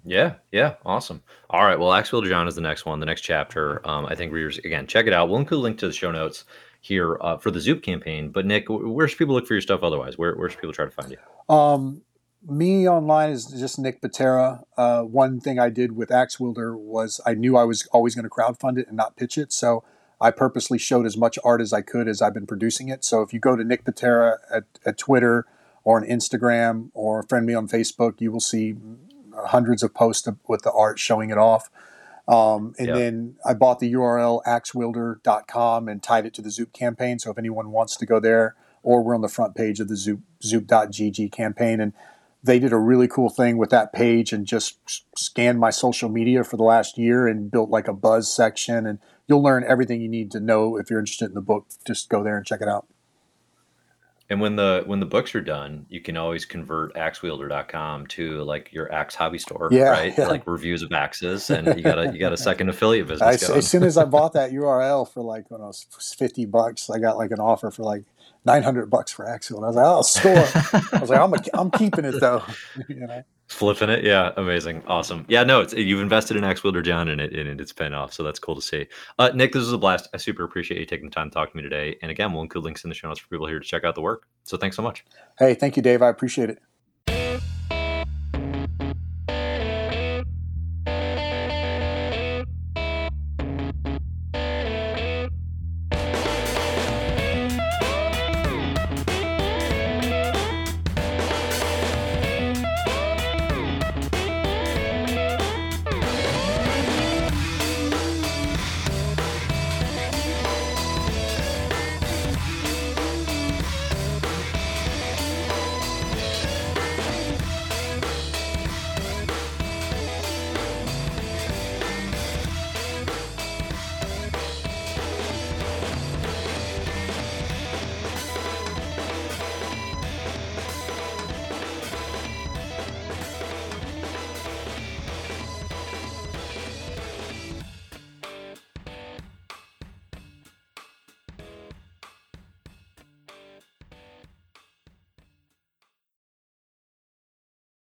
Yeah, 0.03 0.35
yeah, 0.51 0.75
awesome. 0.85 1.21
All 1.49 1.63
right, 1.63 1.79
well, 1.79 1.93
Axe 1.93 2.11
Wielder 2.11 2.29
John 2.29 2.47
is 2.47 2.55
the 2.55 2.61
next 2.61 2.85
one, 2.85 2.99
the 2.99 3.05
next 3.05 3.21
chapter. 3.21 3.87
Um, 3.87 4.05
I 4.05 4.15
think 4.15 4.33
readers 4.33 4.57
again 4.57 4.87
check 4.87 5.07
it 5.07 5.13
out. 5.13 5.29
We'll 5.29 5.39
include 5.39 5.59
a 5.59 5.63
link 5.63 5.77
to 5.79 5.87
the 5.87 5.93
show 5.93 6.11
notes 6.11 6.45
here 6.81 7.17
uh, 7.21 7.37
for 7.37 7.51
the 7.51 7.61
Zoop 7.61 7.83
campaign. 7.83 8.29
But 8.29 8.45
Nick, 8.45 8.65
where 8.67 9.07
should 9.07 9.19
people 9.19 9.35
look 9.35 9.47
for 9.47 9.53
your 9.53 9.61
stuff 9.61 9.83
otherwise? 9.83 10.17
Where 10.17 10.35
where 10.35 10.49
should 10.49 10.59
people 10.59 10.73
try 10.73 10.85
to 10.85 10.91
find 10.91 11.11
you? 11.11 11.55
Um, 11.55 12.01
me 12.47 12.89
online 12.89 13.29
is 13.29 13.45
just 13.45 13.77
Nick 13.77 14.01
Pitarra. 14.01 14.63
Uh, 14.75 15.03
one 15.03 15.39
thing 15.39 15.59
I 15.59 15.69
did 15.69 15.95
with 15.95 16.11
Axe 16.11 16.39
was 16.39 17.21
I 17.25 17.35
knew 17.35 17.55
I 17.55 17.63
was 17.63 17.87
always 17.91 18.15
going 18.15 18.23
to 18.23 18.29
crowdfund 18.29 18.79
it 18.79 18.87
and 18.87 18.97
not 18.97 19.15
pitch 19.15 19.37
it. 19.37 19.53
So 19.53 19.83
I 20.19 20.31
purposely 20.31 20.77
showed 20.77 21.05
as 21.05 21.15
much 21.15 21.37
art 21.43 21.61
as 21.61 21.71
I 21.73 21.81
could 21.81 22.07
as 22.07 22.21
I've 22.21 22.33
been 22.33 22.47
producing 22.47 22.89
it. 22.89 23.03
So 23.03 23.21
if 23.21 23.33
you 23.33 23.39
go 23.39 23.55
to 23.55 23.63
Nick 23.63 23.83
Pitarra 23.83 24.37
at, 24.51 24.63
at 24.85 24.97
Twitter 24.97 25.45
or 25.83 25.99
on 25.99 26.07
Instagram 26.07 26.89
or 26.93 27.23
friend 27.23 27.45
me 27.45 27.53
on 27.53 27.67
Facebook, 27.67 28.19
you 28.19 28.31
will 28.31 28.39
see 28.39 28.75
hundreds 29.47 29.83
of 29.83 29.93
posts 29.93 30.27
with 30.47 30.63
the 30.63 30.71
art 30.71 30.99
showing 30.99 31.29
it 31.29 31.37
off. 31.37 31.69
Um, 32.27 32.75
and 32.77 32.89
then 32.95 33.35
I 33.45 33.53
bought 33.53 33.79
the 33.79 33.91
URL 33.93 34.41
axewielder.com 34.45 35.87
and 35.87 36.01
tied 36.01 36.25
it 36.25 36.33
to 36.35 36.41
the 36.41 36.51
Zoop 36.51 36.71
campaign. 36.71 37.19
So 37.19 37.31
if 37.31 37.37
anyone 37.37 37.71
wants 37.71 37.97
to 37.97 38.05
go 38.05 38.19
there, 38.19 38.55
or 38.83 39.03
we're 39.03 39.15
on 39.15 39.21
the 39.21 39.27
front 39.27 39.55
page 39.55 39.79
of 39.79 39.87
the 39.87 39.95
Zoop, 39.95 40.21
Zoop.gg 40.43 41.31
campaign. 41.31 41.79
And 41.79 41.93
they 42.43 42.59
did 42.59 42.73
a 42.73 42.77
really 42.77 43.07
cool 43.07 43.29
thing 43.29 43.57
with 43.57 43.69
that 43.69 43.93
page 43.93 44.33
and 44.33 44.45
just 44.45 44.77
scanned 45.17 45.59
my 45.59 45.69
social 45.69 46.09
media 46.09 46.43
for 46.43 46.57
the 46.57 46.63
last 46.63 46.97
year 46.97 47.27
and 47.27 47.51
built 47.51 47.69
like 47.69 47.87
a 47.87 47.93
buzz 47.93 48.33
section 48.33 48.87
and 48.87 48.99
you'll 49.27 49.43
learn 49.43 49.63
everything 49.67 50.01
you 50.01 50.09
need 50.09 50.31
to 50.31 50.39
know 50.39 50.77
if 50.77 50.89
you're 50.89 50.99
interested 50.99 51.25
in 51.25 51.35
the 51.35 51.41
book 51.41 51.67
just 51.85 52.09
go 52.09 52.23
there 52.23 52.35
and 52.37 52.45
check 52.45 52.61
it 52.61 52.67
out 52.67 52.87
and 54.31 54.39
when 54.39 54.55
the 54.55 54.81
when 54.85 55.01
the 55.01 55.05
books 55.05 55.35
are 55.35 55.41
done 55.41 55.85
you 55.89 55.99
can 55.99 56.15
always 56.15 56.45
convert 56.45 56.95
axewielder.com 56.95 58.07
to 58.07 58.41
like 58.43 58.71
your 58.71 58.91
axe 58.91 59.13
hobby 59.13 59.37
store 59.37 59.67
yeah, 59.71 59.89
right 59.89 60.17
yeah. 60.17 60.27
like 60.29 60.47
reviews 60.47 60.81
of 60.81 60.91
axes 60.93 61.49
and 61.49 61.67
you 61.77 61.83
got 61.83 61.99
a 61.99 62.11
you 62.13 62.19
got 62.19 62.31
a 62.31 62.37
second 62.37 62.69
affiliate 62.69 63.07
business 63.07 63.49
I, 63.49 63.57
as 63.57 63.67
soon 63.67 63.83
as 63.83 63.97
i 63.97 64.05
bought 64.05 64.33
that 64.33 64.51
url 64.51 65.07
for 65.07 65.21
like 65.21 65.51
when 65.51 65.61
i 65.61 65.65
was 65.65 65.85
50 66.17 66.45
bucks 66.45 66.89
i 66.89 66.97
got 66.97 67.17
like 67.17 67.31
an 67.31 67.39
offer 67.39 67.69
for 67.69 67.83
like 67.83 68.05
900 68.43 68.89
bucks 68.89 69.11
for 69.11 69.27
Axel. 69.27 69.63
And 69.63 69.65
I 69.65 69.67
was 69.67 69.75
like, 69.75 69.85
oh, 69.85 70.01
score. 70.01 70.91
I 70.93 70.99
was 70.99 71.11
like, 71.11 71.19
I'm, 71.19 71.31
a, 71.31 71.37
I'm 71.53 71.69
keeping 71.69 72.05
it 72.05 72.19
though. 72.19 72.41
you 72.87 73.07
know? 73.07 73.23
Flipping 73.51 73.89
it. 73.89 74.05
Yeah. 74.05 74.31
Amazing. 74.37 74.81
Awesome. 74.87 75.25
Yeah. 75.27 75.43
No, 75.43 75.59
it's, 75.59 75.73
you've 75.73 75.99
invested 75.99 76.37
in 76.37 76.43
Axe 76.45 76.63
Wielder 76.63 76.81
John 76.81 77.09
and 77.09 77.19
it, 77.19 77.33
and 77.33 77.59
it's 77.59 77.73
paying 77.73 77.93
off. 77.93 78.13
So 78.13 78.23
that's 78.23 78.39
cool 78.39 78.55
to 78.55 78.61
see. 78.61 78.87
Uh, 79.19 79.29
Nick, 79.35 79.51
this 79.51 79.59
was 79.59 79.73
a 79.73 79.77
blast. 79.77 80.07
I 80.13 80.17
super 80.17 80.45
appreciate 80.45 80.79
you 80.79 80.85
taking 80.85 81.07
the 81.07 81.13
time 81.13 81.29
to 81.29 81.33
talk 81.33 81.51
to 81.51 81.57
me 81.57 81.61
today. 81.61 81.97
And 82.01 82.09
again, 82.09 82.31
we'll 82.31 82.43
include 82.43 82.63
links 82.63 82.85
in 82.85 82.89
the 82.89 82.95
show 82.95 83.09
notes 83.09 83.19
for 83.19 83.27
people 83.27 83.47
here 83.47 83.59
to 83.59 83.65
check 83.65 83.83
out 83.83 83.95
the 83.95 84.01
work. 84.01 84.27
So 84.43 84.57
thanks 84.57 84.77
so 84.77 84.81
much. 84.81 85.03
Hey, 85.37 85.53
thank 85.53 85.75
you, 85.75 85.83
Dave. 85.83 86.01
I 86.01 86.07
appreciate 86.07 86.49
it. 86.49 86.59